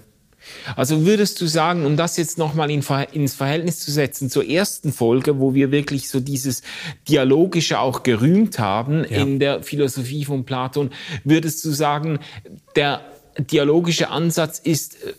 Also 0.76 1.06
würdest 1.06 1.40
du 1.40 1.46
sagen, 1.46 1.86
um 1.86 1.98
das 1.98 2.18
jetzt 2.18 2.40
nochmal 2.40 2.72
in, 2.72 2.84
ins 3.12 3.36
Verhältnis 3.36 3.80
zu 3.80 3.92
setzen 3.92 4.30
zur 4.30 4.44
ersten 4.48 4.92
Folge, 4.92 5.40
wo 5.40 5.54
wir 5.54 5.70
wirklich 5.72 6.10
so 6.10 6.20
dieses 6.20 6.64
Dialogische 7.08 7.80
auch 7.80 8.02
gerühmt 8.02 8.58
haben 8.58 9.04
Ja. 9.08 9.18
in 9.22 9.40
der 9.40 9.62
Philosophie 9.62 10.26
von 10.26 10.44
Platon, 10.44 10.90
würdest 11.24 11.64
du 11.64 11.72
sagen, 11.72 12.20
der 12.76 13.02
dialogische 13.38 14.10
Ansatz 14.10 14.60
ist 14.60 15.04
äh, 15.04 15.14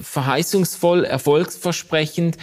verheißungsvoll, 0.00 1.04
erfolgsversprechend. 1.04 2.38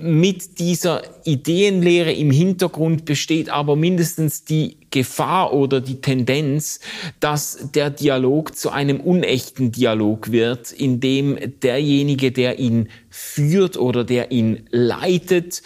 Mit 0.00 0.58
dieser 0.58 1.02
Ideenlehre 1.24 2.12
im 2.12 2.30
Hintergrund 2.30 3.04
besteht 3.04 3.50
aber 3.50 3.76
mindestens 3.76 4.44
die 4.44 4.78
Gefahr 4.90 5.52
oder 5.52 5.80
die 5.80 6.00
Tendenz, 6.00 6.80
dass 7.20 7.70
der 7.74 7.90
Dialog 7.90 8.56
zu 8.56 8.70
einem 8.70 9.00
unechten 9.00 9.70
Dialog 9.70 10.32
wird, 10.32 10.72
in 10.72 11.00
dem 11.00 11.38
derjenige, 11.60 12.32
der 12.32 12.58
ihn 12.58 12.88
führt 13.10 13.76
oder 13.76 14.04
der 14.04 14.32
ihn 14.32 14.66
leitet, 14.70 15.62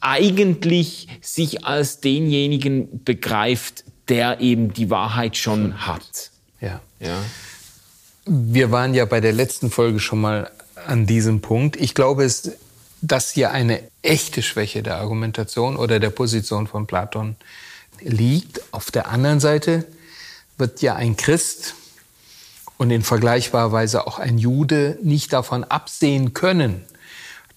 eigentlich 0.00 1.08
sich 1.20 1.64
als 1.64 2.00
denjenigen 2.00 3.04
begreift, 3.04 3.84
der 4.08 4.40
eben 4.40 4.72
die 4.74 4.90
Wahrheit 4.90 5.36
schon 5.36 5.86
hat. 5.86 6.32
Ja. 6.60 6.80
Ja. 7.00 7.22
Wir 8.24 8.70
waren 8.70 8.94
ja 8.94 9.04
bei 9.04 9.20
der 9.20 9.32
letzten 9.32 9.70
Folge 9.70 9.98
schon 9.98 10.20
mal 10.20 10.50
an 10.86 11.06
diesem 11.06 11.40
Punkt. 11.40 11.76
Ich 11.76 11.94
glaube, 11.94 12.24
es, 12.24 12.52
dass 13.00 13.32
hier 13.32 13.50
eine 13.50 13.82
echte 14.02 14.42
Schwäche 14.42 14.82
der 14.82 14.98
Argumentation 14.98 15.76
oder 15.76 15.98
der 15.98 16.10
Position 16.10 16.66
von 16.66 16.86
Platon 16.86 17.36
liegt. 18.00 18.62
Auf 18.72 18.90
der 18.90 19.08
anderen 19.08 19.40
Seite 19.40 19.84
wird 20.56 20.82
ja 20.82 20.94
ein 20.94 21.16
Christ 21.16 21.74
und 22.76 22.90
in 22.90 23.02
vergleichbarer 23.02 23.72
Weise 23.72 24.06
auch 24.06 24.18
ein 24.18 24.38
Jude 24.38 24.98
nicht 25.02 25.32
davon 25.32 25.64
absehen 25.64 26.32
können, 26.32 26.84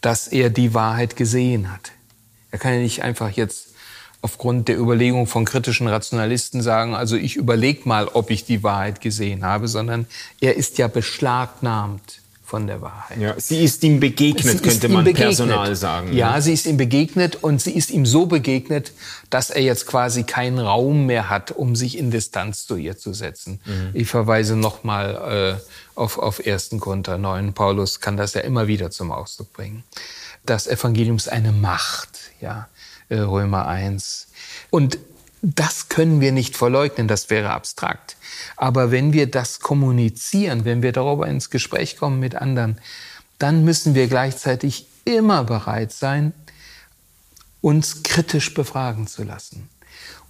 dass 0.01 0.27
er 0.27 0.49
die 0.49 0.73
Wahrheit 0.73 1.15
gesehen 1.15 1.71
hat. 1.71 1.91
Er 2.51 2.59
kann 2.59 2.73
ja 2.73 2.79
nicht 2.79 3.03
einfach 3.03 3.31
jetzt 3.31 3.74
aufgrund 4.25 4.67
der 4.69 4.79
Überlegung 4.79 5.27
von 5.27 5.45
kritischen 5.45 5.87
Rationalisten 5.87 6.63
sagen, 6.63 6.95
also 6.95 7.15
ich 7.15 7.35
überlege 7.35 7.87
mal, 7.87 8.07
ob 8.07 8.31
ich 8.31 8.43
die 8.43 8.63
Wahrheit 8.63 8.99
gesehen 8.99 9.45
habe, 9.45 9.67
sondern 9.67 10.07
er 10.41 10.55
ist 10.55 10.79
ja 10.79 10.87
beschlagnahmt 10.87 12.21
von 12.43 12.65
der 12.65 12.81
Wahrheit. 12.81 13.19
Ja, 13.19 13.35
sie 13.37 13.63
ist 13.63 13.83
ihm 13.83 13.99
begegnet, 13.99 14.57
Sie 14.57 14.57
könnte 14.67 14.87
ihm 14.87 14.93
man 14.93 15.03
begegnet. 15.03 15.27
Personal 15.27 15.75
sagen. 15.75 16.09
ne? 16.09 16.15
Ja, 16.15 16.41
sie 16.41 16.53
ist 16.53 16.65
ihm 16.65 16.77
begegnet 16.77 17.43
und 17.43 17.61
sie 17.61 17.73
ist 17.73 17.91
ihm 17.91 18.07
so 18.07 18.25
begegnet, 18.25 18.93
dass 19.29 19.51
er 19.51 19.61
jetzt 19.61 19.85
quasi 19.85 20.23
keinen 20.23 20.57
Raum 20.57 21.05
mehr 21.05 21.29
hat, 21.29 21.51
um 21.51 21.75
sich 21.75 21.95
in 21.95 22.09
Distanz 22.09 22.65
zu 22.65 22.77
ihr 22.77 22.97
zu 22.97 23.13
setzen. 23.13 23.59
Mhm. 23.65 23.89
Ich 23.93 24.07
verweise 24.07 24.55
nochmal 24.55 25.59
äh, 25.59 25.99
auf, 25.99 26.17
auf 26.17 26.41
1. 26.43 26.71
Korinther 26.79 27.19
9. 27.19 27.53
Paulus 27.53 27.99
kann 27.99 28.17
das 28.17 28.33
ja 28.33 28.41
immer 28.41 28.65
wieder 28.65 28.89
zum 28.89 29.11
Ausdruck 29.11 29.53
bringen. 29.53 29.83
Das 30.47 30.65
Evangelium 30.65 31.17
ist 31.17 31.31
eine 31.31 31.51
Macht, 31.51 32.09
ja, 32.41 32.67
Römer 33.09 33.67
1. 33.67 34.27
Und 34.69 34.97
das 35.41 35.89
können 35.89 36.21
wir 36.21 36.31
nicht 36.31 36.57
verleugnen, 36.57 37.07
das 37.07 37.29
wäre 37.29 37.51
abstrakt. 37.51 38.17
Aber 38.57 38.91
wenn 38.91 39.13
wir 39.13 39.29
das 39.29 39.59
kommunizieren, 39.59 40.65
wenn 40.65 40.81
wir 40.81 40.91
darüber 40.91 41.27
ins 41.27 41.49
Gespräch 41.49 41.97
kommen 41.97 42.19
mit 42.19 42.35
anderen, 42.35 42.79
dann 43.37 43.63
müssen 43.63 43.93
wir 43.93 44.07
gleichzeitig 44.07 44.87
immer 45.03 45.43
bereit 45.43 45.91
sein, 45.91 46.33
uns 47.61 48.03
kritisch 48.03 48.53
befragen 48.53 49.07
zu 49.07 49.23
lassen 49.23 49.69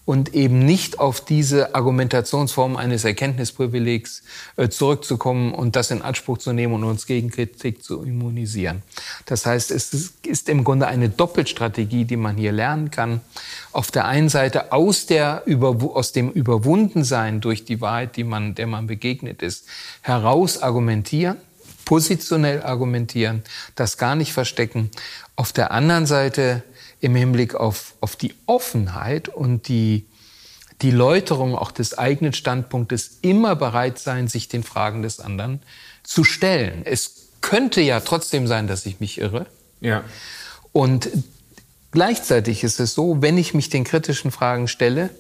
und 0.06 0.36
eben 0.36 0.60
nicht 0.60 1.00
auf 1.00 1.20
diese 1.20 1.74
Argumentationsform 1.74 2.76
eines 2.76 3.04
Erkenntnisprivilegs 3.04 4.22
äh, 4.56 4.70
zurückzukommen 4.70 5.54
und 5.54 5.76
das 5.76 5.90
in 5.90 6.04
Anspruch 6.04 6.38
zu 6.38 6.54
nehmen 6.54 6.76
und 6.76 6.84
uns 6.84 7.08
gegen 7.08 7.32
Kritik 7.32 7.84
zu 7.84 8.04
immunisieren. 8.04 8.84
Das 9.26 9.48
heißt, 9.48 9.72
es 9.72 9.94
ist, 10.24 10.48
im 10.48 10.64
Grunde 10.64 10.88
eine 10.88 11.10
Doppelstrategie, 11.10 12.06
die 12.06 12.18
man 12.18 12.38
hier 12.38 12.52
lernen 12.52 12.92
kann. 12.92 13.22
Auf 13.72 13.90
der 13.90 14.06
einen 14.06 14.30
Seite 14.30 14.72
aus, 14.72 15.08
der, 15.08 15.44
aus 15.62 16.12
dem 16.12 16.30
Überwundensein 16.30 17.42
durch 17.42 17.66
die 17.66 17.82
Wahrheit, 17.82 18.16
die 18.16 18.24
man, 18.24 18.54
der 18.54 18.68
man 18.68 18.86
begegnet 18.86 19.42
ist, 19.42 19.66
heraus 20.02 20.62
argumentieren, 20.62 21.38
positionell 21.84 22.62
argumentieren, 22.62 23.44
das 23.76 23.98
gar 23.98 24.16
nicht 24.16 24.34
verstecken. 24.34 24.92
Auf 25.36 25.52
der 25.52 25.72
anderen 25.72 26.06
Seite 26.06 26.64
im 27.06 27.14
Hinblick 27.14 27.54
auf, 27.54 27.94
auf 28.02 28.16
die 28.16 28.34
Offenheit 28.48 29.30
und 29.30 29.68
die, 29.68 30.08
die 30.82 30.90
Läuterung 30.90 31.56
auch 31.56 31.70
des 31.70 31.96
eigenen 31.96 32.34
Standpunktes 32.34 33.20
immer 33.22 33.56
bereit 33.56 34.00
sein, 34.00 34.28
sich 34.28 34.50
den 34.50 34.64
Fragen 34.64 35.04
des 35.04 35.20
anderen 35.20 35.62
zu 36.02 36.24
stellen. 36.24 36.82
Es 36.84 37.28
könnte 37.42 37.80
ja 37.82 38.00
trotzdem 38.00 38.48
sein, 38.48 38.66
dass 38.66 38.88
ich 38.88 39.00
mich 39.00 39.20
irre. 39.20 39.46
Ja. 39.82 40.04
Und 40.74 41.10
gleichzeitig 41.92 42.64
ist 42.64 42.80
es 42.80 42.96
so, 42.96 43.22
wenn 43.22 43.38
ich 43.38 43.54
mich 43.54 43.70
den 43.70 43.84
kritischen 43.84 44.32
Fragen 44.32 44.68
stelle, 44.68 45.12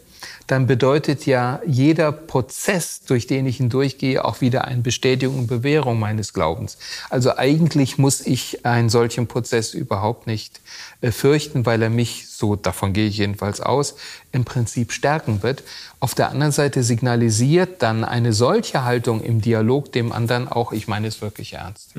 dann 0.47 0.67
bedeutet 0.67 1.25
ja 1.25 1.59
jeder 1.65 2.11
Prozess, 2.11 3.01
durch 3.01 3.27
den 3.27 3.45
ich 3.47 3.57
hindurchgehe, 3.57 4.23
auch 4.23 4.41
wieder 4.41 4.65
eine 4.65 4.81
Bestätigung 4.81 5.39
und 5.39 5.47
Bewährung 5.47 5.99
meines 5.99 6.33
Glaubens. 6.33 6.77
Also 7.09 7.37
eigentlich 7.37 7.97
muss 7.97 8.21
ich 8.21 8.65
einen 8.65 8.89
solchen 8.89 9.27
Prozess 9.27 9.73
überhaupt 9.73 10.27
nicht 10.27 10.61
äh, 11.01 11.11
fürchten, 11.11 11.65
weil 11.65 11.81
er 11.81 11.89
mich, 11.89 12.27
so 12.29 12.55
davon 12.55 12.93
gehe 12.93 13.07
ich 13.07 13.17
jedenfalls 13.17 13.59
aus, 13.59 13.95
im 14.31 14.45
Prinzip 14.45 14.91
stärken 14.91 15.41
wird. 15.41 15.63
Auf 15.99 16.13
der 16.13 16.29
anderen 16.29 16.51
Seite 16.51 16.83
signalisiert 16.83 17.81
dann 17.81 18.03
eine 18.03 18.33
solche 18.33 18.83
Haltung 18.83 19.21
im 19.23 19.41
Dialog 19.41 19.91
dem 19.91 20.11
anderen 20.11 20.47
auch, 20.47 20.71
ich 20.71 20.87
meine 20.87 21.07
es 21.07 21.21
wirklich 21.21 21.53
ernst. 21.53 21.95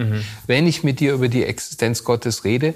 Wenn 0.47 0.67
ich 0.67 0.85
mit 0.85 1.01
dir 1.01 1.15
über 1.15 1.29
die 1.29 1.45
Existenz 1.45 2.05
Gottes 2.05 2.45
rede, 2.45 2.75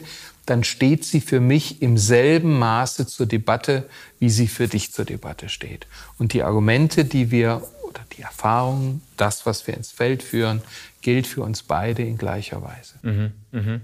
dann 0.50 0.64
steht 0.64 1.04
sie 1.04 1.20
für 1.20 1.38
mich 1.38 1.80
im 1.80 1.96
selben 1.96 2.58
Maße 2.58 3.06
zur 3.06 3.26
Debatte, 3.26 3.88
wie 4.18 4.30
sie 4.30 4.48
für 4.48 4.66
dich 4.66 4.92
zur 4.92 5.04
Debatte 5.04 5.48
steht. 5.48 5.86
Und 6.18 6.32
die 6.32 6.42
Argumente, 6.42 7.04
die 7.04 7.30
wir 7.30 7.62
oder 7.84 8.00
die 8.16 8.22
Erfahrungen, 8.22 9.00
das, 9.16 9.46
was 9.46 9.68
wir 9.68 9.74
ins 9.74 9.92
Feld 9.92 10.24
führen, 10.24 10.60
gilt 11.02 11.28
für 11.28 11.42
uns 11.42 11.62
beide 11.62 12.02
in 12.02 12.18
gleicher 12.18 12.62
Weise. 12.62 12.94
Mhm, 13.02 13.32
mh. 13.52 13.80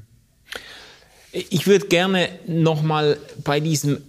Ich 1.33 1.69
würde 1.69 1.87
gerne 1.87 2.31
noch 2.49 2.83
mal 2.83 3.17
bei 3.45 3.61
diesem 3.61 4.03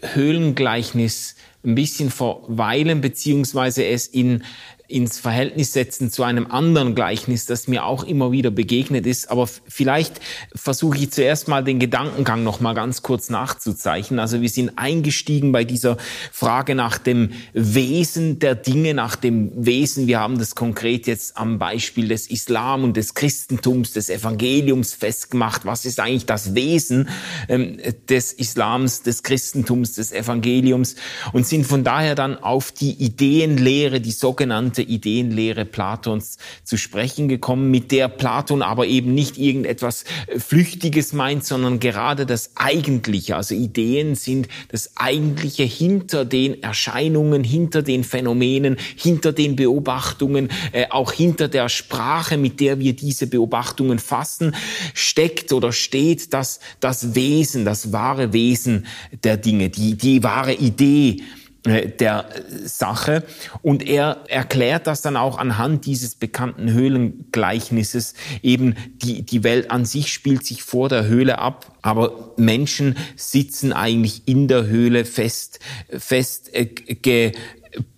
Höhlengleichnis 0.00 1.34
ein 1.64 1.74
bisschen 1.74 2.10
verweilen, 2.10 3.00
beziehungsweise 3.00 3.84
es 3.84 4.06
in 4.06 4.44
ins 4.88 5.18
Verhältnis 5.18 5.72
setzen 5.72 6.10
zu 6.10 6.22
einem 6.22 6.46
anderen 6.50 6.94
Gleichnis, 6.94 7.46
das 7.46 7.66
mir 7.66 7.84
auch 7.84 8.04
immer 8.04 8.30
wieder 8.30 8.50
begegnet 8.50 9.06
ist. 9.06 9.30
Aber 9.30 9.46
vielleicht 9.46 10.20
versuche 10.54 10.98
ich 10.98 11.10
zuerst 11.10 11.48
mal 11.48 11.64
den 11.64 11.80
Gedankengang 11.80 12.44
noch 12.44 12.60
mal 12.60 12.74
ganz 12.74 13.02
kurz 13.02 13.28
nachzuzeichnen. 13.28 14.20
Also 14.20 14.40
wir 14.40 14.48
sind 14.48 14.72
eingestiegen 14.76 15.50
bei 15.52 15.64
dieser 15.64 15.96
Frage 16.32 16.74
nach 16.74 16.98
dem 16.98 17.30
Wesen 17.52 18.38
der 18.38 18.54
Dinge, 18.54 18.94
nach 18.94 19.16
dem 19.16 19.50
Wesen. 19.56 20.06
Wir 20.06 20.20
haben 20.20 20.38
das 20.38 20.54
konkret 20.54 21.06
jetzt 21.06 21.36
am 21.36 21.58
Beispiel 21.58 22.08
des 22.08 22.28
Islam 22.28 22.84
und 22.84 22.96
des 22.96 23.14
Christentums, 23.14 23.92
des 23.92 24.08
Evangeliums 24.08 24.94
festgemacht. 24.94 25.66
Was 25.66 25.84
ist 25.84 25.98
eigentlich 25.98 26.26
das 26.26 26.54
Wesen 26.54 27.08
ähm, 27.48 27.78
des 28.08 28.32
Islams, 28.32 29.02
des 29.02 29.24
Christentums, 29.24 29.94
des 29.94 30.12
Evangeliums? 30.12 30.94
Und 31.32 31.46
sind 31.46 31.66
von 31.66 31.82
daher 31.82 32.14
dann 32.14 32.36
auf 32.36 32.70
die 32.70 32.92
Ideenlehre, 32.92 34.00
die 34.00 34.12
sogenannte 34.12 34.75
gesamte 34.76 34.82
Ideenlehre 34.82 35.64
Platons 35.64 36.38
zu 36.64 36.76
sprechen 36.76 37.28
gekommen, 37.28 37.70
mit 37.70 37.90
der 37.90 38.08
Platon 38.08 38.62
aber 38.62 38.86
eben 38.86 39.14
nicht 39.14 39.38
irgendetwas 39.38 40.04
äh, 40.26 40.38
Flüchtiges 40.38 41.12
meint, 41.12 41.44
sondern 41.44 41.80
gerade 41.80 42.26
das 42.26 42.50
Eigentliche. 42.56 43.36
Also 43.36 43.54
Ideen 43.54 44.14
sind 44.14 44.48
das 44.68 44.96
Eigentliche 44.96 45.62
hinter 45.62 46.24
den 46.24 46.62
Erscheinungen, 46.62 47.44
hinter 47.44 47.82
den 47.82 48.04
Phänomenen, 48.04 48.76
hinter 48.96 49.32
den 49.32 49.56
Beobachtungen, 49.56 50.50
äh, 50.72 50.86
auch 50.90 51.12
hinter 51.12 51.48
der 51.48 51.68
Sprache, 51.68 52.36
mit 52.36 52.60
der 52.60 52.78
wir 52.78 52.94
diese 52.94 53.26
Beobachtungen 53.26 53.98
fassen, 53.98 54.54
steckt 54.94 55.52
oder 55.52 55.72
steht 55.72 56.32
das, 56.32 56.60
das 56.80 57.14
Wesen, 57.14 57.64
das 57.64 57.92
wahre 57.92 58.32
Wesen 58.32 58.86
der 59.24 59.36
Dinge, 59.36 59.70
die, 59.70 59.96
die 59.96 60.22
wahre 60.22 60.54
Idee 60.54 61.22
der 61.66 62.26
Sache. 62.64 63.24
Und 63.62 63.86
er 63.86 64.24
erklärt 64.28 64.86
das 64.86 65.02
dann 65.02 65.16
auch 65.16 65.38
anhand 65.38 65.86
dieses 65.86 66.14
bekannten 66.14 66.72
Höhlengleichnisses. 66.72 68.14
Eben 68.42 68.74
die, 69.02 69.22
die 69.22 69.44
Welt 69.44 69.70
an 69.70 69.84
sich 69.84 70.12
spielt 70.12 70.46
sich 70.46 70.62
vor 70.62 70.88
der 70.88 71.06
Höhle 71.06 71.38
ab, 71.38 71.72
aber 71.82 72.34
Menschen 72.36 72.96
sitzen 73.16 73.72
eigentlich 73.72 74.26
in 74.26 74.48
der 74.48 74.66
Höhle 74.66 75.04
fest, 75.04 75.60
fest 75.90 76.54
äh, 76.54 76.66
ge, 76.66 77.32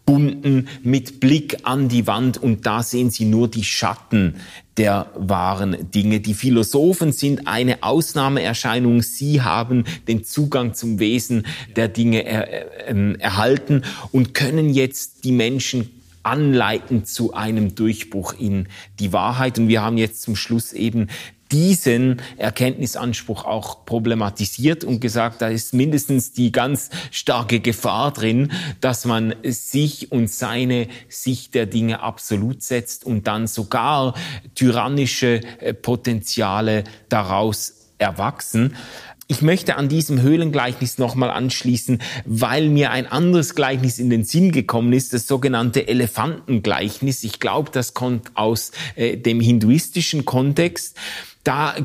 gebunden 0.08 0.68
mit 0.82 1.20
Blick 1.20 1.58
an 1.64 1.88
die 1.88 2.06
Wand 2.06 2.38
und 2.38 2.64
da 2.64 2.82
sehen 2.82 3.10
sie 3.10 3.26
nur 3.26 3.46
die 3.46 3.64
Schatten 3.64 4.36
der 4.78 5.10
wahren 5.14 5.90
Dinge. 5.90 6.20
Die 6.20 6.32
Philosophen 6.32 7.12
sind 7.12 7.46
eine 7.46 7.82
Ausnahmeerscheinung. 7.82 9.02
Sie 9.02 9.42
haben 9.42 9.84
den 10.06 10.24
Zugang 10.24 10.72
zum 10.72 10.98
Wesen 10.98 11.46
der 11.76 11.88
Dinge 11.88 12.24
er, 12.24 12.88
äh, 12.88 13.18
erhalten 13.18 13.82
und 14.10 14.32
können 14.32 14.70
jetzt 14.70 15.24
die 15.24 15.32
Menschen 15.32 15.90
anleiten 16.22 17.04
zu 17.04 17.34
einem 17.34 17.74
Durchbruch 17.74 18.32
in 18.38 18.68
die 19.00 19.12
Wahrheit. 19.12 19.58
Und 19.58 19.68
wir 19.68 19.82
haben 19.82 19.98
jetzt 19.98 20.22
zum 20.22 20.36
Schluss 20.36 20.72
eben 20.72 21.08
diesen 21.52 22.22
Erkenntnisanspruch 22.36 23.44
auch 23.44 23.84
problematisiert 23.84 24.84
und 24.84 25.00
gesagt, 25.00 25.42
da 25.42 25.48
ist 25.48 25.74
mindestens 25.74 26.32
die 26.32 26.52
ganz 26.52 26.90
starke 27.10 27.60
Gefahr 27.60 28.12
drin, 28.12 28.52
dass 28.80 29.04
man 29.04 29.34
sich 29.42 30.12
und 30.12 30.30
seine 30.30 30.88
Sicht 31.08 31.54
der 31.54 31.66
Dinge 31.66 32.00
absolut 32.00 32.62
setzt 32.62 33.04
und 33.04 33.26
dann 33.26 33.46
sogar 33.46 34.14
tyrannische 34.54 35.40
äh, 35.60 35.74
Potenziale 35.74 36.84
daraus 37.08 37.74
erwachsen. 37.98 38.74
Ich 39.30 39.42
möchte 39.42 39.76
an 39.76 39.90
diesem 39.90 40.22
Höhlengleichnis 40.22 40.96
nochmal 40.96 41.28
anschließen, 41.28 42.00
weil 42.24 42.70
mir 42.70 42.92
ein 42.92 43.06
anderes 43.06 43.54
Gleichnis 43.54 43.98
in 43.98 44.08
den 44.08 44.24
Sinn 44.24 44.52
gekommen 44.52 44.94
ist, 44.94 45.12
das 45.12 45.26
sogenannte 45.26 45.86
Elefantengleichnis. 45.86 47.24
Ich 47.24 47.38
glaube, 47.38 47.70
das 47.70 47.92
kommt 47.92 48.30
aus 48.34 48.72
äh, 48.96 49.18
dem 49.18 49.40
hinduistischen 49.40 50.24
Kontext. 50.24 50.96
Da 51.44 51.76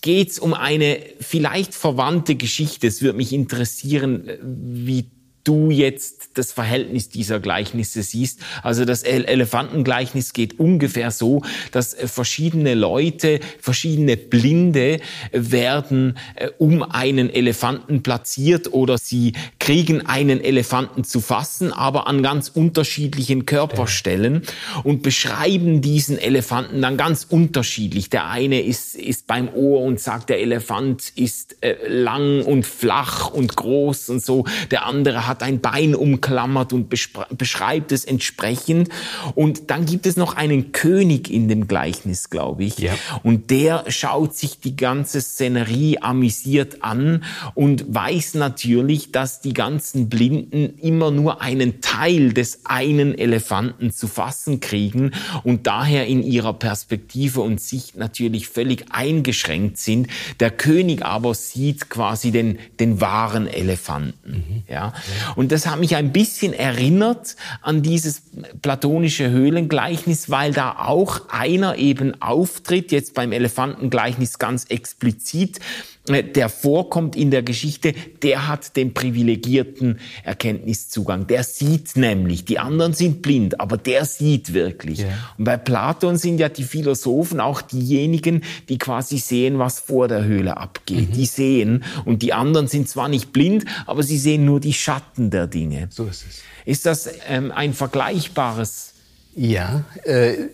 geht's 0.00 0.38
um 0.38 0.52
eine 0.52 0.98
vielleicht 1.20 1.74
verwandte 1.74 2.34
Geschichte. 2.34 2.86
Es 2.86 3.02
würde 3.02 3.16
mich 3.16 3.32
interessieren, 3.32 4.28
wie 4.42 5.10
du 5.44 5.70
jetzt 5.70 6.30
das 6.34 6.52
Verhältnis 6.52 7.08
dieser 7.08 7.40
Gleichnisse 7.40 8.02
siehst. 8.02 8.40
Also 8.62 8.84
das 8.84 9.02
Elefantengleichnis 9.02 10.32
geht 10.32 10.58
ungefähr 10.58 11.10
so, 11.10 11.42
dass 11.72 11.94
äh, 11.94 12.08
verschiedene 12.08 12.74
Leute, 12.74 13.40
verschiedene 13.60 14.16
Blinde 14.16 15.00
werden 15.32 16.18
äh, 16.36 16.50
um 16.58 16.82
einen 16.82 17.30
Elefanten 17.30 18.02
platziert 18.02 18.72
oder 18.72 18.98
sie 18.98 19.34
kriegen 19.58 20.06
einen 20.06 20.40
Elefanten 20.40 21.04
zu 21.04 21.20
fassen, 21.20 21.72
aber 21.72 22.06
an 22.06 22.22
ganz 22.22 22.48
unterschiedlichen 22.48 23.46
Körperstellen 23.46 24.42
und 24.84 25.02
beschreiben 25.02 25.80
diesen 25.80 26.18
Elefanten 26.18 26.82
dann 26.82 26.96
ganz 26.96 27.26
unterschiedlich. 27.28 28.10
Der 28.10 28.28
eine 28.28 28.60
ist, 28.60 28.94
ist 28.94 29.26
beim 29.26 29.48
Ohr 29.52 29.82
und 29.82 30.00
sagt, 30.00 30.30
der 30.30 30.40
Elefant 30.40 31.12
ist 31.16 31.56
äh, 31.62 31.76
lang 31.88 32.42
und 32.42 32.64
flach 32.66 33.30
und 33.30 33.56
groß 33.56 34.08
und 34.08 34.24
so. 34.24 34.44
Der 34.70 34.86
andere 34.86 35.26
hat 35.26 35.31
ein 35.40 35.60
Bein 35.60 35.94
um 35.94 36.12
umklammert 36.12 36.72
und 36.72 36.88
beschreibt 36.88 37.92
es 37.92 38.04
entsprechend. 38.04 38.88
Und 39.34 39.70
dann 39.70 39.86
gibt 39.86 40.06
es 40.06 40.16
noch 40.16 40.36
einen 40.36 40.72
König 40.72 41.30
in 41.30 41.48
dem 41.48 41.68
Gleichnis, 41.68 42.30
glaube 42.30 42.64
ich. 42.64 42.78
Ja. 42.78 42.92
Und 43.22 43.50
der 43.50 43.84
schaut 43.88 44.36
sich 44.36 44.60
die 44.60 44.76
ganze 44.76 45.20
Szenerie 45.20 45.98
amüsiert 46.00 46.82
an 46.82 47.24
und 47.54 47.94
weiß 47.94 48.34
natürlich, 48.34 49.12
dass 49.12 49.40
die 49.40 49.54
ganzen 49.54 50.08
Blinden 50.08 50.78
immer 50.78 51.10
nur 51.10 51.40
einen 51.40 51.80
Teil 51.80 52.32
des 52.32 52.60
einen 52.64 53.16
Elefanten 53.16 53.90
zu 53.90 54.08
fassen 54.08 54.60
kriegen 54.60 55.12
und 55.44 55.66
daher 55.66 56.06
in 56.06 56.22
ihrer 56.22 56.52
Perspektive 56.52 57.40
und 57.40 57.60
Sicht 57.60 57.96
natürlich 57.96 58.48
völlig 58.48 58.86
eingeschränkt 58.90 59.78
sind. 59.78 60.08
Der 60.40 60.50
König 60.50 61.04
aber 61.04 61.34
sieht 61.34 61.88
quasi 61.88 62.30
den, 62.30 62.58
den 62.78 63.00
wahren 63.00 63.46
Elefanten. 63.46 64.32
Mhm. 64.32 64.62
Ja. 64.68 64.92
Und 65.36 65.52
das 65.52 65.66
hat 65.66 65.78
mich 65.78 65.96
ein 65.96 66.12
bisschen 66.12 66.52
erinnert 66.52 67.36
an 67.60 67.82
dieses 67.82 68.22
platonische 68.60 69.30
Höhlengleichnis, 69.30 70.30
weil 70.30 70.52
da 70.52 70.76
auch 70.78 71.28
einer 71.28 71.76
eben 71.76 72.20
auftritt, 72.20 72.92
jetzt 72.92 73.14
beim 73.14 73.32
Elefantengleichnis 73.32 74.38
ganz 74.38 74.64
explizit, 74.64 75.60
der 76.08 76.48
vorkommt 76.48 77.14
in 77.14 77.30
der 77.30 77.42
Geschichte, 77.42 77.94
der 78.22 78.48
hat 78.48 78.76
den 78.76 78.92
privilegierten 78.92 80.00
Erkenntniszugang. 80.24 81.28
Der 81.28 81.44
sieht 81.44 81.96
nämlich, 81.96 82.44
die 82.44 82.58
anderen 82.58 82.92
sind 82.92 83.22
blind, 83.22 83.60
aber 83.60 83.76
der 83.76 84.04
sieht 84.04 84.52
wirklich. 84.52 85.00
Yeah. 85.00 85.12
Und 85.38 85.44
bei 85.44 85.56
Platon 85.56 86.16
sind 86.16 86.38
ja 86.38 86.48
die 86.48 86.64
Philosophen 86.64 87.38
auch 87.40 87.62
diejenigen, 87.62 88.42
die 88.68 88.78
quasi 88.78 89.18
sehen, 89.18 89.60
was 89.60 89.78
vor 89.78 90.08
der 90.08 90.24
Höhle 90.24 90.56
abgeht. 90.56 91.10
Mhm. 91.10 91.12
Die 91.12 91.26
sehen. 91.26 91.84
Und 92.04 92.22
die 92.22 92.32
anderen 92.32 92.66
sind 92.66 92.88
zwar 92.88 93.08
nicht 93.08 93.32
blind, 93.32 93.64
aber 93.86 94.02
sie 94.02 94.18
sehen 94.18 94.44
nur 94.44 94.58
die 94.58 94.72
Schatten 94.72 95.30
der 95.30 95.46
Dinge. 95.46 95.86
So 95.90 96.06
ist 96.06 96.24
es. 96.28 96.42
Ist 96.64 96.86
das 96.86 97.08
ähm, 97.28 97.52
ein 97.52 97.74
vergleichbares? 97.74 98.94
Ja, 99.34 99.84
äh 100.04 100.48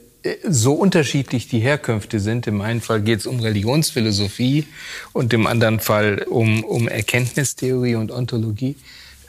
so 0.48 0.74
unterschiedlich 0.74 1.48
die 1.48 1.60
Herkünfte 1.60 2.20
sind. 2.20 2.46
Im 2.46 2.60
einen 2.60 2.80
Fall 2.80 3.02
geht 3.02 3.20
es 3.20 3.26
um 3.26 3.40
Religionsphilosophie 3.40 4.66
und 5.12 5.32
im 5.32 5.46
anderen 5.46 5.80
Fall 5.80 6.22
um, 6.28 6.64
um 6.64 6.88
Erkenntnistheorie 6.88 7.94
und 7.94 8.10
Ontologie. 8.10 8.76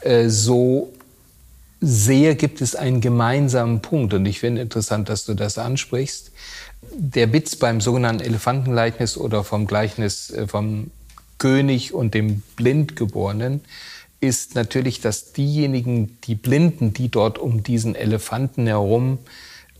Äh, 0.00 0.28
so 0.28 0.92
sehr 1.80 2.34
gibt 2.34 2.60
es 2.60 2.74
einen 2.74 3.00
gemeinsamen 3.00 3.80
Punkt. 3.80 4.12
Und 4.14 4.26
ich 4.26 4.40
finde 4.40 4.62
interessant, 4.62 5.08
dass 5.08 5.24
du 5.24 5.34
das 5.34 5.58
ansprichst. 5.58 6.32
Der 6.92 7.32
Witz 7.32 7.56
beim 7.56 7.80
sogenannten 7.80 8.22
Elefantengleichnis 8.22 9.16
oder 9.16 9.44
vom 9.44 9.66
Gleichnis 9.66 10.30
äh, 10.30 10.46
vom 10.46 10.90
König 11.38 11.94
und 11.94 12.12
dem 12.12 12.42
Blindgeborenen 12.56 13.62
ist 14.20 14.54
natürlich, 14.54 15.00
dass 15.00 15.32
diejenigen, 15.32 16.18
die 16.24 16.34
Blinden, 16.34 16.92
die 16.92 17.08
dort 17.08 17.38
um 17.38 17.62
diesen 17.62 17.94
Elefanten 17.94 18.66
herum 18.66 19.18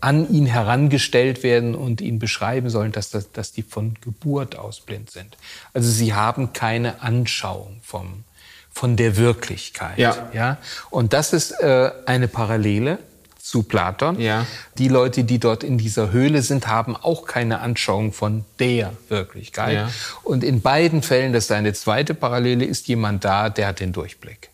an 0.01 0.31
ihn 0.33 0.47
herangestellt 0.47 1.43
werden 1.43 1.75
und 1.75 2.01
ihn 2.01 2.19
beschreiben 2.19 2.69
sollen, 2.69 2.91
dass, 2.91 3.11
das, 3.11 3.31
dass 3.31 3.51
die 3.51 3.61
von 3.61 3.95
Geburt 4.01 4.57
aus 4.57 4.81
blind 4.81 5.11
sind. 5.11 5.37
Also 5.73 5.89
sie 5.89 6.13
haben 6.13 6.53
keine 6.53 7.01
Anschauung 7.01 7.79
vom, 7.83 8.23
von 8.71 8.97
der 8.97 9.15
Wirklichkeit. 9.15 9.97
Ja. 9.97 10.29
Ja? 10.33 10.57
Und 10.89 11.13
das 11.13 11.33
ist 11.33 11.51
äh, 11.61 11.91
eine 12.05 12.27
Parallele 12.27 12.97
zu 13.39 13.63
Platon. 13.63 14.19
Ja. 14.19 14.45
Die 14.77 14.87
Leute, 14.87 15.23
die 15.23 15.39
dort 15.39 15.63
in 15.63 15.77
dieser 15.77 16.11
Höhle 16.11 16.41
sind, 16.41 16.67
haben 16.67 16.95
auch 16.95 17.25
keine 17.25 17.59
Anschauung 17.59 18.11
von 18.11 18.43
der 18.59 18.93
Wirklichkeit. 19.09 19.73
Ja. 19.73 19.91
Und 20.23 20.43
in 20.43 20.61
beiden 20.61 21.03
Fällen, 21.03 21.31
das 21.31 21.45
ist 21.45 21.51
eine 21.51 21.73
zweite 21.73 22.13
Parallele, 22.13 22.65
ist 22.65 22.87
jemand 22.87 23.23
da, 23.23 23.49
der 23.49 23.67
hat 23.67 23.79
den 23.79 23.93
Durchblick. 23.93 24.51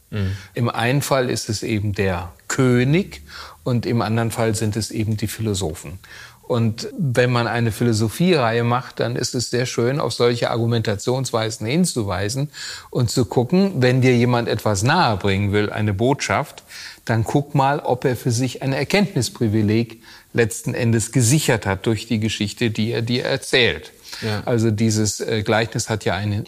Im 0.54 0.70
einen 0.70 1.02
Fall 1.02 1.30
ist 1.30 1.50
es 1.50 1.64
eben 1.64 1.93
der 1.93 2.32
König 2.48 3.22
und 3.68 3.86
im 3.86 4.01
anderen 4.01 4.32
Fall 4.32 4.55
sind 4.55 4.78
es 4.78 4.91
eben 4.91 5.18
die 5.18 5.28
Philosophen. 5.28 5.99
Und 6.43 6.88
wenn 6.97 7.30
man 7.30 7.47
eine 7.47 7.74
Philosophiereihe 7.74 8.63
macht, 8.63 9.01
dann 9.01 9.18
ist 9.18 9.36
es 9.36 9.49
sehr 9.49 9.65
schön, 9.65 9.99
auf 9.99 10.13
solche 10.13 10.51
Argumentationsweisen 10.51 11.68
hinzuweisen 11.68 12.49
und 12.91 13.09
zu 13.09 13.26
gucken, 13.26 13.82
wenn 13.82 13.99
dir 13.99 14.15
jemand 14.15 14.47
etwas 14.47 14.84
nahebringen 14.84 15.51
will, 15.51 15.70
eine 15.70 15.93
Botschaft, 15.93 16.63
dann 17.03 17.26
guck 17.26 17.55
mal, 17.55 17.82
ob 17.82 18.05
er 18.05 18.15
für 18.15 18.32
sich 18.32 18.61
ein 18.61 18.72
Erkenntnisprivileg 18.72 20.01
letzten 20.32 20.74
Endes 20.74 21.11
gesichert 21.11 21.65
hat 21.65 21.88
durch 21.88 22.07
die 22.07 22.22
Geschichte, 22.22 22.72
die 22.72 22.91
er 22.91 23.01
dir 23.01 23.26
erzählt. 23.26 23.91
Ja. 24.22 24.43
Also 24.45 24.72
dieses 24.72 25.20
äh, 25.20 25.43
Gleichnis 25.43 25.89
hat 25.89 26.05
ja 26.05 26.13
einen 26.13 26.45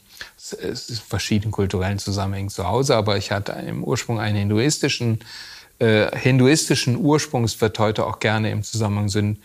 es 0.52 0.90
ist 0.90 1.02
verschiedenen 1.02 1.52
kulturellen 1.52 2.00
Zusammenhängen 2.00 2.50
zu 2.50 2.68
Hause, 2.68 2.96
aber 2.96 3.18
ich 3.18 3.32
hatte 3.32 3.52
im 3.68 3.84
Ursprung 3.84 4.20
einen 4.20 4.38
hinduistischen, 4.38 5.20
äh, 5.80 6.16
hinduistischen 6.18 6.98
Ursprungs, 6.98 7.60
wird 7.62 7.80
heute 7.80 8.06
auch 8.06 8.20
gerne 8.20 8.52
im 8.52 8.64
Zusammenhang 8.64 9.10
syn 9.10 9.38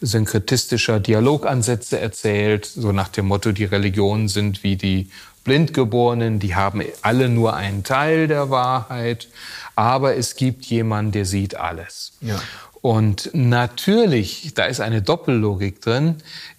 synkretistischer 0.00 1.00
Dialogansätze 1.00 1.98
erzählt, 1.98 2.66
so 2.66 2.92
nach 2.92 3.08
dem 3.08 3.26
Motto, 3.26 3.50
die 3.50 3.64
Religionen 3.64 4.28
sind 4.28 4.62
wie 4.62 4.76
die 4.76 5.10
Blindgeborenen, 5.42 6.38
die 6.38 6.54
haben 6.54 6.82
alle 7.02 7.28
nur 7.28 7.56
einen 7.56 7.82
Teil 7.82 8.28
der 8.28 8.50
Wahrheit, 8.50 9.28
aber 9.74 10.16
es 10.16 10.36
gibt 10.36 10.66
jemanden, 10.66 11.12
der 11.12 11.24
sieht 11.24 11.56
alles. 11.56 12.12
Ja. 12.20 12.40
Und 12.80 13.30
natürlich, 13.32 14.52
da 14.54 14.66
ist 14.66 14.80
eine 14.80 15.02
Doppellogik 15.02 15.80
drin, 15.80 16.16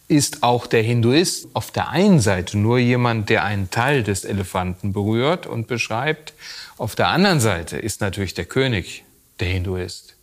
ist 0.07 0.41
auch 0.41 0.65
der 0.65 0.81
Hinduist 0.81 1.47
auf 1.53 1.71
der 1.71 1.89
einen 1.89 2.19
Seite 2.19 2.57
nur 2.57 2.79
jemand, 2.79 3.29
der 3.29 3.43
einen 3.43 3.69
Teil 3.69 4.03
des 4.03 4.25
Elefanten 4.25 4.91
berührt 4.91 5.45
und 5.45 5.67
beschreibt. 5.67 6.33
Auf 6.77 6.95
der 6.95 7.09
anderen 7.09 7.39
Seite 7.39 7.77
ist 7.77 8.01
natürlich 8.01 8.33
der 8.33 8.45
König 8.45 9.03
der 9.39 9.47
Hinduist. 9.47 10.15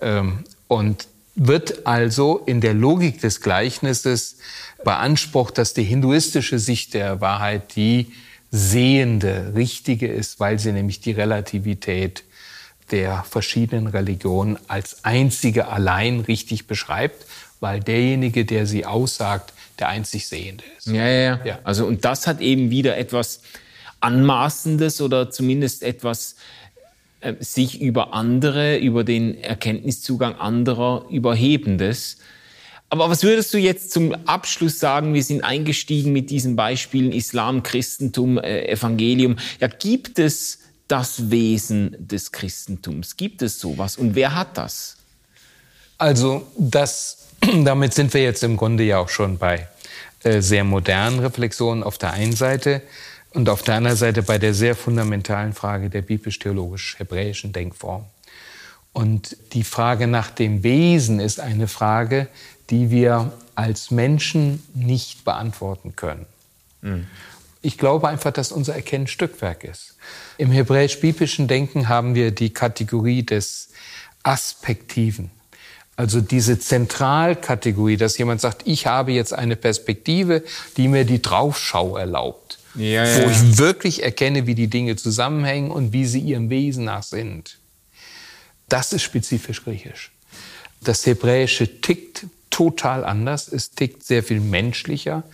Ähm, 0.00 0.44
und 0.68 1.06
wird 1.34 1.86
also 1.86 2.42
in 2.46 2.60
der 2.60 2.74
Logik 2.74 3.20
des 3.20 3.40
Gleichnisses 3.40 4.38
beansprucht, 4.84 5.58
dass 5.58 5.74
die 5.74 5.82
hinduistische 5.82 6.58
Sicht 6.58 6.94
der 6.94 7.20
Wahrheit 7.20 7.74
die 7.76 8.12
sehende, 8.50 9.52
richtige 9.56 10.06
ist, 10.06 10.38
weil 10.38 10.58
sie 10.60 10.72
nämlich 10.72 11.00
die 11.00 11.10
Relativität 11.10 12.22
der 12.90 13.24
verschiedenen 13.24 13.88
Religionen 13.88 14.58
als 14.68 15.04
einzige 15.04 15.68
allein 15.68 16.20
richtig 16.20 16.66
beschreibt, 16.66 17.26
weil 17.58 17.80
derjenige, 17.80 18.44
der 18.44 18.66
sie 18.66 18.86
aussagt, 18.86 19.52
der 19.78 19.88
einzig 19.88 20.28
Sehende 20.28 20.62
ist. 20.78 20.86
Ja, 20.86 21.06
ja, 21.06 21.20
ja. 21.20 21.40
Ja. 21.44 21.58
Also, 21.64 21.86
und 21.86 22.04
das 22.04 22.26
hat 22.26 22.40
eben 22.40 22.70
wieder 22.70 22.96
etwas 22.96 23.40
Anmaßendes 24.00 25.00
oder 25.00 25.30
zumindest 25.30 25.82
etwas 25.82 26.36
äh, 27.24 27.34
sich 27.40 27.80
über 27.80 28.12
andere, 28.12 28.78
über 28.78 29.02
den 29.02 29.42
Erkenntniszugang 29.42 30.34
anderer 30.36 31.06
überhebendes. 31.10 32.18
Aber 32.90 33.10
was 33.10 33.24
würdest 33.24 33.52
du 33.54 33.58
jetzt 33.58 33.90
zum 33.92 34.14
Abschluss 34.26 34.78
sagen? 34.78 35.14
Wir 35.14 35.22
sind 35.24 35.42
eingestiegen 35.42 36.12
mit 36.12 36.30
diesen 36.30 36.54
Beispielen 36.54 37.12
Islam, 37.12 37.62
Christentum, 37.62 38.38
äh, 38.38 38.66
Evangelium. 38.68 39.36
Ja, 39.60 39.68
gibt 39.68 40.18
es 40.18 40.60
das 40.86 41.30
Wesen 41.30 41.96
des 41.98 42.30
Christentums? 42.30 43.16
Gibt 43.16 43.42
es 43.42 43.58
sowas? 43.58 43.96
Und 43.96 44.14
wer 44.14 44.34
hat 44.34 44.58
das? 44.58 44.96
Also 45.98 46.46
das, 46.58 47.26
damit 47.64 47.94
sind 47.94 48.12
wir 48.14 48.22
jetzt 48.22 48.44
im 48.44 48.56
Grunde 48.56 48.84
ja 48.84 48.98
auch 48.98 49.08
schon 49.08 49.38
bei 49.38 49.66
äh, 50.22 50.40
sehr 50.40 50.64
modernen 50.64 51.18
Reflexionen 51.18 51.82
auf 51.82 51.98
der 51.98 52.12
einen 52.12 52.36
Seite 52.36 52.82
und 53.34 53.48
auf 53.48 53.62
der 53.62 53.74
anderen 53.74 53.96
Seite 53.96 54.22
bei 54.22 54.38
der 54.38 54.54
sehr 54.54 54.74
fundamentalen 54.74 55.52
Frage 55.52 55.90
der 55.90 56.02
biblisch-theologisch-hebräischen 56.02 57.52
Denkform. 57.52 58.04
Und 58.92 59.36
die 59.52 59.64
Frage 59.64 60.06
nach 60.06 60.30
dem 60.30 60.62
Wesen 60.62 61.20
ist 61.20 61.40
eine 61.40 61.66
Frage, 61.66 62.28
die 62.70 62.90
wir 62.90 63.32
als 63.56 63.90
Menschen 63.90 64.62
nicht 64.72 65.24
beantworten 65.24 65.96
können. 65.96 66.26
Ich 67.60 67.78
glaube 67.78 68.08
einfach, 68.08 68.30
dass 68.30 68.52
unser 68.52 68.74
Erkennen 68.74 69.06
Stückwerk 69.06 69.64
ist. 69.64 69.96
Im 70.38 70.50
hebräisch-biblischen 70.50 71.48
Denken 71.48 71.88
haben 71.88 72.14
wir 72.14 72.30
die 72.30 72.50
Kategorie 72.50 73.24
des 73.24 73.70
Aspektiven. 74.22 75.30
Also 75.96 76.20
diese 76.20 76.58
Zentralkategorie, 76.58 77.96
dass 77.96 78.18
jemand 78.18 78.40
sagt, 78.40 78.62
ich 78.66 78.86
habe 78.86 79.12
jetzt 79.12 79.32
eine 79.32 79.56
Perspektive, 79.56 80.42
die 80.76 80.88
mir 80.88 81.04
die 81.04 81.22
Draufschau 81.22 81.96
erlaubt. 81.96 82.43
Ja, 82.74 83.04
wo 83.04 83.20
ja. 83.22 83.30
ich 83.30 83.58
wirklich 83.58 84.02
erkenne, 84.02 84.46
wie 84.46 84.54
die 84.54 84.68
Dinge 84.68 84.96
zusammenhängen 84.96 85.70
und 85.70 85.92
wie 85.92 86.06
sie 86.06 86.20
ihrem 86.20 86.50
Wesen 86.50 86.84
nach 86.84 87.02
sind. 87.02 87.58
Das 88.68 88.92
ist 88.92 89.02
spezifisch 89.02 89.62
griechisch. 89.62 90.10
Das 90.80 91.06
Hebräische 91.06 91.80
tickt 91.80 92.26
total 92.50 93.04
anders. 93.04 93.48
Es 93.48 93.70
tickt 93.70 94.04
sehr 94.04 94.22
viel 94.22 94.40
menschlicher, 94.40 95.24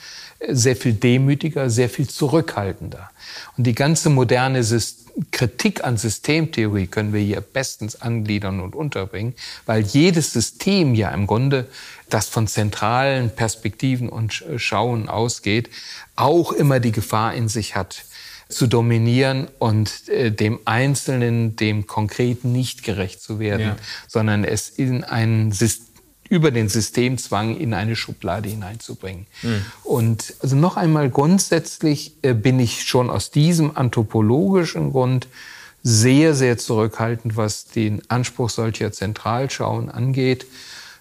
sehr 0.49 0.77
viel 0.77 0.95
demütiger, 0.95 1.69
sehr 1.69 1.91
viel 1.91 2.09
zurückhaltender. 2.09 3.11
Und 3.57 3.67
die 3.67 3.75
ganze 3.75 4.11
moderne 4.11 4.63
Sys- 4.63 5.00
Kritik 5.31 5.85
an 5.85 5.97
Systemtheorie 5.97 6.87
können 6.87 7.13
wir 7.13 7.21
hier 7.21 7.41
bestens 7.41 8.01
angliedern 8.01 8.61
und 8.61 8.75
unterbringen, 8.75 9.35
weil 9.67 9.83
jedes 9.83 10.33
System 10.33 10.95
ja 10.95 11.11
im 11.11 11.27
Grunde, 11.27 11.67
das 12.09 12.29
von 12.29 12.47
zentralen 12.47 13.31
Perspektiven 13.31 14.09
und 14.09 14.33
Sch- 14.33 14.59
Schauen 14.59 15.09
ausgeht, 15.09 15.71
auch 16.17 16.53
immer 16.53 16.81
die 16.81 16.93
Gefahr 16.93 17.35
in 17.35 17.49
sich 17.49 17.77
hat, 17.77 18.05
zu 18.49 18.67
dominieren 18.67 19.47
und 19.61 20.09
äh, 20.09 20.33
dem 20.33 20.59
Einzelnen, 20.65 21.55
dem 21.55 21.87
Konkreten 21.87 22.51
nicht 22.51 22.83
gerecht 22.83 23.23
zu 23.23 23.39
werden, 23.39 23.61
Ja. 23.67 23.77
sondern 24.09 24.43
es 24.43 24.69
in 24.69 25.05
einen 25.05 25.53
System 25.53 25.87
über 26.31 26.53
den 26.53 26.69
Systemzwang 26.69 27.57
in 27.57 27.75
eine 27.75 27.97
Schublade 27.97 28.49
hineinzubringen. 28.49 29.27
Und 29.83 30.33
also 30.41 30.57
noch 30.57 30.79
einmal 30.79 31.11
grundsätzlich 31.11 32.15
äh, 32.23 32.33
bin 32.33 32.59
ich 32.61 32.85
schon 32.85 33.11
aus 33.11 33.31
diesem 33.31 33.77
anthropologischen 33.77 34.93
Grund 34.93 35.27
sehr, 35.83 36.35
sehr 36.35 36.57
zurückhaltend, 36.57 37.37
was 37.37 37.67
den 37.67 38.01
Anspruch 38.09 38.49
solcher 38.49 38.93
Zentralschauen 38.93 39.91
angeht. 39.91 40.47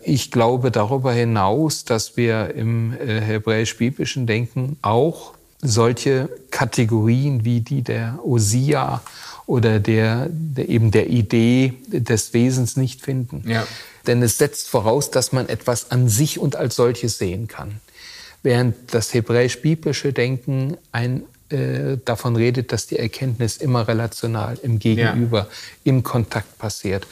Ich 0.02 0.32
glaube 0.32 0.72
darüber 0.72 1.14
hinaus, 1.14 1.86
dass 1.86 2.18
wir 2.18 2.56
im 2.56 2.94
äh, 2.94 3.22
hebräisch-biblischen 3.22 4.26
Denken 4.26 4.78
auch 4.82 5.34
solche 5.62 6.30
Kategorien 6.52 7.46
wie 7.46 7.60
die 7.62 7.82
der 7.82 8.20
Osia 8.24 9.02
oder 9.46 9.80
der, 9.80 10.28
der 10.30 10.70
eben 10.70 10.92
der 10.92 11.10
Idee 11.10 11.74
des 11.88 12.34
Wesens 12.34 12.78
nicht 12.78 13.02
finden. 13.02 13.44
Ja. 13.48 13.68
Denn 14.10 14.24
es 14.24 14.40
setzt 14.40 14.68
voraus, 14.70 15.12
dass 15.12 15.34
man 15.34 15.48
etwas 15.48 15.92
an 15.92 16.10
sich 16.10 16.40
und 16.40 16.56
als 16.56 16.76
solches 16.76 17.20
sehen 17.20 17.48
kann. 17.48 17.80
Während 18.42 18.76
das 18.92 19.14
hebräisch-biblische 19.14 20.14
Denken 20.14 20.78
ein, 20.92 21.26
äh, 21.52 21.98
davon 22.06 22.36
redet, 22.36 22.72
dass 22.72 22.88
die 22.88 22.98
Erkenntnis 22.98 23.58
immer 23.58 23.88
relational 23.88 24.58
im 24.64 24.80
Gegenüber, 24.80 25.48
im 25.84 26.02
Kontakt 26.02 26.58
passiert. 26.58 27.06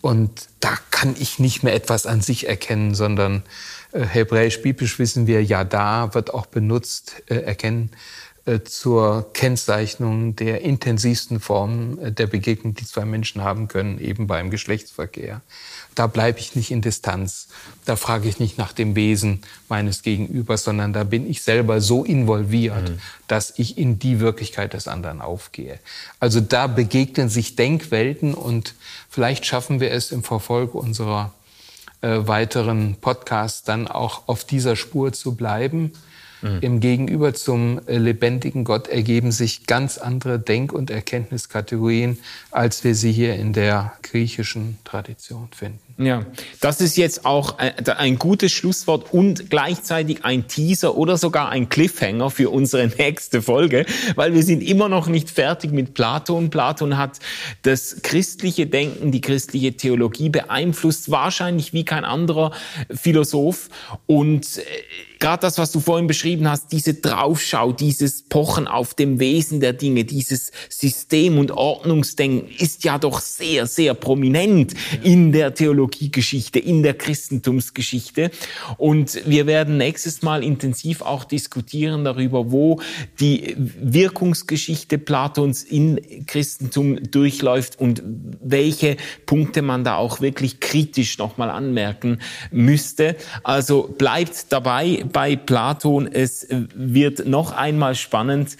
Und 0.00 0.48
da 0.58 0.76
kann 0.90 1.14
ich 1.16 1.38
nicht 1.38 1.62
mehr 1.62 1.74
etwas 1.74 2.04
an 2.04 2.20
sich 2.20 2.48
erkennen, 2.48 2.96
sondern 2.96 3.44
äh, 3.92 4.00
hebräisch-biblisch 4.00 4.98
wissen 4.98 5.28
wir, 5.28 5.44
ja, 5.44 5.62
da 5.62 6.14
wird 6.14 6.34
auch 6.34 6.46
benutzt, 6.46 7.22
äh, 7.26 7.36
erkennen, 7.36 7.90
äh, 8.46 8.64
zur 8.64 9.32
Kennzeichnung 9.34 10.34
der 10.34 10.62
intensivsten 10.62 11.38
Formen 11.38 11.98
äh, 11.98 12.10
der 12.10 12.26
Begegnung, 12.26 12.74
die 12.74 12.86
zwei 12.86 13.04
Menschen 13.04 13.44
haben 13.44 13.68
können, 13.68 14.00
eben 14.00 14.26
beim 14.26 14.50
Geschlechtsverkehr. 14.50 15.42
Da 15.94 16.06
bleibe 16.06 16.38
ich 16.38 16.54
nicht 16.54 16.70
in 16.70 16.82
Distanz. 16.82 17.48
Da 17.84 17.96
frage 17.96 18.28
ich 18.28 18.38
nicht 18.38 18.58
nach 18.58 18.72
dem 18.72 18.94
Wesen 18.94 19.42
meines 19.68 20.02
Gegenübers, 20.02 20.64
sondern 20.64 20.92
da 20.92 21.04
bin 21.04 21.28
ich 21.28 21.42
selber 21.42 21.80
so 21.80 22.04
involviert, 22.04 22.92
dass 23.26 23.52
ich 23.56 23.76
in 23.76 23.98
die 23.98 24.20
Wirklichkeit 24.20 24.72
des 24.72 24.88
anderen 24.88 25.20
aufgehe. 25.20 25.78
Also 26.20 26.40
da 26.40 26.66
begegnen 26.68 27.28
sich 27.28 27.56
Denkwelten 27.56 28.34
und 28.34 28.74
vielleicht 29.08 29.46
schaffen 29.46 29.80
wir 29.80 29.90
es 29.90 30.12
im 30.12 30.22
Verfolge 30.22 30.78
unserer 30.78 31.32
äh, 32.02 32.26
weiteren 32.26 32.96
Podcasts 33.00 33.62
dann 33.62 33.86
auch 33.86 34.22
auf 34.26 34.44
dieser 34.44 34.76
Spur 34.76 35.12
zu 35.12 35.34
bleiben. 35.34 35.92
Mhm. 36.42 36.58
Im 36.60 36.80
Gegenüber 36.80 37.34
zum 37.34 37.80
äh, 37.86 37.98
lebendigen 37.98 38.64
Gott 38.64 38.88
ergeben 38.88 39.32
sich 39.32 39.66
ganz 39.66 39.98
andere 39.98 40.38
Denk- 40.38 40.72
und 40.72 40.90
Erkenntniskategorien, 40.90 42.18
als 42.50 42.84
wir 42.84 42.94
sie 42.94 43.12
hier 43.12 43.34
in 43.34 43.52
der 43.52 43.92
griechischen 44.02 44.78
Tradition 44.84 45.48
finden. 45.54 45.78
Ja, 46.02 46.24
das 46.60 46.80
ist 46.80 46.96
jetzt 46.96 47.26
auch 47.26 47.58
ein 47.58 48.18
gutes 48.18 48.52
Schlusswort 48.52 49.12
und 49.12 49.50
gleichzeitig 49.50 50.24
ein 50.24 50.48
Teaser 50.48 50.96
oder 50.96 51.18
sogar 51.18 51.50
ein 51.50 51.68
Cliffhanger 51.68 52.30
für 52.30 52.48
unsere 52.48 52.86
nächste 52.98 53.42
Folge, 53.42 53.84
weil 54.14 54.32
wir 54.32 54.42
sind 54.42 54.62
immer 54.62 54.88
noch 54.88 55.08
nicht 55.08 55.28
fertig 55.28 55.72
mit 55.72 55.92
Platon. 55.92 56.48
Platon 56.48 56.96
hat 56.96 57.18
das 57.62 57.98
christliche 58.02 58.66
Denken, 58.66 59.12
die 59.12 59.20
christliche 59.20 59.76
Theologie 59.76 60.30
beeinflusst, 60.30 61.10
wahrscheinlich 61.10 61.74
wie 61.74 61.84
kein 61.84 62.06
anderer 62.06 62.52
Philosoph 62.90 63.68
und 64.06 64.56
äh, 64.56 64.62
gerade 65.20 65.42
das, 65.42 65.58
was 65.58 65.70
du 65.70 65.80
vorhin 65.80 66.06
beschrieben 66.06 66.48
hast, 66.48 66.72
diese 66.72 66.94
Draufschau, 66.94 67.72
dieses 67.72 68.22
Pochen 68.22 68.66
auf 68.66 68.94
dem 68.94 69.20
Wesen 69.20 69.60
der 69.60 69.74
Dinge, 69.74 70.04
dieses 70.04 70.50
System- 70.68 71.38
und 71.38 71.52
Ordnungsdenken 71.52 72.50
ist 72.58 72.84
ja 72.84 72.98
doch 72.98 73.20
sehr, 73.20 73.66
sehr 73.66 73.94
prominent 73.94 74.74
in 75.02 75.30
der 75.30 75.54
Theologiegeschichte, 75.54 76.58
in 76.58 76.82
der 76.82 76.94
Christentumsgeschichte. 76.94 78.30
Und 78.78 79.20
wir 79.26 79.46
werden 79.46 79.76
nächstes 79.76 80.22
Mal 80.22 80.42
intensiv 80.42 81.02
auch 81.02 81.24
diskutieren 81.24 82.04
darüber, 82.04 82.50
wo 82.50 82.80
die 83.20 83.54
Wirkungsgeschichte 83.56 84.98
Platons 84.98 85.62
in 85.62 86.00
Christentum 86.26 87.10
durchläuft 87.10 87.78
und 87.78 88.02
welche 88.42 88.96
Punkte 89.26 89.60
man 89.60 89.84
da 89.84 89.96
auch 89.96 90.22
wirklich 90.22 90.60
kritisch 90.60 91.18
nochmal 91.18 91.50
anmerken 91.50 92.20
müsste. 92.50 93.16
Also 93.42 93.94
bleibt 93.98 94.46
dabei 94.50 95.04
bei 95.12 95.36
Platon. 95.36 96.06
Es 96.06 96.46
wird 96.74 97.26
noch 97.26 97.52
einmal 97.52 97.94
spannend. 97.94 98.56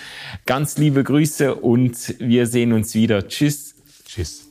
Ganz 0.47 0.79
liebe 0.79 1.05
Grüße 1.05 1.55
und 1.55 2.15
wir 2.19 2.47
sehen 2.47 2.73
uns 2.73 2.95
wieder. 2.95 3.29
Tschüss. 3.29 3.75
Tschüss. 4.07 4.47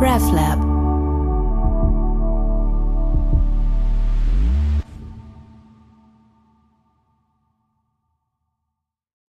RefLab 0.00 0.65